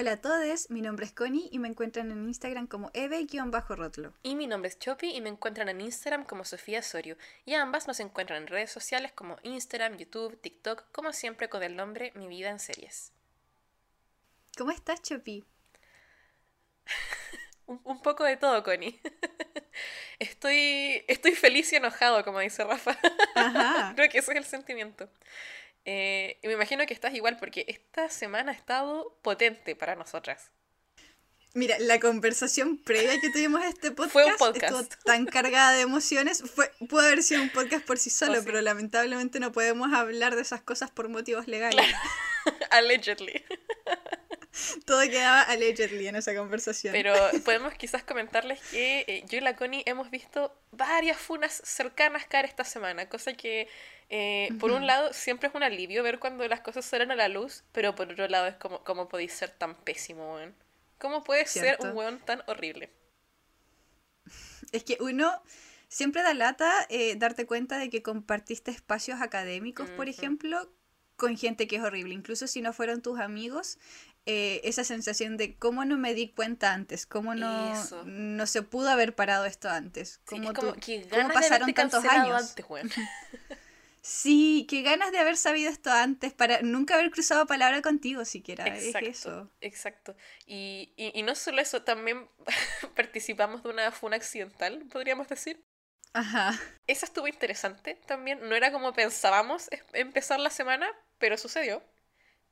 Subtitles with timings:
[0.00, 4.14] Hola a todos, mi nombre es Connie y me encuentran en Instagram como eve-rotlo.
[4.22, 7.16] Y mi nombre es Chopi y me encuentran en Instagram como Sofía Sorio.
[7.44, 11.74] Y ambas nos encuentran en redes sociales como Instagram, YouTube, TikTok, como siempre con el
[11.74, 13.12] nombre Mi Vida en Series.
[14.56, 15.44] ¿Cómo estás, Chopi?
[17.66, 19.00] un, poco de todo, Connie.
[20.20, 22.96] estoy, estoy feliz y enojado, como dice Rafa.
[23.96, 25.10] Creo que ese es el sentimiento.
[25.90, 30.50] Eh, y me imagino que estás igual porque esta semana ha estado potente para nosotras.
[31.54, 34.92] Mira, la conversación previa que tuvimos a este podcast, fue un podcast.
[35.06, 36.42] tan cargada de emociones.
[36.54, 40.36] Fue, pudo haber sido un podcast por sí solo, oh, pero lamentablemente no podemos hablar
[40.36, 41.86] de esas cosas por motivos legales.
[42.70, 43.42] Allegedly.
[44.84, 46.92] Todo quedaba allegedly en esa conversación.
[46.92, 47.14] Pero
[47.44, 52.44] podemos quizás comentarles que eh, yo y la Connie hemos visto varias funas cercanas caer
[52.44, 53.68] esta semana, cosa que
[54.10, 57.28] eh, por un lado siempre es un alivio ver cuando las cosas salen a la
[57.28, 60.54] luz, pero por otro lado es como, ¿cómo podéis ser tan pésimo, weón?
[60.98, 62.90] ¿Cómo puedes ser un weón tan horrible?
[64.72, 65.42] Es que uno
[65.88, 70.70] siempre da lata eh, darte cuenta de que compartiste espacios académicos, por ejemplo,
[71.16, 73.78] con gente que es horrible, incluso si no fueron tus amigos,
[74.26, 78.90] eh, esa sensación de cómo no me di cuenta antes, cómo no, no se pudo
[78.90, 80.74] haber parado esto antes, cómo, como,
[81.10, 82.54] cómo pasaron tantos años.
[84.02, 88.66] Sí, qué ganas de haber sabido esto antes para nunca haber cruzado palabra contigo siquiera.
[88.66, 89.50] Exacto, eso.
[89.60, 90.16] Exacto.
[90.46, 92.28] Y, y, y no solo eso, también
[92.96, 95.64] participamos de una funa accidental, podríamos decir.
[96.12, 96.58] Ajá.
[96.86, 98.40] Esa estuvo interesante también.
[98.48, 101.82] No era como pensábamos empezar la semana, pero sucedió.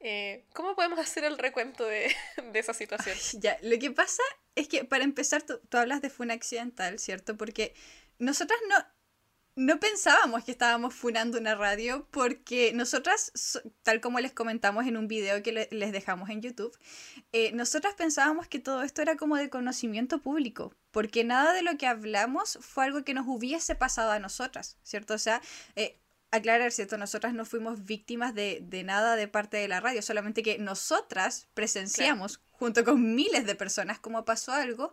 [0.00, 2.14] Eh, ¿Cómo podemos hacer el recuento de,
[2.54, 3.16] esa situación?
[3.40, 4.22] ya, lo que pasa
[4.54, 7.36] es que para empezar, tú, hablas de funa accidental, ¿cierto?
[7.36, 7.74] Porque
[8.18, 8.76] nosotras no,
[9.56, 13.32] no pensábamos que estábamos funando una radio porque nosotras,
[13.82, 16.76] tal como les comentamos en un video que les dejamos en YouTube,
[17.32, 21.78] eh, nosotras pensábamos que todo esto era como de conocimiento público, porque nada de lo
[21.78, 25.14] que hablamos fue algo que nos hubiese pasado a nosotras, ¿cierto?
[25.14, 25.40] O sea,
[25.74, 25.98] eh,
[26.30, 26.98] aclarar, ¿cierto?
[26.98, 32.42] Nosotras no fuimos víctimas de, nada de parte de la radio, solamente que nosotras presenciamos
[32.50, 34.92] junto con miles de personas cómo pasó algo.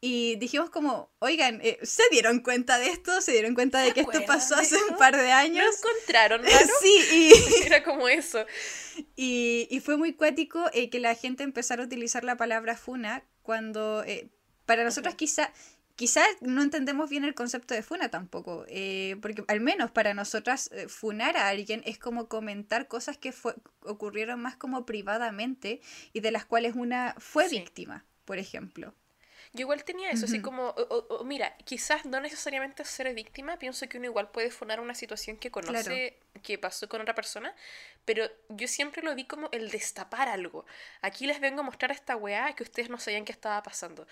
[0.00, 3.20] Y dijimos como, oigan, eh, ¿se dieron cuenta de esto?
[3.20, 5.64] ¿Se dieron cuenta de que esto pasó hace un par de años?
[5.64, 6.42] ¿Lo encontraron,
[6.80, 7.64] sí, y...
[7.66, 8.46] Era como eso.
[9.16, 14.04] Y, fue muy cuático eh, que la gente empezara a utilizar la palabra funa cuando...
[14.04, 14.30] Eh,
[14.66, 15.50] para nosotros quizá
[15.98, 20.70] quizás no entendemos bien el concepto de funa tampoco, eh, porque al menos para nosotras
[20.72, 23.34] eh, funar a alguien es como comentar cosas que
[23.82, 25.80] ocurrieron más como privadamente
[26.12, 28.94] y de las cuales una fue víctima, por ejemplo.
[29.58, 30.72] Yo igual tenía eso, así como,
[31.24, 35.50] mira, quizás no necesariamente ser víctima, pienso que uno igual puede funar una situación que
[35.50, 37.52] conoce, que pasó con otra persona,
[38.04, 40.64] pero yo siempre lo vi como el destapar algo.
[41.02, 44.06] Aquí les vengo a mostrar esta weá que ustedes no sabían que estaba pasando.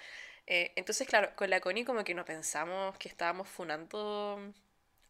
[0.48, 4.52] Eh, entonces, claro, con la Connie como que no pensamos que estábamos funando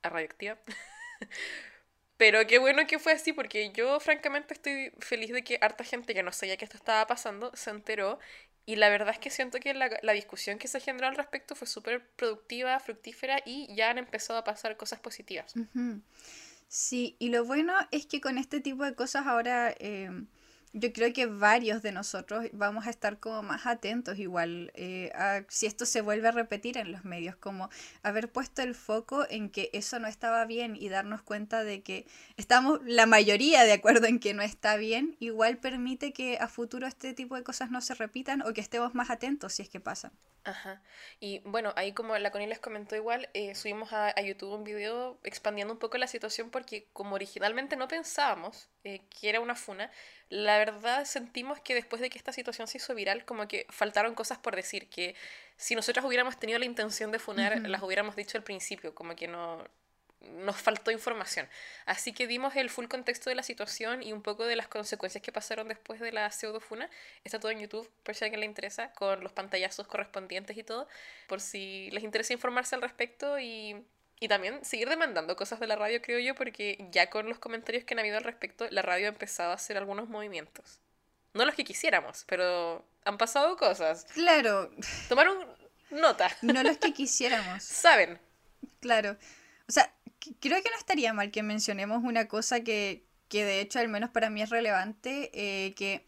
[0.02, 0.58] a Radioactiva.
[2.16, 6.14] Pero qué bueno que fue así, porque yo francamente estoy feliz de que harta gente
[6.14, 8.18] que no sabía que esto estaba pasando se enteró.
[8.66, 11.54] Y la verdad es que siento que la, la discusión que se generó al respecto
[11.54, 15.54] fue súper productiva, fructífera y ya han empezado a pasar cosas positivas.
[16.68, 19.72] Sí, y lo bueno es que con este tipo de cosas ahora...
[19.78, 20.10] Eh,
[20.78, 25.42] yo creo que varios de nosotros vamos a estar como más atentos igual eh, a
[25.48, 27.70] si esto se vuelve a repetir en los medios, como
[28.02, 32.06] haber puesto el foco en que eso no estaba bien y darnos cuenta de que
[32.36, 36.86] estamos la mayoría de acuerdo en que no está bien, igual permite que a futuro
[36.86, 39.80] este tipo de cosas no se repitan o que estemos más atentos si es que
[39.80, 40.12] pasan.
[40.46, 40.80] Ajá.
[41.18, 45.18] Y bueno, ahí como la Connie les comentó igual, eh, subimos a, YouTube un video
[45.24, 49.90] expandiendo un poco la situación porque como originalmente no pensábamos eh, que era una funa,
[50.28, 54.14] la verdad sentimos que después de que esta situación se hizo viral, como que faltaron
[54.14, 55.14] cosas por decir, que
[55.56, 59.28] si nosotros hubiéramos tenido la intención de funar, las hubiéramos dicho al principio, como que
[59.28, 59.64] no,
[60.20, 61.48] nos faltó información.
[61.84, 65.22] Así que dimos el full contexto de la situación y un poco de las consecuencias
[65.22, 66.90] que pasaron después de la pseudofuna.
[67.24, 70.62] Está todo en YouTube, por si a alguien le interesa, con los pantallazos correspondientes y
[70.62, 70.88] todo,
[71.28, 73.76] por si les interesa informarse al respecto y,
[74.18, 77.84] y también seguir demandando cosas de la radio, creo yo, porque ya con los comentarios
[77.84, 80.80] que han habido al respecto, la radio ha empezado a hacer algunos movimientos.
[81.34, 84.06] No los que quisiéramos, pero han pasado cosas.
[84.14, 84.70] Claro.
[85.08, 85.36] Tomaron
[85.90, 86.30] nota.
[86.40, 87.62] No los que quisiéramos.
[87.62, 88.18] Saben.
[88.80, 89.18] Claro.
[89.68, 89.92] O sea,
[90.40, 94.10] creo que no estaría mal que mencionemos una cosa que, que de hecho al menos
[94.10, 96.06] para mí es relevante, eh, que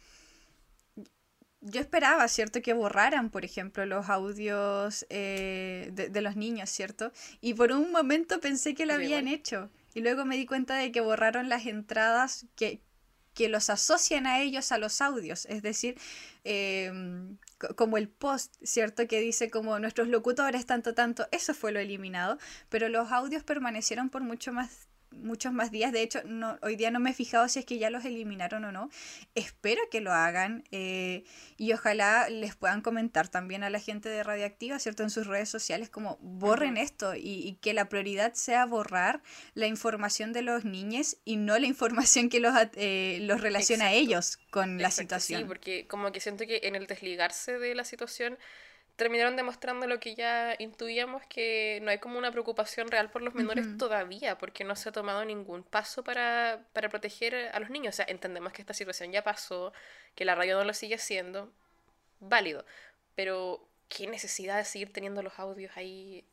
[1.60, 2.62] yo esperaba, ¿cierto?
[2.62, 7.12] Que borraran, por ejemplo, los audios eh, de, los niños, ¿cierto?
[7.40, 9.70] Y por un momento pensé que lo habían hecho.
[9.94, 12.80] Y luego me di cuenta de que borraron las entradas que,
[13.34, 15.98] que los asocian a ellos a los audios, es decir,
[16.44, 17.38] em,
[17.76, 19.08] como el post, ¿cierto?
[19.08, 22.38] Que dice como nuestros locutores, tanto, tanto, eso fue lo eliminado,
[22.68, 25.92] pero los audios permanecieron por mucho más muchos más días.
[25.92, 28.64] De hecho, no, hoy día no me he fijado si es que ya los eliminaron
[28.64, 28.90] o no.
[29.34, 31.24] Espero que lo hagan eh,
[31.56, 35.02] y ojalá les puedan comentar también a la gente de Radioactiva, ¿cierto?
[35.02, 39.22] En sus redes sociales, como borren esto y, que la prioridad sea borrar
[39.54, 43.92] la información de los niños y no la información que los, eh, los relaciona a
[43.92, 45.40] ellos con la situación.
[45.40, 48.38] Sí, porque como que siento que en el desligarse de la situación
[48.98, 53.32] terminaron demostrando lo que ya intuíamos, que no hay como una preocupación real por los
[53.32, 57.94] menores todavía, porque no se ha tomado ningún paso para, para proteger a los niños.
[57.94, 59.72] O sea, entendemos que esta situación ya pasó,
[60.16, 61.52] que la radio no lo sigue haciendo,
[62.18, 62.66] válido,
[63.14, 66.24] pero qué necesidad de seguir teniendo los audios ahí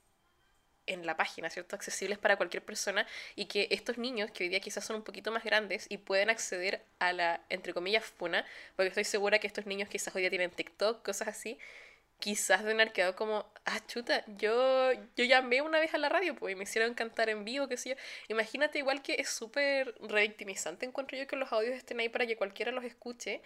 [0.88, 1.75] en la página, ¿cierto?
[1.75, 5.31] Accesibles para cualquier persona y que estos niños, que hoy día quizás son un poquito
[5.31, 8.44] más grandes y pueden acceder a la, entre comillas, funa,
[8.75, 11.59] porque estoy segura que estos niños quizás hoy día tienen TikTok, cosas así,
[12.25, 16.36] quizás de haber quedado como, ah, chuta, yo, yo llamé una vez a la radio,
[16.36, 17.95] pues, y me hicieron cantar en vivo, qué sé yo.
[18.30, 22.36] Imagínate igual que es súper revictimizante, encuentro yo que los audios estén ahí para que
[22.36, 23.44] cualquiera los escuche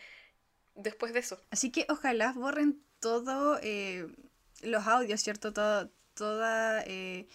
[0.75, 1.41] después de eso.
[1.51, 4.07] Así que ojalá borren todo, eh,
[4.61, 5.51] los audios, ¿cierto?
[5.51, 7.27] Todo, toda, eh,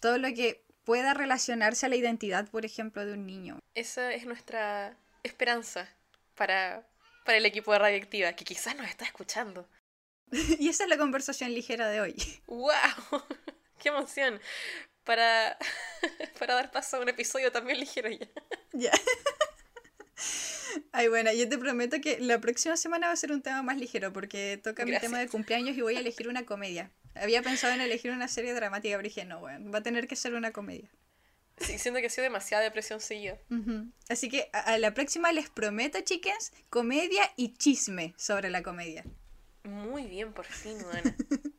[0.00, 3.60] todo lo que pueda relacionarse a la identidad, por ejemplo, de un niño.
[3.76, 5.88] Esa es nuestra esperanza
[6.34, 6.84] para,
[7.24, 9.68] para el equipo de Radioactiva, que quizás nos está escuchando.
[10.58, 12.16] y esa es la conversación ligera de hoy.
[12.46, 12.70] ¡Wow!
[13.78, 14.40] ¡Qué emoción!
[15.04, 15.58] Para,
[16.38, 18.28] para dar paso a un episodio también ligero ya.
[18.72, 18.92] Ya.
[20.92, 23.76] Ay, bueno, yo te prometo que la próxima semana va a ser un tema más
[23.76, 26.92] ligero porque toca mi tema de cumpleaños y voy a elegir una comedia.
[27.16, 30.14] Había pensado en elegir una serie dramática, pero dije, no, bueno, va a tener que
[30.14, 30.88] ser una comedia.
[31.58, 33.38] Sí, siento que ha sido demasiada depresión seguida.
[34.08, 39.04] Así que a, la próxima les prometo, chicas, comedia y chisme sobre la comedia.
[39.64, 41.14] Muy bien, por fin, Ana.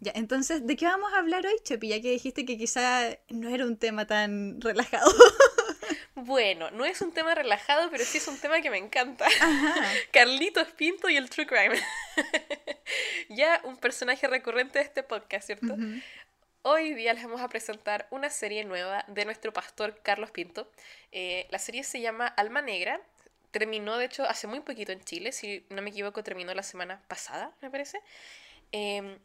[0.00, 1.88] ya, entonces, ¿de qué vamos a hablar hoy, Chopi?
[1.88, 5.10] Ya que dijiste que quizá no era un tema tan relajado.
[6.16, 9.26] Bueno, no es un tema relajado, pero sí es un tema que me encanta.
[10.12, 11.74] Carlitos Pinto y el True Crime.
[13.28, 15.76] ya un personaje recurrente de este podcast, ¿cierto?
[16.62, 20.70] Hoy día les vamos a presentar una serie nueva de nuestro pastor Carlos Pinto.
[21.12, 23.02] Eh, la serie se llama Alma Negra
[23.54, 27.00] Terminó, de hecho, hace muy poquito en Chile, si no me equivoco, terminó la semana
[27.06, 28.00] pasada, me parece.
[28.72, 29.16] Em,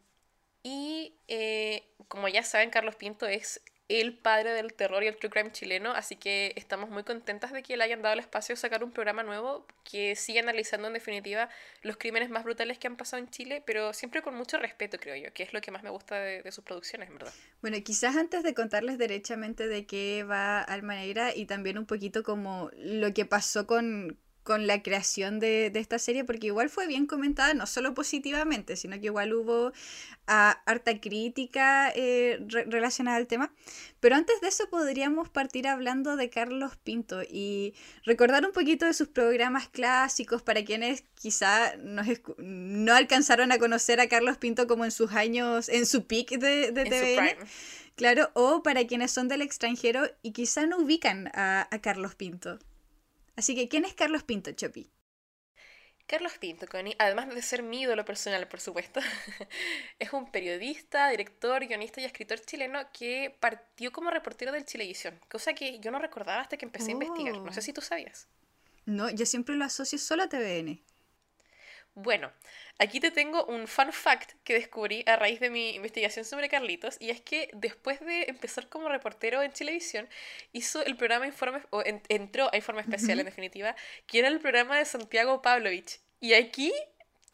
[0.62, 5.31] y eh, como ya saben, Carlos Pinto es el padre del terror y el true
[5.31, 8.62] crime chileno, así que estamos muy contentas de que le hayan dado el espacio de
[8.62, 11.50] sacar un programa nuevo que siga analizando en definitiva
[11.81, 15.15] los crímenes más brutales que han pasado en Chile, pero siempre con mucho respeto, creo
[15.15, 17.33] yo, que es lo que más me gusta de, sus producciones, verdad.
[17.62, 22.21] Bueno, quizás antes de contarles derechamente de qué va Alma Negra y también un poquito
[22.21, 27.06] como lo que pasó con, con la creación de, esta serie, porque igual fue bien
[27.06, 29.71] comentada, no solo positivamente, sino que igual hubo
[30.27, 33.53] ah, harta crítica eh, relacionada al tema.
[34.00, 37.74] Pero antes de eso podríamos partir hablando de Carlos Pinto y
[38.06, 44.07] recordar un poquito de sus programas clásicos para quienes quizá no alcanzaron a conocer a
[44.07, 47.37] Carlos Pinto como en sus años, en su peak de, de
[47.99, 52.57] Claro, o para quienes son del extranjero y quizá no ubican a, a Carlos Pinto.
[53.40, 54.92] Así que, ¿quién es Carlos Pinto, Chopi?
[56.06, 59.00] Carlos Pinto, Connie, además de ser mi ídolo personal, por supuesto,
[60.00, 65.54] es un periodista, director, guionista y escritor chileno que partió como reportero del Chilevisión, cosa
[65.54, 67.38] que yo no recordaba hasta que empecé a investigar.
[67.38, 67.64] No sé oh.
[67.64, 68.28] si tú sabías.
[68.86, 70.84] No, yo siempre lo asocio solo a TVN.
[72.01, 72.31] Bueno,
[72.77, 76.95] aquí te tengo un fun fact que descubrí a raíz de mi investigación sobre Carlitos,
[76.99, 80.07] y es que después de empezar como reportero en Televisión,
[80.53, 83.75] hizo el programa Informe, o entró a Informe Especial en definitiva,
[84.07, 85.99] que era el programa de Santiago Pavlovich.
[86.21, 86.73] Y aquí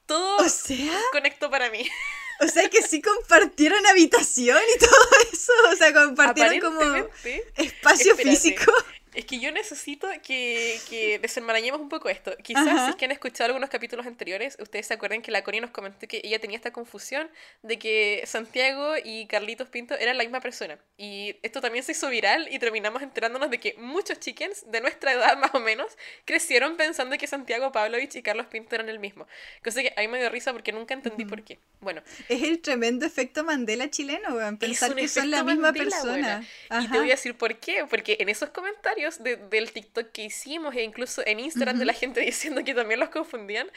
[0.08, 1.88] todo o sea, conectó para mí.
[2.42, 5.54] O sea que sí compartieron habitación y todo eso.
[5.72, 7.08] O sea, compartieron como
[7.56, 8.74] espacio físico.
[9.16, 12.36] Es que yo necesito que, que desenmarañemos un poco esto.
[12.44, 15.62] Quizás si es que han escuchado algunos capítulos anteriores, ustedes se acuerdan que la Connie
[15.62, 17.30] nos comentó que ella tenía esta confusión
[17.64, 20.78] de que Santiago y Carlitos Pinto eran la misma persona.
[20.98, 25.14] Y esto también se hizo viral y terminamos enterándonos de que muchos chickens de nuestra
[25.14, 25.88] edad más o menos
[26.26, 29.28] crecieron pensando que Santiago Pavlovich y Carlos Pinto eran el mismo.
[29.64, 31.60] Cosa que a mí me dio risa porque nunca entendí por qué.
[31.80, 32.02] Bueno.
[32.28, 36.46] Es el tremendo efecto Mandela chileno, Pensar que son la misma persona.
[36.82, 37.86] Y te voy a decir por qué.
[37.90, 42.20] Porque en esos comentarios del TikTok que hicimos e incluso en Instagram de la gente
[42.22, 43.70] diciendo que también los confundían,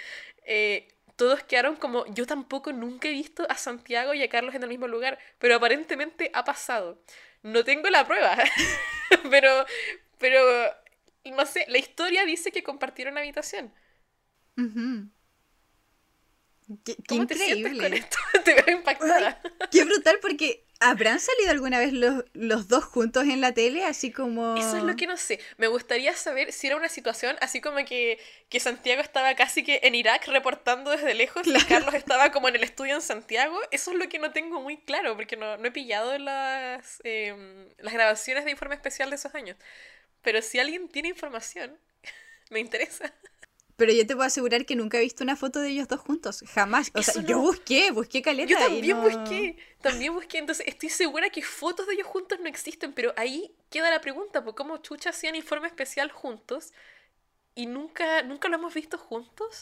[0.44, 4.62] eh, todos quedaron como, yo tampoco nunca he visto a Santiago y a Carlos en
[4.62, 7.02] el mismo lugar, pero aparentemente ha pasado.
[7.42, 8.36] No tengo la prueba,
[9.30, 9.66] pero,
[10.18, 10.40] Pero,
[11.24, 13.72] no sé, la historia dice que compartieron habitación.
[16.84, 17.82] Qué, qué ¿Cómo te sientes increíble.
[17.82, 18.18] con esto?
[18.44, 19.40] Te veo impactada.
[19.70, 23.84] Qué brutal porque ¿habrán salido alguna vez los, los dos juntos en la tele?
[23.84, 24.56] Así como...
[24.56, 25.40] Eso es lo que no sé.
[25.56, 29.80] Me gustaría saber si era una situación así como que, que Santiago estaba casi que
[29.82, 31.66] en Irak reportando desde lejos y Claro.
[31.68, 33.58] Carlos estaba como en el estudio en Santiago.
[33.70, 37.68] Eso es lo que no tengo muy claro porque no, no he pillado las, em,
[37.78, 39.56] las grabaciones de informe especial de esos años.
[40.22, 41.78] Pero si alguien tiene información,
[42.50, 43.12] me interesa.
[43.78, 46.44] Pero yo te puedo asegurar que nunca he visto una foto de ellos dos juntos.
[46.52, 46.90] Jamás.
[46.94, 48.50] O sea, yo busqué, busqué caleta.
[48.50, 52.48] Yo también no- busqué, también busqué, entonces estoy segura que fotos de ellos juntos no
[52.48, 56.72] existen, pero ahí queda la pregunta, ¿por cómo chucha hacían informe especial juntos
[57.54, 59.60] y nunca, nunca lo hemos visto juntos?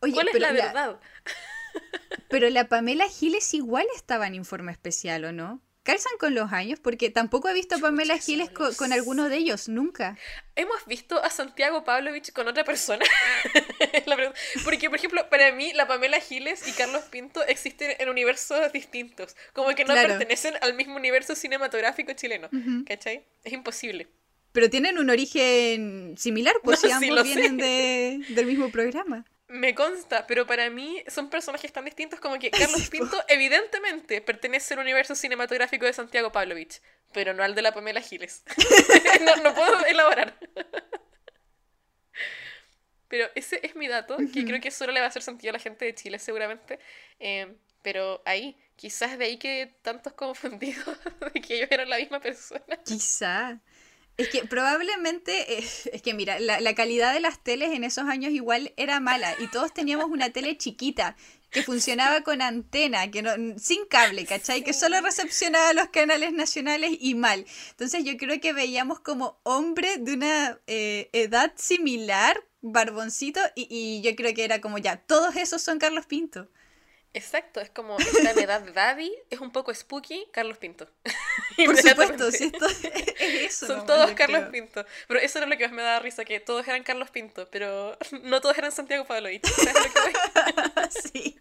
[0.00, 1.00] Oye, ¿Cuál es la verdad?
[2.28, 5.60] Pero la Pamela Giles igual estaba en informe especial, ¿o no?
[5.84, 8.94] Calzan con los años porque tampoco he visto a Pamela Giles con, sé.
[8.94, 10.16] alguno de ellos, nunca.
[10.54, 13.04] ¿Hemos visto a Santiago Pavlovich con otra persona?
[14.64, 19.36] Porque, por ejemplo, para mí, la Pamela Giles y Carlos Pinto existen en universos distintos.
[19.52, 20.08] Como que no Claro.
[20.10, 22.48] pertenecen al mismo universo cinematográfico chileno.
[22.52, 22.84] Ujú.
[22.86, 23.24] ¿Cachai?
[23.44, 24.08] Es imposible.
[24.52, 29.24] Pero tienen un origen similar, pues No, si ambos vienen de, del mismo programa.
[29.52, 32.88] Me consta, pero para mí son personajes tan distintos como que Carlos.
[32.88, 36.80] Pinto evidentemente pertenece al universo cinematográfico de Santiago Pavlovich,
[37.12, 38.44] pero no al de la Pamela Giles.
[39.20, 40.38] no, no puedo elaborar.
[43.08, 45.54] pero ese es mi dato, que creo que solo le va a hacer sentido a
[45.54, 46.78] la gente de Chile seguramente.
[47.20, 50.96] Eh, pero ahí, quizás de ahí que tantos confundidos
[51.34, 52.76] de que ellos eran la misma persona.
[52.84, 53.60] Quizá.
[54.16, 58.04] Es que probablemente, eh, es que mira, la, la calidad de las teles en esos
[58.04, 61.16] años igual era mala y todos teníamos una tele chiquita
[61.52, 64.64] que funcionaba con antena, que no, sin cable, ¿cachai?
[64.64, 67.44] Que solo recepcionaba los canales nacionales y mal.
[67.70, 74.00] Entonces yo creo que veíamos como hombre de una eh, edad similar, barboncito, y, y
[74.00, 76.48] yo creo que era como ya, todos esos son Carlos Pinto.
[77.14, 80.88] Exacto, es como esta en edad de Daddy, es un poco spooky, Carlos Pinto.
[81.56, 82.66] Por supuesto, si esto
[83.18, 83.66] es eso.
[83.66, 84.52] Son todos Carlos creo.
[84.52, 84.86] Pinto.
[85.08, 87.98] Pero eso era lo que más me daba risa, que todos eran Carlos Pinto, pero
[88.22, 89.44] no todos eran Santiago Pavlovich.
[89.44, 90.88] ¿Sabes lo que voy?
[90.90, 91.38] sí.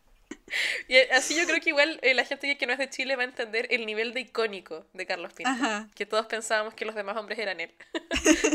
[0.89, 3.21] Y así yo creo que igual eh, la gente que no es de Chile va
[3.21, 5.49] a entender el nivel de icónico de Carlos Pinto.
[5.49, 5.87] Ajá.
[5.95, 7.73] Que todos pensábamos que los demás hombres eran él.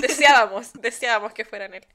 [0.03, 1.87] deseábamos, deseábamos que fueran él.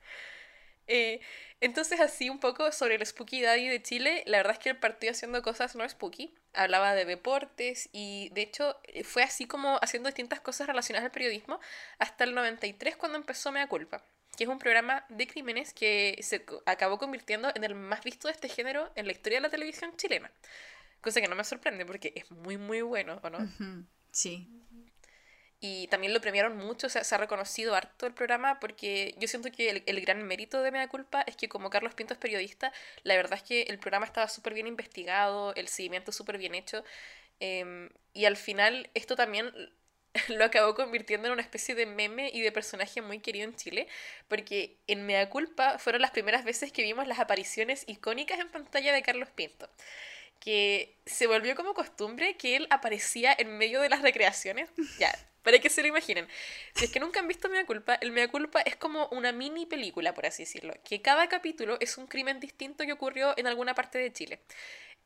[0.87, 1.21] Eh,
[1.61, 4.77] entonces así un poco sobre el Spooky Daddy de Chile, la verdad es que él
[4.77, 9.77] partió haciendo cosas no spooky, hablaba de deportes y de hecho eh, fue así como
[9.81, 11.59] haciendo distintas cosas relacionadas al periodismo
[11.99, 14.03] hasta el 93 cuando empezó Mea Culpa,
[14.35, 18.33] que es un programa de crímenes que se acabó convirtiendo en el más visto de
[18.33, 20.31] este género en la historia de la televisión chilena.
[20.99, 23.39] Cosa que no me sorprende porque es muy muy bueno, ¿o no?
[24.11, 24.49] Sí.
[25.63, 29.27] Y también lo premiaron mucho, o sea, se ha reconocido harto el programa porque yo
[29.27, 32.19] siento que el, el gran mérito de Mea Culpa es que como Carlos Pinto es
[32.19, 36.55] periodista, la verdad es que el programa estaba súper bien investigado, el seguimiento súper bien
[36.55, 36.83] hecho,
[37.39, 39.51] em, y al final esto también
[40.29, 43.87] lo acabó convirtiendo en una especie de meme y de personaje muy querido en Chile,
[44.27, 48.93] porque en Mea Culpa fueron las primeras veces que vimos las apariciones icónicas en pantalla
[48.93, 49.69] de Carlos Pinto
[50.39, 54.69] que se volvió como costumbre que él aparecía en medio de las recreaciones.
[54.97, 56.27] Ya, para que se lo imaginen.
[56.75, 59.65] Si es que nunca han visto Mea Culpa, el Mea Culpa es como una mini
[59.65, 63.73] película, por así decirlo, que cada capítulo es un crimen distinto que ocurrió en alguna
[63.73, 64.39] parte de Chile.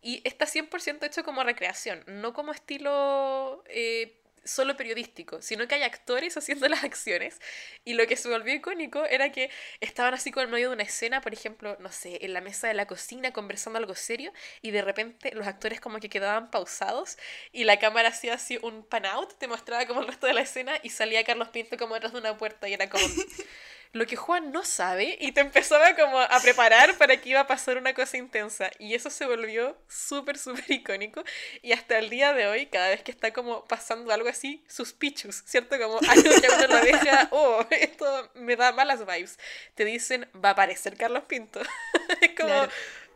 [0.01, 5.83] Y está 100% hecho como recreación, no como estilo eh, solo periodístico, sino que hay
[5.83, 7.41] actores haciendo las acciones.
[7.83, 9.49] Y lo que se volvió icónico era que
[9.81, 12.67] estaban así como en medio de una escena, por ejemplo, no sé, en la mesa
[12.67, 17.17] de la cocina conversando algo serio, y de repente los actores como que quedaban pausados
[17.51, 20.41] y la cámara hacía así un pan out, te mostraba como el resto de la
[20.41, 23.05] escena y salía Carlos Pinto como detrás de una puerta y era como
[23.93, 27.47] lo que Juan no sabe y te empezaba como a preparar para que iba a
[27.47, 31.23] pasar una cosa intensa y eso se volvió súper súper icónico
[31.61, 35.43] y hasta el día de hoy cada vez que está como pasando algo así suspicious,
[35.45, 35.77] ¿cierto?
[35.79, 39.39] Como algo que uno lo deja, oh, esto me da malas vibes,
[39.75, 41.61] te dicen va a aparecer Carlos Pinto,
[42.21, 42.71] es como Claro.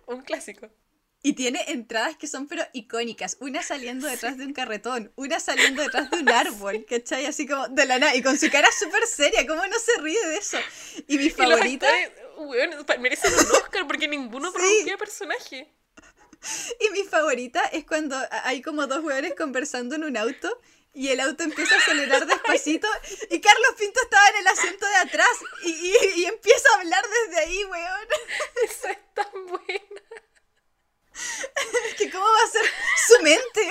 [0.08, 0.70] un clásico.
[1.22, 3.36] Y tiene entradas que son pero icónicas.
[3.42, 7.26] Una saliendo detrás de un carretón, una saliendo detrás de un árbol, ¿cachai?
[7.26, 8.16] Así como de la nada.
[8.16, 10.58] Y con su cara súper seria, ¿cómo no se ríe de eso?
[11.08, 11.90] Y mi Y favorita,
[13.00, 14.90] merecen un Oscar porque ninguno Sí.
[14.98, 15.74] personaje.
[16.80, 20.50] y mi favorita es cuando hay como dos hueones conversando en un auto
[20.94, 22.88] y el auto empieza a acelerar despacito
[23.30, 25.28] y Carlos Pinto estaba en el asiento de atrás
[25.66, 28.08] y, y- y empieza a hablar desde ahí, weón.
[28.64, 30.02] Esa es tan buena.
[31.88, 32.66] Es que cómo va a ser
[33.08, 33.70] su mente.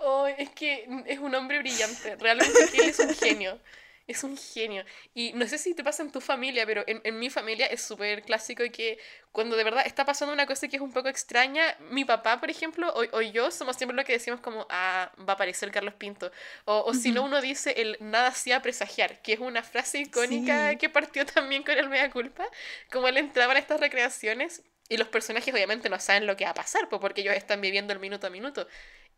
[0.00, 2.16] Ay, es que es un hombre brillante.
[2.16, 3.60] Realmente es un genio.
[4.08, 4.84] Es un genio.
[5.14, 7.82] Y no sé si te pasa en tu familia, pero en, en mi familia es
[7.82, 8.98] súper clásico que
[9.32, 12.48] cuando de verdad está pasando una cosa que es un poco extraña, mi papá, por
[12.48, 15.92] ejemplo, o, o yo somos siempre lo que decimos como, ah, va a aparecer Carlos
[15.94, 16.32] Pinto.
[16.64, 20.74] O, o si no, uno dice el nada hacía presagiar, que es una frase icónica
[20.76, 22.46] que partió también con el Mea Culpa.
[22.90, 26.52] Como él entraba en estas recreaciones y los personajes obviamente no saben lo que va
[26.52, 28.66] a pasar, porque ellos están viviendo el minuto a minuto.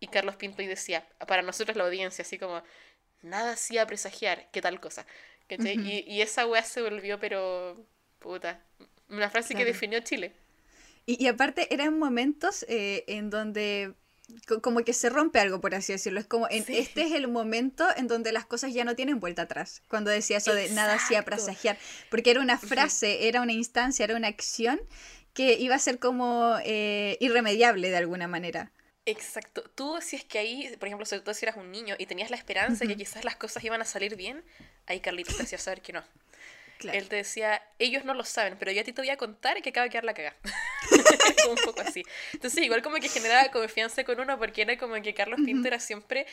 [0.00, 2.62] Y Carlos Pinto y decía, para nosotros la audiencia, así como,
[3.22, 5.06] nada hacía presagiar qué tal cosa.
[5.48, 7.84] y, y, esa weá se volvió, pero,
[8.18, 8.62] puta,
[9.08, 10.32] una frase que definió Chile.
[11.06, 13.94] Y, y aparte eran momentos eh, en donde
[14.62, 16.20] como que se rompe algo, por así decirlo.
[16.20, 19.42] Es como, en, este es el momento en donde las cosas ya no tienen vuelta
[19.42, 19.82] atrás.
[19.88, 21.78] Cuando decía eso de nada hacía presagiar.
[22.10, 24.80] Porque era una frase, era una instancia, era una acción
[25.32, 28.72] que iba a ser como eh, irremediable de alguna manera.
[29.10, 29.62] Exacto.
[29.74, 32.30] Tú, si es que ahí, por ejemplo, sobre todo si eras un niño y tenías
[32.30, 34.44] la esperanza de que quizás las cosas iban a salir bien,
[34.86, 36.04] ahí Carlitos te hacía saber que no.
[36.88, 39.60] Él te decía, ellos no lo saben, pero yo a ti te voy a contar
[39.60, 40.36] que acaba de quedar la cagada.
[41.50, 42.02] un poco así.
[42.32, 45.78] Entonces, igual como que generaba confianza con uno, porque era como que Carlos Pinto era
[45.78, 46.26] siempre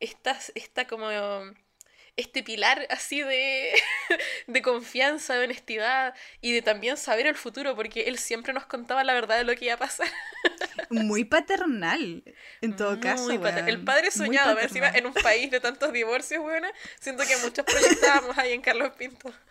[0.00, 1.08] esta, esta como
[2.16, 3.72] este pilar así de,
[4.46, 9.02] de confianza, de honestidad y de también saber el futuro, porque él siempre nos contaba
[9.04, 10.08] la verdad de lo que iba a pasar.
[10.90, 12.22] Muy paternal,
[12.60, 13.30] en todo caso.
[13.30, 16.68] El padre soñado, encima en un país de tantos divorcios, bueno,
[17.00, 19.32] siento que muchos proyectábamos ahí en Carlos Pinto.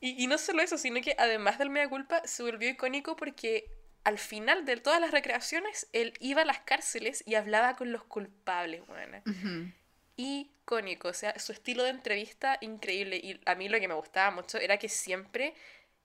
[0.00, 3.77] Y, y no solo eso, sino que además del mea culpa, se volvió icónico porque
[4.08, 8.04] al final de todas las recreaciones, él iba a las cárceles y hablaba con los
[8.04, 9.22] culpables, bueno.
[10.16, 13.18] Icónico, o sea, su estilo de entrevista increíble.
[13.18, 15.52] Y a mí lo que me gustaba mucho era que siempre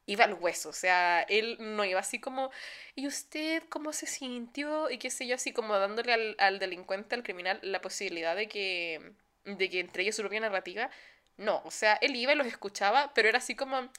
[0.06, 2.52] iba al hueso, o sea, él no iba así como,
[2.94, 4.90] ¿y usted cómo se sintió?
[4.90, 8.50] Y qué sé yo, así como dándole al, al delincuente, al criminal, la posibilidad de
[8.50, 9.14] que,
[9.46, 10.90] de que entregue su propia narrativa.
[11.38, 13.90] No, o sea, él iba y los escuchaba, pero era así como,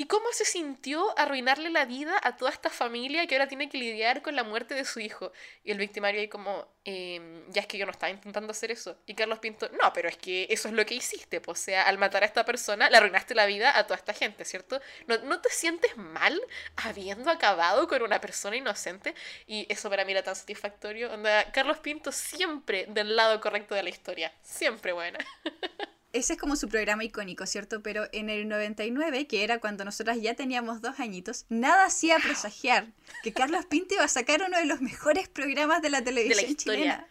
[0.00, 3.78] ¿Y cómo se sintió arruinarle la vida a toda esta familia que ahora tiene que
[3.78, 5.32] lidiar con la muerte de su hijo?
[5.64, 8.96] Y el victimario ahí como, em, ya es que yo no estaba intentando hacer eso.
[9.06, 11.40] Y Carlos Pinto, no, pero es que eso es lo que hiciste.
[11.40, 14.14] Pues, o sea, al matar a esta persona, le arruinaste la vida a toda esta
[14.14, 14.80] gente, ¿cierto?
[15.08, 16.40] ¿No, ¿No te sientes mal
[16.76, 19.16] habiendo acabado con una persona inocente?
[19.48, 21.12] Y eso para mí era tan satisfactorio.
[21.12, 24.32] Onda, Carlos Pinto siempre del lado correcto de la historia.
[24.42, 25.18] Siempre buena.
[26.12, 27.82] ese es como su programa icónico, ¿cierto?
[27.82, 32.88] Pero en el 99, que era cuando nosotras ya teníamos dos añitos, nada hacía presagiar
[33.22, 36.42] que Carlos Pinto iba a sacar uno de los mejores programas de la televisión de
[36.42, 37.08] la historia, chilena.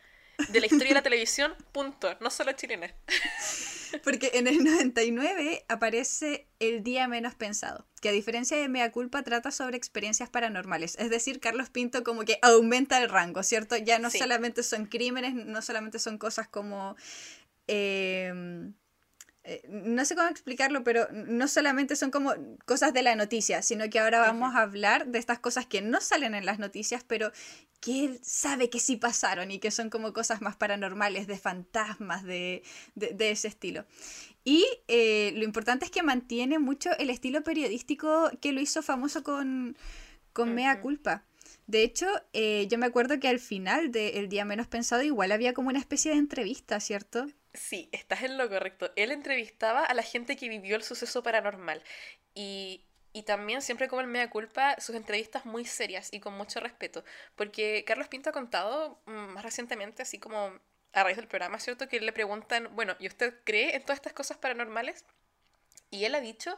[0.52, 2.18] De la historia de la televisión, punto.
[2.22, 2.94] No solo chilena.
[4.04, 9.24] Porque en el 99 aparece El Día Menos Pensado, que a diferencia de Mea Culpa
[9.24, 10.96] trata sobre experiencias paranormales.
[10.98, 13.78] Es decir, Carlos Pinto como que aumenta el rango, ¿cierto?
[13.78, 16.96] Ya no solamente son crímenes, no solamente son cosas como...
[17.68, 18.72] Eh,
[19.50, 22.34] eh, no sé cómo explicarlo, pero no solamente son como
[22.66, 26.02] cosas de la noticia, sino que ahora vamos a hablar de estas cosas que no
[26.02, 27.32] salen en las noticias, pero
[27.80, 32.26] que él sabe que sí pasaron y que son como cosas más paranormales, de fantasmas,
[32.26, 32.62] de,
[32.98, 33.86] ese estilo.
[34.44, 39.24] Y eh, lo importante es que mantiene mucho el estilo periodístico que lo hizo famoso
[39.24, 39.78] con,
[40.34, 41.24] con Mea Culpa.
[41.68, 45.54] De hecho, eh, yo me acuerdo que al final del Día Menos Pensado igual había
[45.54, 47.28] como una especie de entrevista, ¿cierto?
[47.58, 48.92] Sí, estás en lo correcto.
[48.96, 51.84] Él entrevistaba a la gente que vivió el suceso paranormal
[52.36, 56.60] y, y también, siempre como el mea culpa, sus entrevistas muy serias y con mucho
[56.60, 57.04] respeto.
[57.36, 60.54] Porque Carlos Pinto ha contado mm, más recientemente, así como
[60.94, 61.88] a raíz del programa, ¿cierto?
[61.88, 65.04] Que le preguntan, bueno, ¿y usted cree en todas estas cosas paranormales?
[65.90, 66.58] Y él ha dicho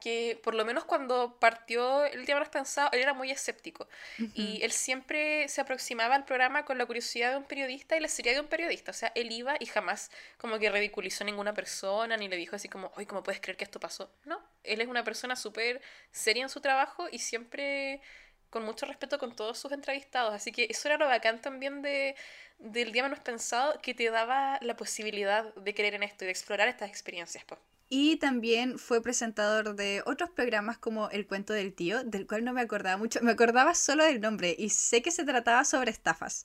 [0.00, 3.88] que por lo menos cuando partió el día más pensado, él era muy escéptico.
[4.34, 8.08] Y él siempre se aproximaba al programa con la curiosidad de un periodista y la
[8.08, 8.90] serie de un periodista.
[8.90, 12.56] O sea, él iba y jamás como que ridiculizó a ninguna persona, ni le dijo
[12.56, 14.10] así como, oye, ¿cómo puedes creer que esto pasó?
[14.24, 15.80] No, él es una persona súper
[16.10, 18.00] seria en su trabajo y siempre
[18.50, 20.34] con mucho respeto con todos sus entrevistados.
[20.34, 22.14] Así que eso era lo bacán también de,
[22.58, 26.32] del día menos pensado, que te daba la posibilidad de creer en esto y de
[26.32, 27.44] explorar estas experiencias.
[27.44, 27.60] Pues.
[27.90, 32.52] Y también fue presentador de otros programas como El cuento del tío, del cual no
[32.52, 33.20] me acordaba mucho.
[33.22, 36.44] Me acordaba solo del nombre y sé que se trataba sobre estafas.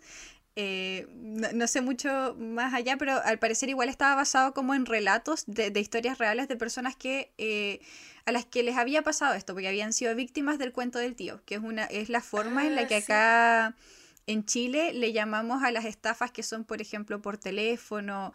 [0.56, 5.46] Eh, no, sé mucho más allá, pero al parecer igual estaba basado como en relatos
[5.48, 7.82] de, historias reales de personas que eh,
[8.26, 11.42] a las que les había pasado esto, porque habían sido víctimas del cuento del tío,
[11.46, 13.76] que es una es la forma en la ah, que acá
[14.28, 18.32] en Chile le llamamos a las estafas que son, por ejemplo, por teléfono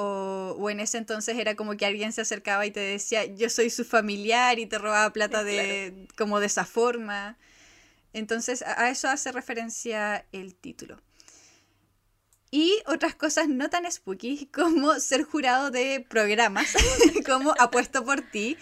[0.00, 3.68] o, en ese entonces era como que alguien se acercaba y te decía, yo soy
[3.68, 7.36] su familiar y te robaba plata de, como de esa forma.
[8.12, 11.02] Entonces a eso hace referencia el título.
[12.52, 16.72] y otras cosas no tan spooky como ser jurado de programas
[17.26, 18.56] como Apuesto por ti.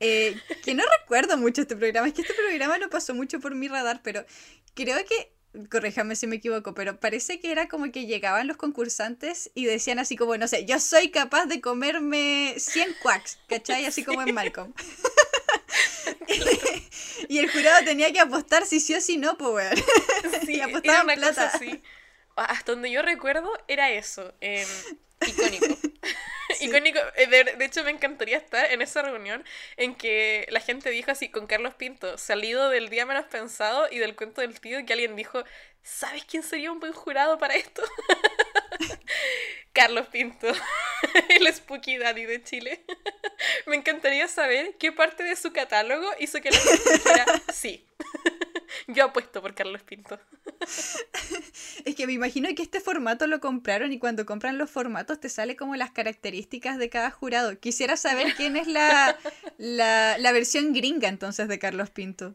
[0.00, 3.54] Eh, que no recuerdo mucho este programa, es que este programa no pasó mucho por
[3.54, 4.26] mi radar, pero
[4.74, 5.33] creo que,
[5.70, 9.98] corríjame si me equivoco, pero parece que era como que llegaban los concursantes y decían
[9.98, 13.86] así como, no sé, yo soy capaz de comerme 100 quacks, ¿cachai?
[13.86, 14.72] Así como en Malcolm.
[17.28, 19.70] y el jurado tenía que apostar si sí o si no, pues.
[20.44, 21.48] Sí, y apostaban plata.
[21.48, 21.82] así
[22.36, 24.34] hasta donde yo recuerdo, era eso.
[24.40, 24.66] Em,
[25.26, 25.66] icónico.
[26.60, 26.98] icónico.
[27.16, 29.44] Eh, de, hecho, me encantaría estar en esa reunión
[29.76, 33.98] en que la gente dijo así, con Carlos Pinto, salido del día menos pensado y
[33.98, 35.44] del cuento del tío, que alguien dijo,
[35.82, 37.82] ¿sabes quién sería un buen jurado para esto?
[39.72, 40.46] Carlos Pinto,
[41.28, 42.84] el Spooky Daddy de Chile.
[43.66, 47.86] me encantaría saber qué parte de su catálogo hizo que la gente dijera sí.
[48.86, 50.18] Yo apuesto por Carlos Pinto.
[51.84, 55.28] es que me imagino que este formato lo compraron y cuando compran los formatos te
[55.28, 57.58] sale como las características de cada jurado.
[57.58, 59.16] Quisiera saber quién es la,
[59.58, 62.34] la, versión gringa entonces de Carlos Pinto.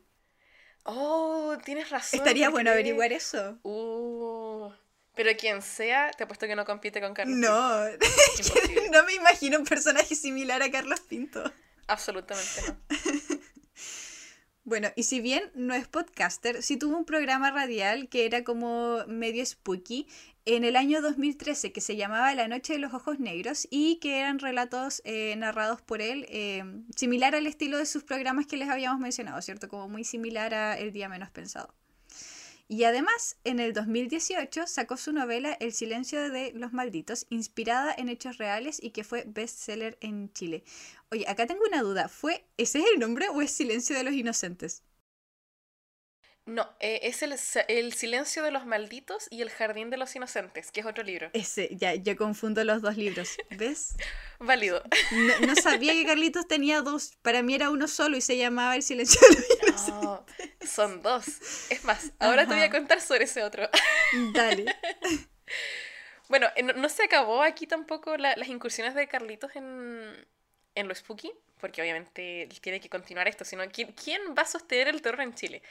[0.83, 2.19] Oh, tienes razón.
[2.19, 3.59] Estaría bueno averiguar eso.
[3.63, 4.71] Uh,
[5.15, 7.85] pero quien sea, te apuesto que no compite con Carlos No,
[8.91, 11.43] no me imagino un personaje similar a Carlos Pinto.
[11.87, 13.38] Absolutamente no.
[14.69, 18.99] Bueno, y si bien no es podcaster, sí tuvo un programa radial que era como
[19.07, 20.05] medio spooky
[20.45, 24.19] en el año 2013 que se llamaba La Noche de los Ojos Negros y que
[24.19, 26.63] eran relatos eh, narrados por él, eh,
[26.95, 29.69] similar al estilo de sus programas que les habíamos mencionado, ¿cierto?
[29.69, 31.73] Como muy similar a El Día Menos Pensado.
[32.71, 38.09] Y además, en el 2018 sacó su novela El silencio de los malditos, inspirada en
[38.09, 40.63] hechos reales y que fue bestseller en Chile.
[41.09, 44.13] Oye, acá tengo una duda, ¿fue ese es el nombre o es Silencio de los
[44.13, 44.83] inocentes?
[46.49, 47.35] No, eh, es el,
[47.67, 51.29] el, Silencio de los Malditos y El Jardín de los Inocentes, que es otro libro.
[51.33, 53.95] Ese, ya, yo confundo los dos libros, ¿ves?
[54.39, 54.81] Válido.
[55.45, 58.81] No, sabía que Carlitos tenía dos, para mí era uno solo y se llamaba El
[58.81, 60.03] Silencio de los Inocentes.
[60.03, 60.25] No,
[60.65, 61.27] son dos.
[61.69, 63.69] Es más, ahora te voy a contar sobre ese otro.
[64.33, 64.65] Dale.
[66.29, 70.25] Bueno, eh, no, se acabó aquí tampoco las incursiones de Carlitos en,
[70.73, 74.87] en lo spooky, porque obviamente tiene que continuar esto, sino ¿quién, quién va a sostener
[74.87, 75.61] el terror en Chile?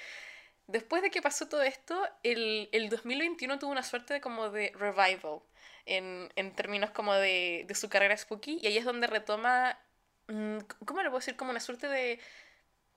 [0.69, 4.71] Después de que pasó todo esto, el, el 2021 tuvo una suerte de como de
[4.75, 5.41] revival
[5.87, 9.79] en, en términos como de, de, su carrera spooky y ahí es donde retoma,
[10.27, 11.37] mm, ¿cómo le puedo decir?
[11.37, 12.21] Como una suerte de,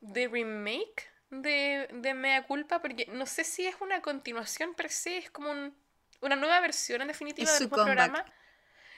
[0.01, 5.17] de remake de, de Mea Culpa, porque no sé si es una continuación per se,
[5.17, 5.73] es como un,
[6.19, 8.25] una nueva versión en definitiva del programa.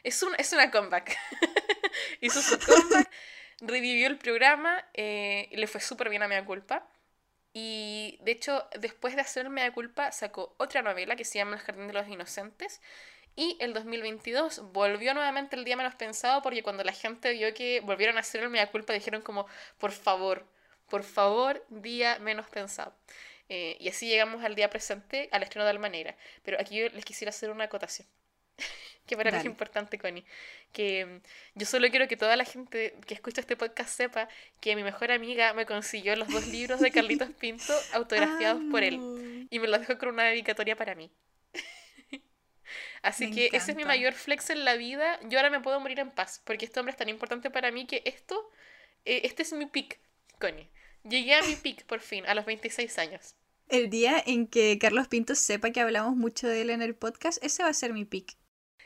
[0.01, 1.15] Es, un, es una comeback.
[2.21, 3.09] Hizo su comeback,
[3.61, 6.89] revivió el programa, eh, le fue súper bien a Mea Culpa.
[7.53, 11.61] Y de hecho, después de hacer Mea Culpa, sacó otra novela que se llama El
[11.61, 12.81] Jardín de los Inocentes.
[13.35, 17.81] Y el 2022 volvió nuevamente el día menos pensado porque cuando la gente vio que
[17.81, 19.47] volvieron a hacer el Mea Culpa dijeron como,
[19.79, 20.45] por favor,
[20.89, 22.95] por favor, día menos pensado.
[23.49, 26.15] Eh, y así llegamos al día presente, al estreno de Alma Negra.
[26.43, 28.07] Pero aquí yo les quisiera hacer una acotación.
[29.05, 30.25] que para mí es importante, Connie.
[30.71, 34.29] Que mm, yo solo quiero que toda la gente que escucha este podcast sepa
[34.61, 39.47] que mi mejor amiga me consiguió los dos libros de Carlitos Pinto autografiados por él.
[39.49, 41.11] Y me los dejó con una dedicatoria para mí.
[43.01, 45.19] Así que ese es mi mayor flex en la vida.
[45.23, 47.85] Yo ahora me puedo morir en paz, porque este hombre es tan importante para mí
[47.85, 48.49] que esto,
[49.05, 49.99] eh, este es mi pick,
[50.39, 50.69] Connie.
[51.03, 53.35] Llegué a mi pick por fin, a los 26 años.
[53.67, 57.43] El día en que Carlos Pinto sepa que hablamos mucho de él en el podcast,
[57.43, 58.37] ese va a ser mi pick.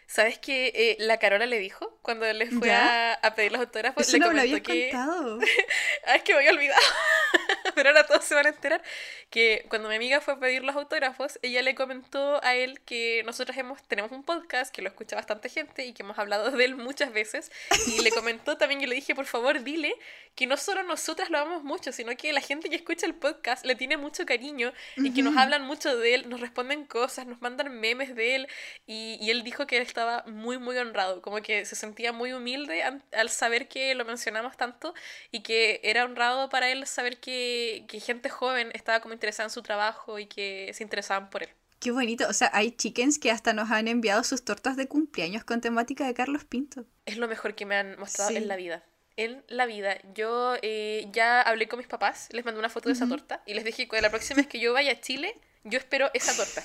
[0.07, 4.11] ¿Sabes qué eh, la Carola le dijo cuando le fue a, pedir los autógrafos?
[4.13, 4.89] le no me lo que...
[4.89, 5.39] contado.
[6.07, 6.81] ah, es que me había olvidado.
[7.75, 8.81] Pero ahora todos se van a enterar
[9.29, 13.23] que cuando mi amiga fue a pedir los autógrafos, ella le comentó a él que
[13.25, 16.63] nosotros hemos, tenemos un podcast que lo escucha bastante gente y que hemos hablado de
[16.63, 17.51] él muchas veces.
[17.87, 19.93] Y le comentó también, yo le dije, por favor, dile
[20.35, 23.65] que no solo nosotras lo amamos mucho, sino que la gente que escucha el podcast
[23.65, 27.41] le tiene mucho cariño y que nos hablan mucho de él, nos responden cosas, nos
[27.41, 28.47] mandan memes de él.
[28.85, 32.31] Y, y él dijo que él estaba muy, muy honrado, como que se sentía muy
[32.33, 34.93] humilde al saber que lo mencionamos tanto
[35.31, 39.51] y que era honrado para él saber que, que gente joven estaba como interesada en
[39.51, 41.49] su trabajo y que se interesaban por él.
[41.79, 45.43] Qué bonito, o sea, hay chickens que hasta nos han enviado sus tortas de cumpleaños
[45.43, 46.85] con temática de Carlos Pinto.
[47.05, 48.83] Es lo mejor que me han mostrado en la vida
[49.17, 49.97] en la vida.
[50.13, 53.55] Yo eh, ya hablé con mis papás, les mandé una foto de esa torta y
[53.55, 56.63] les dije que la próxima vez que yo vaya a Chile, yo espero esa torta.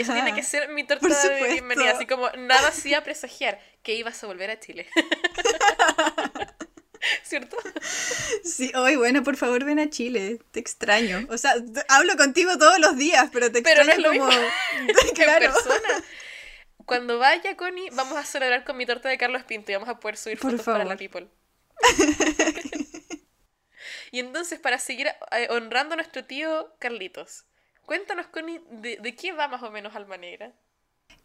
[0.00, 1.92] Esa tiene que ser mi torta de bienvenida.
[1.92, 4.88] Así como nada hacía presagiar que ibas a volver a Chile.
[7.22, 7.56] ¿Cierto?
[8.44, 11.26] Sí, hoy bueno, por favor ven a Chile, te extraño.
[11.30, 11.54] O sea,
[11.88, 14.30] hablo contigo todos los días, pero te extraño no es como...
[15.14, 15.52] claro.
[15.52, 16.04] persona.
[16.86, 19.98] cuando vaya, Connie, vamos a celebrar con mi torta de Carlos Pinto y vamos a
[19.98, 21.28] poder subir fotos para la People.
[24.12, 27.44] y entonces, para seguir eh, honrando a nuestro tío Carlitos,
[27.82, 30.52] cuéntanos, Connie, de, qué va más o menos Alma Negra.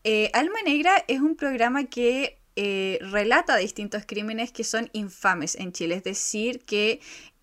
[0.04, 5.72] Eh, Alma Negra es un programa que eh, relata distintos crímenes que son infames en
[5.72, 7.00] Chile, es decir, que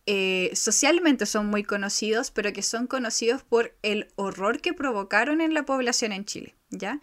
[0.07, 5.54] eh, socialmente son muy conocidos, pero que son conocidos por el horror que provocaron en
[5.54, 6.54] la población en Chile.
[6.70, 7.00] ¿ya?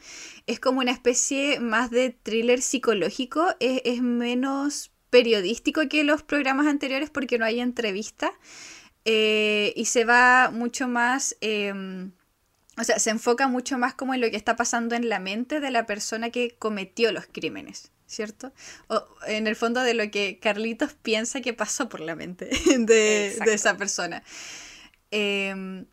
[0.48, 7.10] Es como una especie más de thriller psicológico, es, menos periodístico que los programas anteriores
[7.10, 8.32] porque no hay entrevista
[9.04, 11.36] eh, y se va mucho más...
[11.42, 12.14] Em,
[12.78, 15.60] o sea, se enfoca mucho más como en lo que está pasando en la mente
[15.60, 17.92] de la persona que cometió los crímenes.
[18.08, 18.54] ¿Cierto?
[18.88, 23.38] O en el fondo de lo que Carlitos piensa que pasó por la mente de,
[23.46, 24.24] esa persona.
[25.12, 25.86] Em,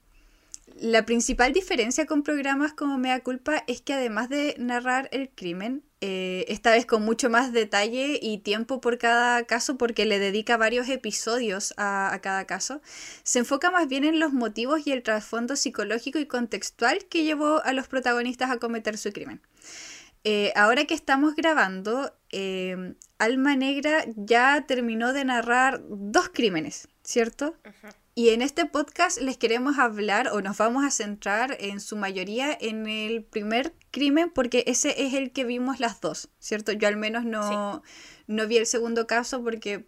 [0.81, 5.85] la principal diferencia con programas como Mea Culpa es que además de narrar el crimen,
[6.01, 10.57] eh, esta vez con mucho más detalle y tiempo por cada caso, porque le dedica
[10.57, 12.81] varios episodios a, a, cada caso,
[13.23, 17.63] se enfoca más bien en los motivos y el trasfondo psicológico y contextual que llevó
[17.63, 19.41] a los protagonistas a cometer su crimen.
[20.25, 27.57] Eh, ahora que estamos grabando, em, Alma Negra ya terminó de narrar dos crímenes, ¿cierto?
[28.15, 32.57] Y en este podcast les queremos hablar o nos vamos a centrar en su mayoría
[32.61, 36.73] en el primer crimen porque ese es el que vimos las dos, ¿cierto?
[36.73, 37.83] Yo al menos no,
[38.27, 39.87] no vi el segundo caso porque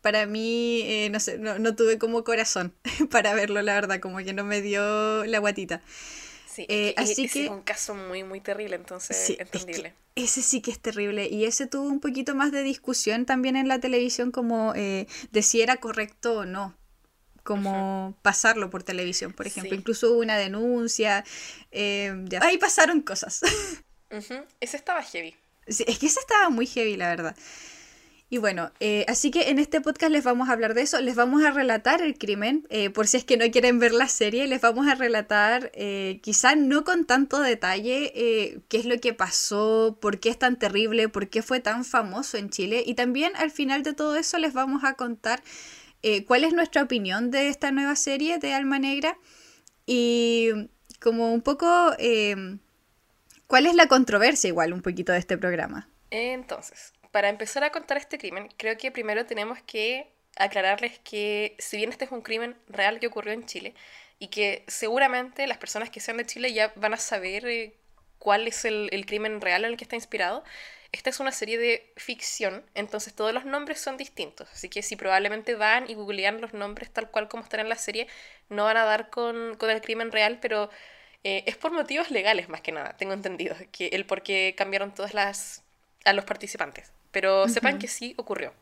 [0.00, 2.74] para mí, eh, no sé, no, no tuve como corazón
[3.10, 5.82] para verlo, la verdad, como que no me dio la guatita.
[6.52, 9.94] Sí, eh, así que es un caso muy, muy terrible, entonces sí, entendible.
[10.16, 13.68] ese sí que es terrible y ese tuvo un poquito más de discusión también en
[13.68, 16.74] la televisión como eh, de si era correcto o no
[17.42, 19.74] como pasarlo por televisión, por ejemplo.
[19.74, 21.24] Incluso hubo una denuncia.
[21.72, 23.40] Eh, ahí pasaron cosas.
[24.60, 25.34] Ese estaba heavy.
[25.66, 27.36] Sí, es que ese estaba muy heavy, la verdad.
[28.32, 31.16] Y bueno, eh, así que en este podcast les vamos a hablar de eso, les
[31.16, 34.46] vamos a relatar el crimen, eh, por si es que no quieren ver la serie,
[34.46, 38.12] les vamos a relatar, eh, quizás no con tanto detalle,
[38.68, 42.36] qué es lo que pasó, por qué es tan terrible, por qué fue tan famoso
[42.36, 45.42] en Chile, y también al final de todo eso les vamos a contar
[46.28, 49.18] cuál es nuestra opinión de esta nueva serie de Alma Negra
[49.86, 50.50] y
[51.00, 51.66] como un poco
[53.48, 55.88] cuál es la controversia igual un poquito de este programa.
[56.10, 61.76] Entonces, para empezar a contar este crimen, creo que primero tenemos que aclararles que si
[61.76, 63.74] bien este es un crimen real que ocurrió en Chile
[64.18, 67.74] y que seguramente las personas que sean de Chile ya van a saber eh,
[68.18, 70.44] cuál es el, el, crimen real en el que está inspirado,
[70.92, 74.96] esta es una serie de ficción, entonces todos los nombres son distintos, así que si
[74.96, 78.08] probablemente van y googlean los nombres tal cual como están en la serie,
[78.48, 80.70] no van a dar con, con el crimen real, pero
[81.24, 84.94] eh, es por motivos legales más que nada, tengo entendido, que el por qué cambiaron
[84.94, 85.62] todas las
[86.04, 88.52] a los participantes pero sepan que sí ocurrió.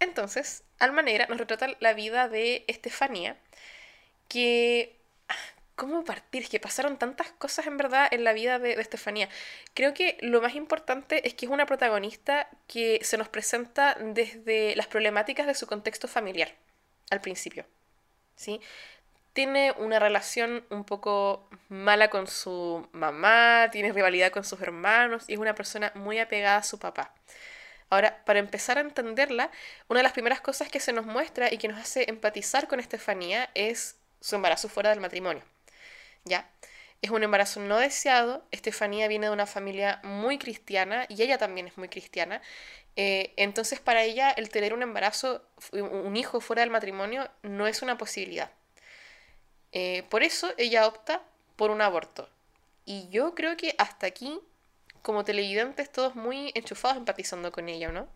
[0.00, 3.36] Entonces, Alma Negra nos retrata la vida de Estefanía,
[4.28, 4.96] que...
[5.76, 6.44] ¿Cómo partir?
[6.44, 9.28] Es que pasaron tantas cosas en verdad en la vida de, Estefanía.
[9.74, 14.76] Creo que lo más importante es que es una protagonista que se nos presenta desde
[14.76, 16.54] las problemáticas de su contexto familiar,
[17.10, 17.66] al principio.
[18.36, 18.60] ¿Sí?
[19.34, 25.34] Tiene una relación un poco mala con su mamá, tiene rivalidad con sus hermanos y
[25.34, 27.12] es una persona muy apegada a su papá.
[27.90, 29.50] Ahora, para empezar a entenderla,
[29.88, 32.80] una de las primeras cosas que se nos muestra y que nos hace empatizar con
[32.80, 35.42] Estefanía es su embarazo fuera del matrimonio.
[36.24, 36.48] ¿Ya?
[37.02, 38.46] Es un embarazo no deseado.
[38.52, 42.40] Estefanía viene de una familia muy cristiana y ella también es muy cristiana.
[42.96, 47.82] Eh, entonces, para ella, el tener un embarazo, un hijo fuera del matrimonio, no es
[47.82, 48.50] una posibilidad.
[49.74, 51.20] Eh, por eso ella opta
[51.56, 52.28] por un aborto.
[52.86, 54.38] Y yo creo que hasta aquí,
[55.02, 58.08] como televidentes, todos muy enchufados empatizando con ella, ¿no?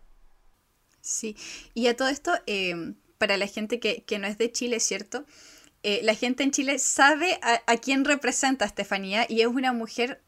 [1.01, 1.35] Sí,
[1.73, 5.25] y a todo esto, eh, para la gente que, no es de Chile, ¿cierto?
[5.83, 9.73] Eh, la gente en Chile sabe a, a, quién representa a Estefanía y es una
[9.73, 10.21] mujer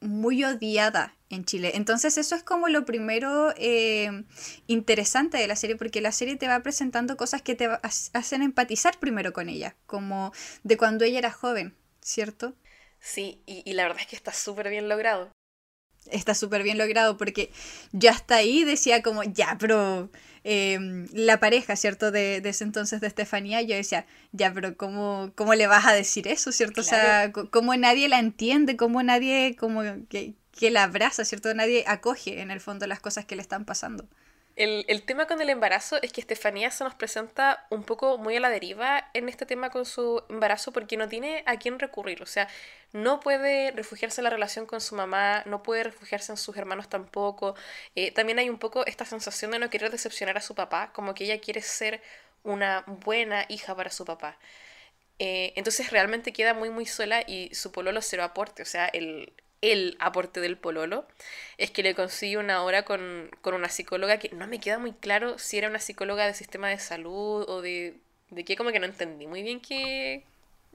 [0.00, 1.72] muy odiada en Chile.
[1.74, 4.24] Entonces eso es como lo primero eh,
[4.66, 8.98] interesante de la serie, porque la serie te va presentando cosas que te hacen empatizar
[8.98, 12.54] primero con ella, como de cuando ella era joven, ¿cierto?
[13.00, 15.30] Sí, y, la verdad es que está súper bien logrado.
[16.10, 17.50] Está súper bien logrado porque
[17.92, 20.08] yo hasta ahí decía como, ya, pero
[20.44, 22.12] em, la pareja, ¿cierto?
[22.12, 26.28] De, ese entonces de Estefanía, yo decía, ya, pero ¿cómo, cómo le vas a decir
[26.28, 26.80] eso, ¿cierto?
[26.82, 28.76] O sea, ¿cómo nadie la entiende?
[28.76, 31.52] ¿Cómo nadie como que, que la abraza, ¿cierto?
[31.54, 34.08] Nadie acoge en el fondo las cosas que le están pasando.
[34.56, 38.36] El, el, tema con el embarazo es que Estefanía se nos presenta un poco muy
[38.36, 42.22] a la deriva en este tema con su embarazo porque no tiene a quién recurrir.
[42.22, 42.48] O sea,
[42.94, 46.88] no puede refugiarse en la relación con su mamá, no puede refugiarse en sus hermanos
[46.88, 47.54] tampoco.
[47.94, 51.12] Eh, también hay un poco esta sensación de no querer decepcionar a su papá, como
[51.12, 52.00] que ella quiere ser
[52.42, 54.38] una buena hija para su papá.
[55.18, 58.62] Eh, entonces realmente queda muy muy sola y su pololo cero aporte.
[58.62, 61.06] O sea, el, el aporte del pololo
[61.58, 65.38] es que le consigue una hora con, una psicóloga que no me queda muy claro
[65.38, 67.96] si era una psicóloga de sistema de salud o de,
[68.30, 70.24] de qué, como que no entendí muy bien qué,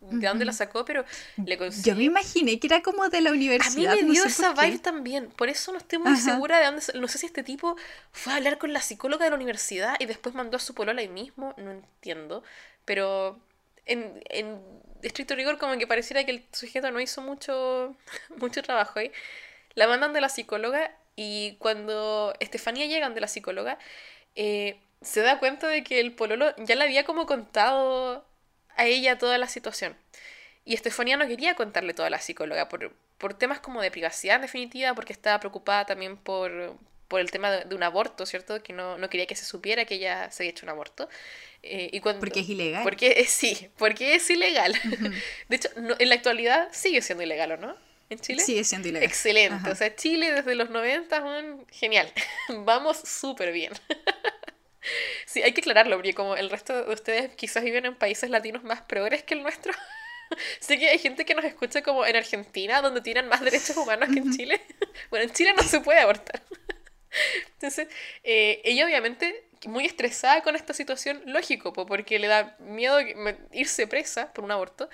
[0.01, 1.05] de dónde la sacó, pero
[1.45, 1.93] le consiguió.
[1.93, 3.93] Yo me imaginé que era como de la universidad.
[3.93, 6.81] A mí me dio esa vibe también, por eso no estoy muy segura de dónde,
[6.99, 7.75] no sé si este tipo
[8.11, 11.01] fue a hablar con la psicóloga de la universidad y después mandó a su polola
[11.01, 12.43] ahí mismo, no entiendo,
[12.83, 13.39] pero
[13.85, 14.59] en, en
[15.03, 17.95] estricto rigor como que pareciera que el sujeto no hizo mucho,
[18.37, 19.11] mucho trabajo ahí.
[19.75, 23.77] La mandan de la psicóloga y cuando Estefanía llega de la psicóloga,
[24.35, 28.25] eh, se da cuenta de que el pololo ya le había como contado
[28.77, 29.97] a ella toda la situación.
[30.65, 34.43] Y Estefanía no quería contarle toda la psicóloga por, por temas como de privacidad en
[34.43, 36.77] definitiva, porque estaba preocupada también por,
[37.11, 38.63] por el tema de, un aborto, ¿cierto?
[38.63, 41.09] Que no, no, quería que se supiera que ella se había hecho un aborto.
[41.61, 42.83] Eh, y cuando, porque es ilegal.
[42.83, 44.73] Porque sí, porque es ilegal.
[45.49, 47.75] De hecho, en la actualidad sigue siendo ilegal, ¿o no?
[48.09, 48.41] ¿En Chile?
[48.41, 49.09] Sigue siendo ilegal.
[49.09, 49.69] Excelente.
[49.69, 51.21] O sea, Chile desde los 90,
[51.69, 52.09] genial.
[52.63, 53.73] Vamos súper bien.
[55.25, 58.63] sí, hay que aclararlo, porque como el resto de ustedes quizás viven en países latinos
[58.63, 59.73] más progres que el nuestro.
[60.61, 64.07] sé que hay gente que nos escucha como en Argentina, donde tienen más derechos humanos
[64.13, 64.61] que en Chile.
[65.09, 66.41] bueno, en Chile no se puede abortar.
[67.53, 67.87] Entonces,
[68.23, 72.97] eh, ella obviamente muy estresada con esta situación, lógico, porque le da miedo
[73.51, 74.89] irse presa por un aborto.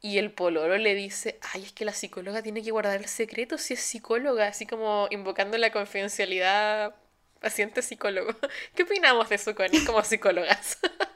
[0.00, 3.58] Y el pololo le dice, ay, es que la psicóloga tiene que guardar el secreto
[3.58, 6.94] si es psicóloga, así como invocando la confidencialidad
[7.40, 8.34] paciente-psicólogo.
[8.74, 10.78] ¿Qué opinamos de eso, Connie, como psicólogas?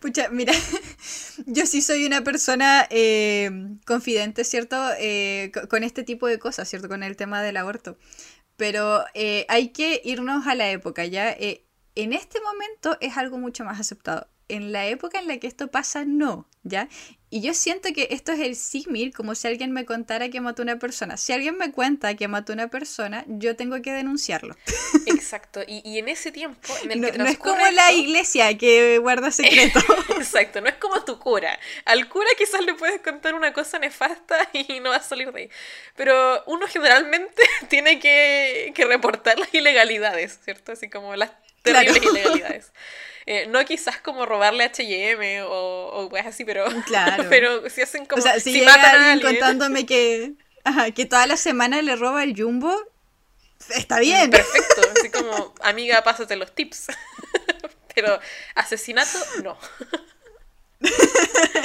[0.00, 0.52] Pucha, mira,
[1.46, 3.50] yo sí soy una persona eh,
[3.86, 4.76] confidente, ¿cierto?
[4.98, 6.88] Eh, con este tipo de cosas, ¿cierto?
[6.88, 7.98] Con el tema del aborto.
[8.56, 11.34] Pero eh, hay que irnos a la época, ¿ya?
[11.96, 15.68] en este momento es algo mucho más aceptado en la época en la que esto
[15.68, 16.88] pasa, no, ¿ya?
[17.30, 20.62] Y yo siento que esto es el símil, como si alguien me contara que mató
[20.62, 21.16] a una persona.
[21.16, 24.56] Si alguien me cuenta que mató a una persona, yo tengo que denunciarlo.
[25.06, 28.98] Exacto, y, en ese tiempo en el no, que No es como la iglesia que
[28.98, 29.80] guarda secreto.
[30.16, 31.58] Exacto, no es como tu cura.
[31.86, 35.40] Al cura quizás le puedes contar una cosa nefasta y no va a salir de
[35.40, 35.50] ahí.
[35.96, 40.70] Pero uno generalmente tiene que, que reportar las ilegalidades, ¿cierto?
[40.70, 42.72] Así como las terribles ilegalidades.
[43.26, 47.24] Eh, no quizás como robarle HM o, o así, pero, claro.
[47.30, 48.20] pero si hacen como.
[48.20, 50.32] O sea, si, si matan a alguien contándome que,
[50.64, 52.74] ajá, que toda la semana le roba el jumbo,
[53.70, 54.30] está bien.
[54.30, 56.86] Perfecto, así como, amiga, pásate los tips.
[57.94, 58.18] pero
[58.54, 59.56] asesinato, no.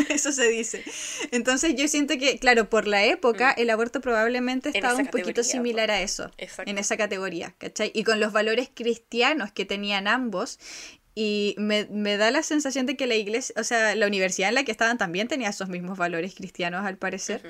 [0.10, 0.84] Eso se dice.
[1.32, 3.62] Entonces yo siento que, claro, por la época, mm.
[3.62, 7.92] el aborto probablemente estaba un poquito similar a eso, en esa categoría, ¿cachai?
[7.94, 10.60] Y con los valores cristianos que tenían ambos,
[11.16, 11.86] y me,
[12.18, 14.98] da la sensación de que la iglesia, o sea, la universidad en la que estaban
[14.98, 17.44] también tenía esos mismos valores cristianos, al parecer.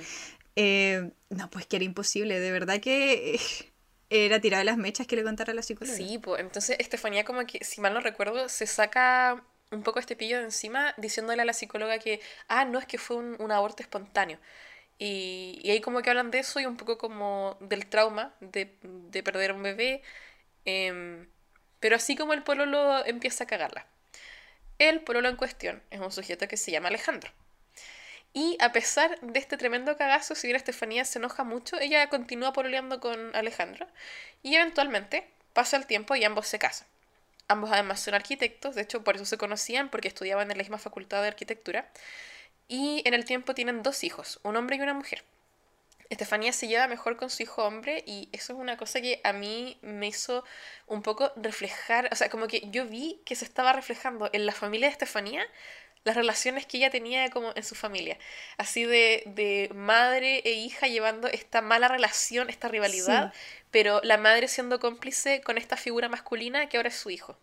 [0.55, 3.39] Eh, no, pues que era imposible, de verdad que
[4.09, 5.95] era tirar las mechas que le contara a la psicóloga.
[5.95, 10.15] Sí, pues entonces Estefanía como que, si mal no recuerdo, se saca un poco este
[10.15, 13.83] pillo de encima diciéndole a la psicóloga que, ah, no, es que fue un, aborto
[13.83, 14.39] espontáneo.
[14.97, 18.75] Y, y, ahí como que hablan de eso y un poco como del trauma de,
[18.81, 20.01] de perder a un bebé.
[20.65, 21.27] Eh,
[21.79, 23.85] pero así como el pololo empieza a cagarla.
[24.77, 27.31] El pololo en cuestión es un sujeto que se llama Alejandro.
[28.33, 32.53] Y a pesar de este tremendo cagazo, si bien Estefanía se enoja mucho, ella continúa
[32.53, 33.87] pololeando con Alejandro.
[34.43, 36.87] Y eventualmente pasa el tiempo y ambos se casan.
[37.47, 40.77] Ambos además son arquitectos, de hecho por eso se conocían, porque estudiaban en la misma
[40.77, 41.89] facultad de arquitectura.
[42.67, 45.23] Y en el tiempo tienen dos hijos, un hombre y una mujer.
[46.09, 49.31] Estefanía se lleva mejor con su hijo hombre y eso es una cosa que a
[49.31, 50.43] mí me hizo
[50.87, 54.51] un poco reflejar, o sea, como que yo vi que se estaba reflejando en la
[54.51, 55.45] familia de Estefanía
[56.05, 58.17] las relaciones que ella tenía como en su familia,
[58.57, 63.33] así de, de madre e hija llevando esta mala relación, esta rivalidad,
[63.69, 67.37] pero la madre siendo cómplice con esta figura masculina que ahora es su hijo.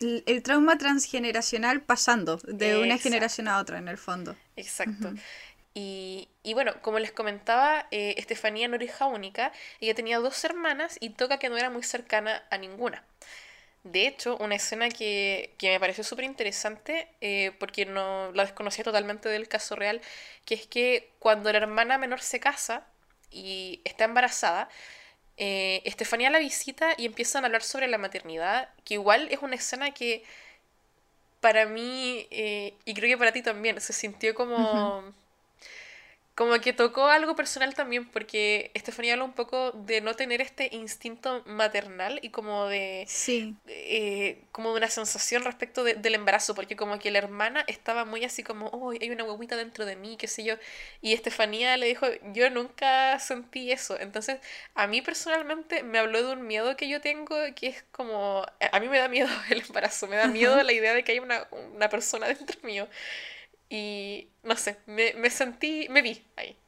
[0.00, 4.36] El, trauma transgeneracional pasando de una generación a otra, en el fondo.
[4.56, 5.14] Exacto.
[5.74, 10.98] Y, bueno, como les comentaba, eh, Estefanía no era hija única, ella tenía dos hermanas
[11.00, 13.04] y toca que no era muy cercana a ninguna.
[13.84, 19.28] De hecho, una escena que, me pareció súper interesante, eh, porque no la desconocía totalmente
[19.28, 20.00] del caso real,
[20.44, 22.86] que es que cuando la hermana menor se casa
[23.30, 24.68] y está embarazada,
[25.36, 29.56] eh, Estefanía la visita y empiezan a hablar sobre la maternidad, que igual es una
[29.56, 30.24] escena que
[31.40, 35.12] para mí, eh, y creo que para ti también, se sintió como
[36.34, 40.70] como que tocó algo personal también, porque Estefanía habla un poco de no tener este
[40.72, 43.04] instinto maternal y como de.
[43.06, 43.54] Sí.
[43.66, 48.24] Eh, como de una sensación respecto del embarazo, porque como que la hermana estaba muy
[48.24, 50.54] así como, oh, hay una huevita dentro de mí, qué sé yo.
[51.02, 54.00] Y Estefanía le dijo, yo nunca sentí eso.
[54.00, 54.38] Entonces,
[54.74, 58.46] a mí personalmente me habló de un miedo que yo tengo, que es como.
[58.72, 61.18] A mí me da miedo el embarazo, me da miedo la idea de que hay
[61.18, 62.88] una, una persona dentro mío.
[63.72, 66.58] Y no sé, me, sentí, me vi ahí.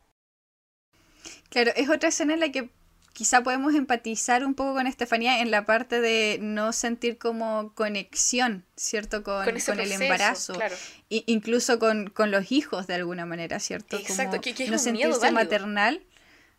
[1.51, 2.71] Claro, es otra escena en la que
[3.13, 8.65] quizá podemos empatizar un poco con Estefanía en la parte de no sentir como conexión,
[8.77, 9.23] ¿cierto?
[9.23, 10.55] Con, con, el embarazo.
[10.55, 10.75] Claro.
[11.11, 13.99] incluso con, los hijos de alguna manera, ¿cierto?
[13.99, 16.01] Exacto, que, es no sentirse maternal.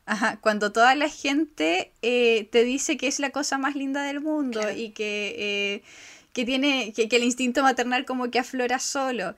[0.06, 4.22] Ajá, cuando toda la gente eh, te dice que es la cosa más linda del
[4.22, 5.84] mundo y que, eh,
[6.34, 9.36] que tiene, que, que el instinto maternal como que aflora solo.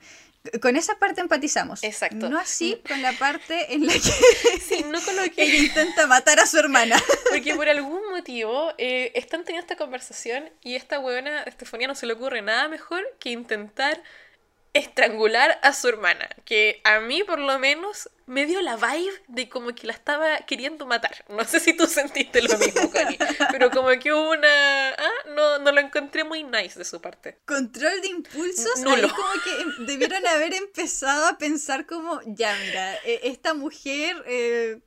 [0.62, 1.82] Con esa parte empatizamos.
[1.82, 2.28] Exacto.
[2.30, 4.00] No así con la parte en la que,
[4.60, 5.44] sí, no con lo que...
[5.44, 6.96] intenta matar a su hermana.
[7.30, 12.06] Porque por algún motivo eh, están teniendo esta conversación y esta buena Estefanía no se
[12.06, 14.02] le ocurre nada mejor que intentar
[14.72, 19.48] estrangular a su hermana, que a mí por lo menos me dio la vibe de
[19.48, 21.24] como que la estaba queriendo matar.
[21.28, 23.18] No sé si tú sentiste lo mismo, Connie,
[23.50, 24.90] pero como que hubo una...
[24.90, 27.38] Ah, no, no lo encontré muy nice de su parte.
[27.46, 32.94] Control de impulsos, no ahí como que debieron haber empezado a pensar como, ya mira,
[33.04, 34.22] e, esta mujer...
[34.26, 34.80] Eh,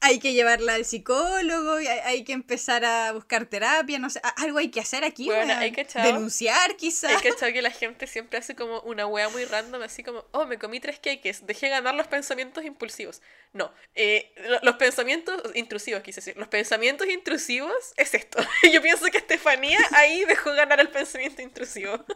[0.00, 4.68] hay que llevarla al psicólogo, hay, que empezar a buscar terapia, no sé, algo hay
[4.68, 7.16] que hacer aquí, bueno, hay que denunciar quizás.
[7.16, 10.24] Hay que echar que la gente siempre hace como una wea muy random, así como,
[10.30, 13.22] oh, me comí tres cakes, dejé ganar los pensamientos impulsivos.
[13.52, 14.32] No, eh,
[14.62, 18.38] los pensamientos intrusivos, quise decir, los pensamientos intrusivos es esto.
[18.72, 22.04] Yo pienso que Estefanía ahí dejó ganar el pensamiento intrusivo.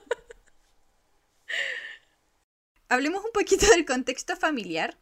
[2.88, 4.96] Hablemos un poquito del contexto familiar.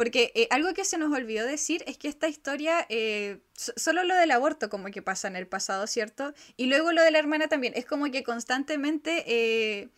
[0.00, 4.14] Porque eh, algo que se nos olvidó decir es que esta historia, eh, solo lo
[4.14, 6.32] del aborto como que pasa en el pasado, ¿cierto?
[6.56, 7.74] Y luego lo de la hermana también.
[7.76, 9.90] Es como que constantemente eh,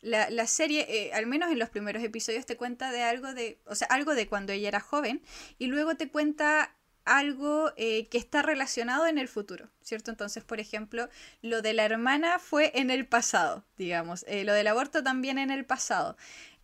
[0.00, 3.74] la, la, serie, al menos en los primeros episodios, te cuenta de algo de, o
[3.74, 5.22] sea, algo de cuando ella era joven
[5.58, 6.72] y luego te cuenta
[7.04, 10.12] algo que está relacionado en el futuro, ¿cierto?
[10.12, 11.08] Entonces, por ejemplo,
[11.42, 15.64] lo de la hermana fue en el pasado, digamos, lo del aborto también en el
[15.64, 16.16] pasado.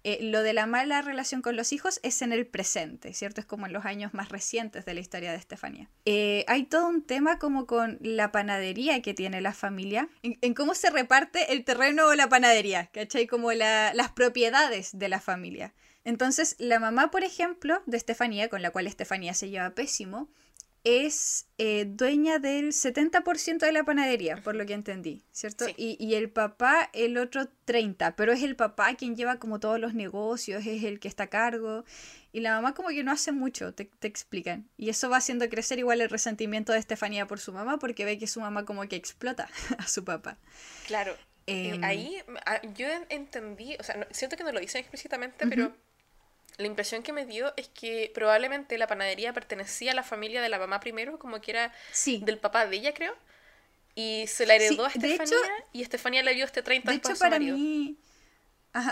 [0.07, 3.40] Eh, lo de la mala relación con los hijos es en el presente, ¿cierto?
[3.40, 5.90] Es como en los años más recientes de la historia de Estefanía.
[6.05, 10.74] Eh, hay todo un tema como con la panadería que tiene la familia, en, cómo
[10.74, 13.26] se reparte el terreno o la panadería, ¿cachai?
[13.26, 15.72] Como las propiedades de la familia.
[16.05, 20.28] Entonces, la mamá, por ejemplo, de Estefanía, con la cual Estefanía se lleva pésimo,
[20.85, 25.64] es eh, dueña del 70% de la panadería, por lo que entendí, ¿cierto?
[25.76, 29.95] Y, el papá el otro 30%, pero es el papá quien lleva como todos los
[29.95, 31.85] negocios, es el que está a cargo.
[32.32, 34.68] Y la mamá como que no hace mucho, te, explican.
[34.76, 38.18] Y eso va haciendo crecer igual el resentimiento de Estefanía por su mamá, porque ve
[38.18, 40.37] que su mamá como que explota a su papá.
[40.87, 41.16] Claro.
[41.47, 45.74] Eh, em, ahí ah, yo entendí, o sea, siento que no lo dicen explícitamente, pero
[46.57, 50.48] la impresión que me dio es que probablemente la panadería pertenecía a la familia de
[50.48, 51.72] la mamá primero, como que era
[52.05, 53.14] del papá de ella, creo.
[53.94, 55.36] Y se la heredó a Estefanía
[55.72, 57.96] y Estefanía le dio este 30 De hecho, para mí,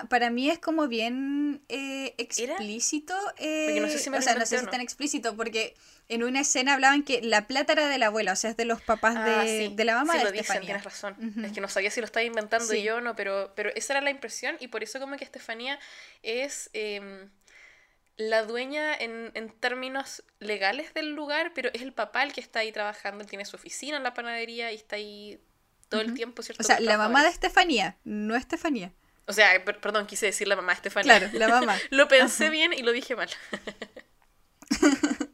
[0.08, 3.14] para mí es como bien eh, explícito.
[3.38, 5.74] Eh, no sé si me o sea, no sé si es tan explícito, porque
[6.08, 8.64] en una escena hablaban que la plata era de la abuela, o sea, es de
[8.64, 10.62] los papás ah, de, la mamá de lo Estefanía.
[10.62, 11.16] tienes razón.
[11.44, 14.00] Es que no sabía si lo estaba inventando yo o no, pero, pero esa era
[14.02, 15.78] la impresión y por eso como que Estefanía
[16.22, 16.70] es...
[16.72, 17.30] Em,
[18.16, 22.60] la dueña en, en, términos legales del lugar, pero es el papá el que está
[22.60, 25.40] ahí trabajando, él tiene su oficina en la panadería y está ahí
[25.88, 26.62] todo el tiempo, ¿cierto?
[26.62, 28.92] O sea, la mamá de Estefanía, no Estefanía.
[29.26, 31.18] O sea, perdón, quise decir la mamá de Estefanía.
[31.18, 31.76] Claro, la mamá.
[31.90, 33.28] lo pensé bien y lo dije mal.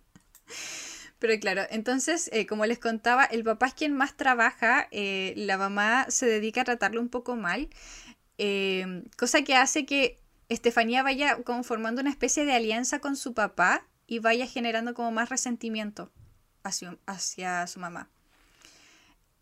[1.18, 5.58] Pero claro, entonces, eh, como les contaba, el papá es quien más trabaja, eh, la
[5.58, 7.68] mamá se dedica a tratarlo un poco mal,
[8.36, 13.34] eh, cosa que hace que Estefanía vaya como formando una especie de alianza con su
[13.34, 16.10] papá y vaya generando como más resentimiento
[16.62, 18.08] hacia, hacia su mamá.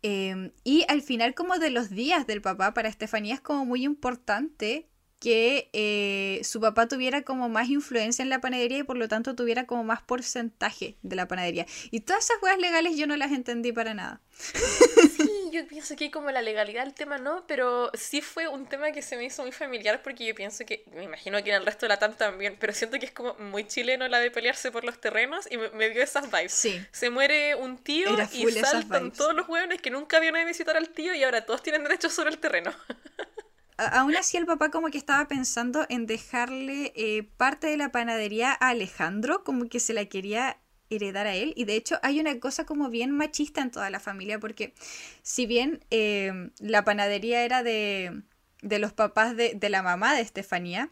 [0.01, 3.83] Em, y al final como de los días del papá, para Estefanía es como muy
[3.83, 4.87] importante
[5.19, 9.35] que eh, su papá tuviera como más influencia en la panadería y por lo tanto
[9.35, 11.65] tuviera como más porcentaje de la panadería.
[11.89, 14.21] Y todas esas cosas legales yo no las entendí para nada.
[14.37, 18.91] Sí, yo pienso que como la legalidad del tema no, pero sí fue un tema
[18.91, 21.65] que se me hizo muy familiar porque yo pienso que, me imagino que en el
[21.65, 24.71] resto de la TAM también, pero siento que es como muy chileno la de pelearse
[24.71, 26.51] por los terrenos y me, dio esas vibes.
[26.51, 26.79] Sí.
[26.91, 30.89] Se muere un tío y saltan todos los hueones que nunca vieron a visitar al
[30.89, 32.71] tío y ahora todos tienen derecho sobre el terreno.
[33.77, 38.51] aún así el papá como que estaba pensando en dejarle eh, parte de la panadería
[38.51, 40.57] a Alejandro, como que se la quería
[40.89, 41.53] heredar a él.
[41.55, 44.73] Y de hecho hay una cosa como bien machista en toda la familia, porque
[45.21, 48.23] si bien eh, la panadería era de,
[48.61, 50.89] de los papás de, de, la mamá de Estefanía,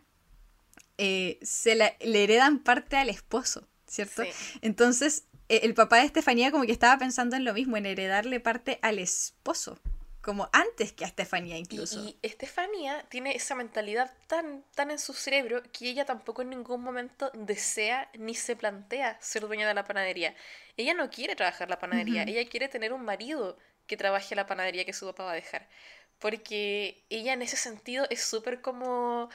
[0.97, 4.23] eh, se la, le heredan parte al esposo, ¿cierto?
[4.61, 8.79] Entonces el papá de Estefanía como que estaba pensando en lo mismo, en heredarle parte
[8.81, 9.79] al esposo
[10.25, 12.03] como antes que a Estefanía incluso.
[12.03, 16.81] Y, Estefanía tiene esa mentalidad tan, tan en su cerebro que ella tampoco en ningún
[16.81, 20.33] momento desea ni se plantea ser dueña de la panadería.
[20.77, 24.83] Ella no quiere trabajar la panadería, ella quiere tener un marido que trabaje la panadería
[24.83, 25.69] que su papá va a dejar.
[26.17, 29.29] Porque ella en ese sentido es súper como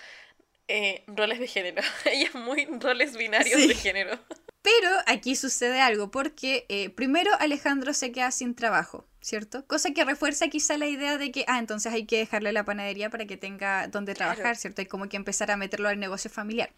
[0.67, 1.83] eh, roles de género.
[2.05, 4.19] ella es muy roles binarios de género.
[4.63, 9.67] Pero aquí sucede algo, porque eh, primero Alejandro se queda sin trabajo, ¿cierto?
[9.67, 13.09] Cosa que refuerza quizá la idea de que, ah, entonces hay que dejarle la panadería
[13.09, 14.83] para que tenga donde trabajar, ¿cierto?
[14.83, 16.71] Hay como que empezar a meterlo al negocio familiar.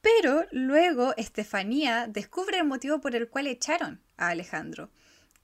[0.00, 4.90] Pero luego Estefanía descubre el motivo por el cual echaron a Alejandro.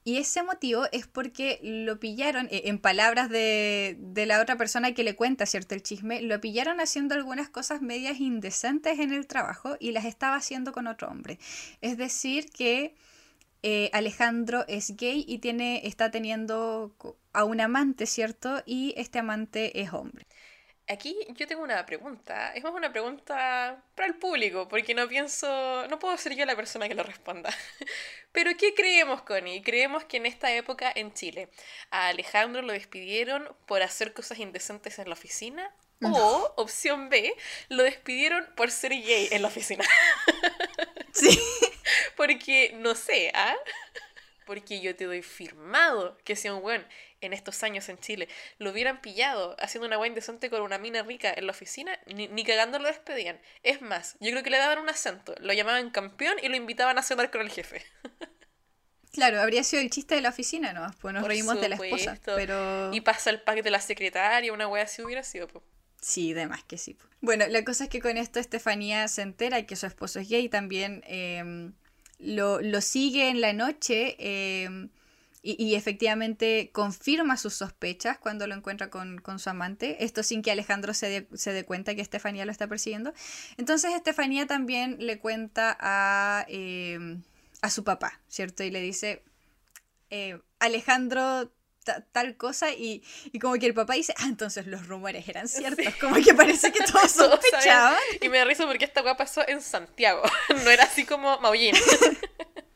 [0.03, 4.93] Y ese motivo es porque lo pillaron, eh, en palabras de, de, la otra persona
[4.93, 5.75] que le cuenta, ¿cierto?
[5.75, 10.35] El chisme, lo pillaron haciendo algunas cosas medias indecentes en el trabajo y las estaba
[10.35, 11.37] haciendo con otro hombre.
[11.81, 12.95] Es decir, que
[13.63, 16.95] eh, Alejandro es gay y tiene, está teniendo
[17.33, 18.63] a un amante, ¿cierto?
[18.65, 20.25] Y este amante es hombre.
[20.91, 25.87] Aquí yo tengo una pregunta, es más una pregunta para el público, porque no pienso,
[25.87, 27.49] no puedo ser yo la persona que lo responda.
[28.33, 29.63] Pero ¿qué creemos, Connie?
[29.63, 31.47] Creemos que en esta época en Chile
[31.91, 35.73] a Alejandro lo despidieron por hacer cosas indecentes en la oficina
[36.03, 37.33] o, opción B,
[37.69, 39.85] lo despidieron por ser gay en la oficina.
[41.13, 41.37] Sí.
[42.15, 43.55] Porque, no sé, ¿ah?
[44.45, 46.85] Porque yo te doy firmado que si un buen
[47.21, 51.03] en estos años en Chile lo hubieran pillado haciendo una buena indecente con una mina
[51.03, 53.39] rica en la oficina, ni, ni cagando lo despedían.
[53.63, 56.97] Es más, yo creo que le daban un acento, lo llamaban campeón y lo invitaban
[56.97, 57.85] a cenar con el jefe.
[59.13, 60.89] Claro, habría sido el chiste de la oficina, ¿no?
[61.01, 62.93] Pues nos reímos de la esposa, pero...
[62.93, 65.65] Y pasa el pack de la secretaria, una wea así hubiera sido, pues.
[66.01, 66.97] Sí, de más que sí.
[67.19, 70.49] Bueno, la cosa es que con esto Estefanía se entera que su esposo es gay,
[70.49, 71.73] también em,
[72.17, 74.89] lo, lo, sigue en la noche em,
[75.43, 80.93] y, efectivamente confirma sus sospechas cuando lo encuentra con, su amante, esto sin que Alejandro
[80.93, 83.11] se dé, se dé cuenta que Estefanía lo está persiguiendo.
[83.57, 87.23] Entonces Estefanía también le cuenta a, em,
[87.61, 88.63] a su papá, ¿cierto?
[88.63, 89.23] Y le dice,
[90.11, 91.51] eh, Alejandro
[92.11, 93.01] tal cosa y,
[93.41, 96.83] como que el papá dice, ah, entonces los rumores eran ciertos, como que parece que
[96.83, 97.97] todos sospechaban.
[98.21, 100.21] y me da risa porque esta weá pasó en Santiago,
[100.63, 101.75] no era así como Maullín.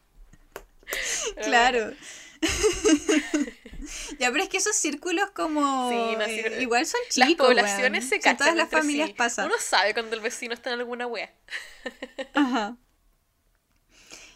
[1.44, 1.94] claro.
[4.20, 7.28] ya, pero es que esos círculos como eh, igual son chicos.
[7.28, 8.38] Las poblaciones se cachan.
[8.38, 9.48] todas las familias pasan.
[9.48, 11.34] Uno sabe cuando el vecino está en alguna wea.
[12.34, 12.78] Ajá.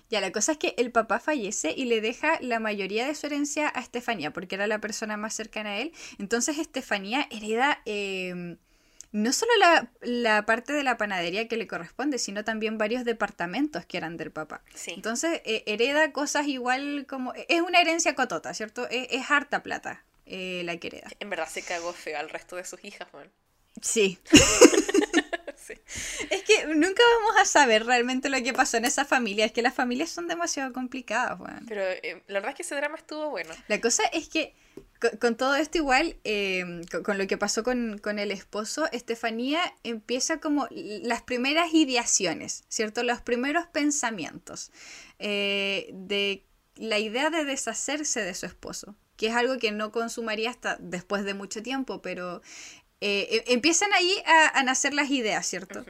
[0.09, 3.27] Ya, la cosa es que el papá fallece y le deja la mayoría de su
[3.27, 5.93] herencia a Estefanía, porque era la persona más cercana a él.
[6.17, 8.57] Entonces Estefanía hereda em,
[9.11, 9.51] no solo
[10.01, 14.31] la, parte de la panadería que le corresponde, sino también varios departamentos que eran del
[14.31, 14.61] papá.
[14.87, 17.33] Entonces eh, hereda cosas igual como...
[17.47, 18.87] Es una herencia cotota, ¿cierto?
[18.89, 21.09] Es, harta plata eh, la que hereda.
[21.19, 23.29] En verdad se cagó feo al resto de sus hijas, man.
[23.81, 24.19] Sí.
[26.29, 29.45] Es que nunca vamos a saber realmente lo que pasó en esa familia.
[29.45, 32.97] Es que las familias son demasiado complicadas, Pero eh, la verdad es que ese drama
[32.97, 33.53] estuvo bueno.
[33.67, 34.55] La cosa es que
[35.19, 40.67] con, todo esto igual, eh, con, lo que pasó con, el esposo, Estefanía empieza como
[40.71, 43.03] las primeras ideaciones, ¿cierto?
[43.03, 44.71] Los primeros pensamientos
[45.19, 46.43] eh, de
[46.75, 51.25] la idea de deshacerse de su esposo que es algo que no consumaría hasta después
[51.25, 52.41] de mucho tiempo, pero
[53.01, 55.85] eh, e, empiezan ahí a, nacer las ideas, ¿cierto?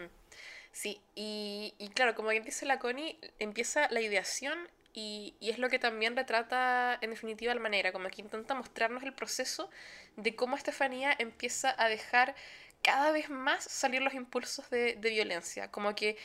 [0.71, 4.57] Sí, y, claro, como bien dice la Connie, empieza la ideación
[4.93, 9.13] y, es lo que también retrata en definitiva la manera, como que intenta mostrarnos el
[9.13, 9.69] proceso
[10.15, 12.35] de cómo Estefanía empieza a dejar
[12.81, 16.17] cada vez más salir los impulsos de, de violencia, como que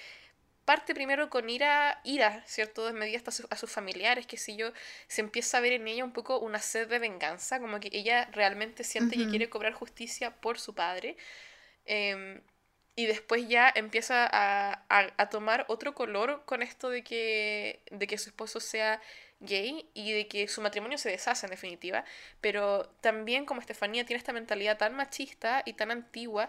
[0.64, 2.86] parte primero con ira, ira, ¿cierto?
[2.86, 4.72] Desmedida hasta a sus familiares, que si yo,
[5.08, 8.28] se empieza a ver en ella un poco una sed de venganza, como que ella
[8.32, 11.16] realmente siente que quiere cobrar justicia por su padre.
[11.84, 12.40] Em,
[12.96, 18.18] y después ya empieza a, a, tomar otro color con esto de que, de que
[18.18, 19.00] su esposo sea
[19.40, 22.04] gay y de que su matrimonio se deshace en definitiva,
[22.40, 26.48] pero también como Estefanía tiene esta mentalidad tan machista y tan antigua,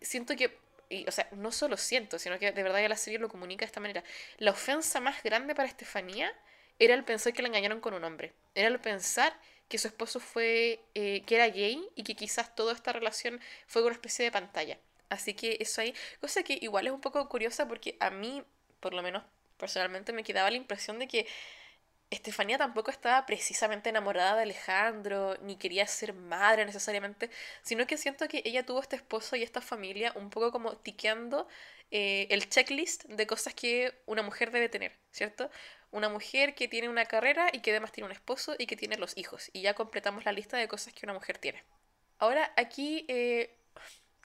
[0.00, 0.58] siento que
[0.88, 3.64] y, o sea, no solo siento, sino que de verdad ya la serie lo comunica
[3.64, 4.04] de esta manera.
[4.38, 6.32] La ofensa más grande para Estefanía
[6.78, 8.32] era el pensar que la engañaron con un hombre.
[8.54, 12.72] Era el pensar que su esposo fue, eh, que era gay y que quizás toda
[12.72, 14.78] esta relación fue una especie de pantalla.
[15.08, 18.42] Así que eso ahí, cosa que igual es un poco curiosa porque a mí,
[18.80, 19.22] por lo menos
[19.56, 21.26] personalmente, me quedaba la impresión de que
[22.14, 27.30] Estefanía tampoco estaba precisamente enamorada de Alejandro, ni quería ser madre necesariamente,
[27.62, 31.46] sino que siento que ella tuvo este esposo y esta familia un poco como tiqueando
[31.90, 35.50] eh, el checklist de cosas que una mujer debe tener, ¿cierto?
[35.90, 38.96] Una mujer que tiene una carrera y que además tiene un esposo y que tiene
[38.96, 39.50] los hijos.
[39.52, 41.62] Y ya completamos la lista de cosas que una mujer tiene.
[42.18, 43.56] Ahora aquí eh,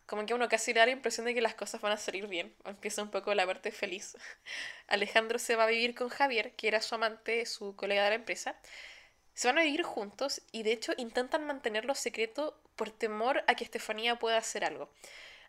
[0.09, 2.55] como que uno casi da la impresión de que las cosas van a salir bien.
[2.65, 4.17] Empieza un poco la parte feliz.
[4.87, 8.15] Alejandro se va a vivir con Javier, que era su amante, su colega de la
[8.15, 8.55] empresa.
[9.35, 13.63] Se van a vivir juntos y de hecho intentan mantenerlo secreto por temor a que
[13.63, 14.89] Estefanía pueda hacer algo.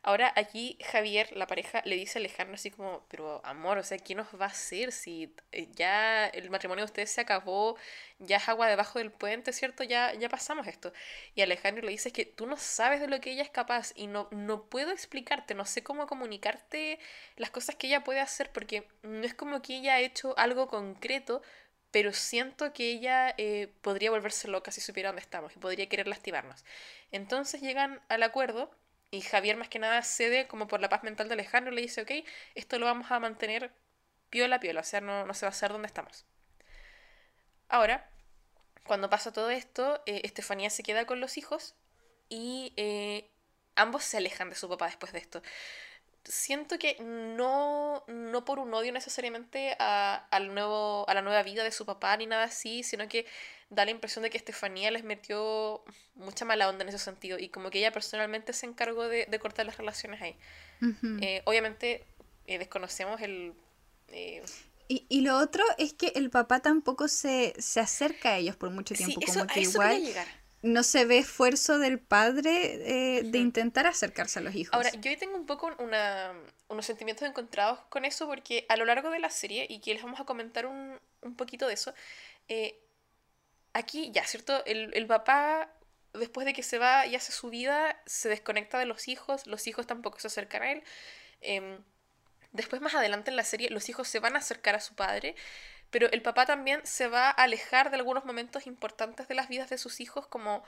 [0.03, 3.99] Ahora aquí Javier, la pareja, le dice a Alejandro así como, pero amor, o sea,
[3.99, 7.77] ¿qué nos va a hacer si eh, ya el matrimonio de ustedes se acabó,
[8.19, 9.85] ya es agua debajo del puente, ¿cierto?
[9.85, 10.93] Ya, ya pasamos esto.
[11.35, 14.07] Y Alejandro le dice que tú no sabes de lo que ella es capaz y
[14.07, 16.99] no, no puedo explicarte, no sé cómo comunicarte
[17.37, 20.69] las cosas que ella puede hacer porque no es como que ella ha hecho algo
[20.69, 21.43] concreto,
[21.91, 26.09] pero siento que ella eh, podría volverse loca si supiera dónde estamos y podría querer
[26.09, 26.65] lastimarnos.
[27.11, 28.71] Entonces llegan al acuerdo
[29.11, 32.03] y Javier más que nada cede como por la paz mental de Alejandro, le dice,
[32.03, 32.11] ok,
[32.55, 33.73] esto lo vamos a mantener
[34.31, 36.25] piola a piola, o sea, no, no se va a hacer donde estamos.
[37.69, 38.09] Ahora,
[38.85, 41.75] cuando pasa todo esto, eh, Estefanía se queda con los hijos
[42.29, 43.31] y eh,
[43.77, 45.43] ambos se alejan de su papá después de esto.
[46.25, 51.65] Siento que no, no por un odio necesariamente a, al nuevo, a la nueva vida
[51.65, 53.27] de su papá ni nada así, sino que
[53.71, 55.83] da la impresión de que Estefanía les metió
[56.16, 59.64] mucha mala onda en ese sentido y como que ella personalmente se encargó de, cortar
[59.64, 60.37] las relaciones ahí.
[61.23, 62.05] Eh, obviamente
[62.47, 63.55] eh, desconocemos el...
[64.09, 64.43] Eh,
[64.89, 68.71] y, y, lo otro es que el papá tampoco se, se acerca a ellos por
[68.71, 70.03] mucho tiempo, como que igual
[70.62, 74.75] no se ve esfuerzo del padre de intentar acercarse a los hijos.
[74.75, 76.33] Ahora, yo tengo un poco una,
[76.68, 80.03] unos sentimientos encontrados con eso porque a lo largo de la serie, y que les
[80.03, 81.95] vamos a comentar un, un poquito de eso,
[83.73, 84.64] aquí ya, ¿cierto?
[84.66, 85.71] El, papá,
[86.12, 89.66] después de que se va y hace su vida, se desconecta de los hijos, los
[89.66, 90.83] hijos tampoco se acercan a él.
[91.41, 91.79] Em,
[92.53, 95.37] después, más adelante en la serie, los hijos se van a acercar a su padre,
[95.91, 99.71] pero el papá también se va a alejar de algunos momentos importantes de las vidas
[99.71, 100.64] de sus hijos, como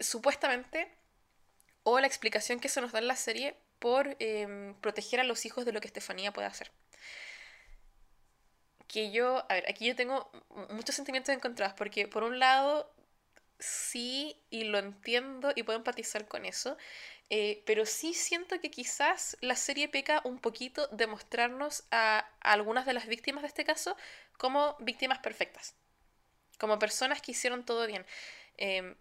[0.00, 0.90] supuestamente,
[1.82, 5.46] o la explicación que se nos da en la serie por em, proteger a los
[5.46, 6.70] hijos de lo que Estefanía puede hacer
[8.90, 10.30] que yo, a ver, aquí yo tengo
[10.70, 12.92] muchos sentimientos encontrados, porque por un lado
[13.60, 16.76] sí, y lo entiendo y puedo empatizar con eso,
[17.30, 22.84] eh, pero sí siento que quizás la serie peca un poquito de mostrarnos a, algunas
[22.84, 23.96] de las víctimas de este caso
[24.36, 25.76] como víctimas perfectas,
[26.58, 28.04] como personas que hicieron todo bien.
[28.56, 28.96] Em,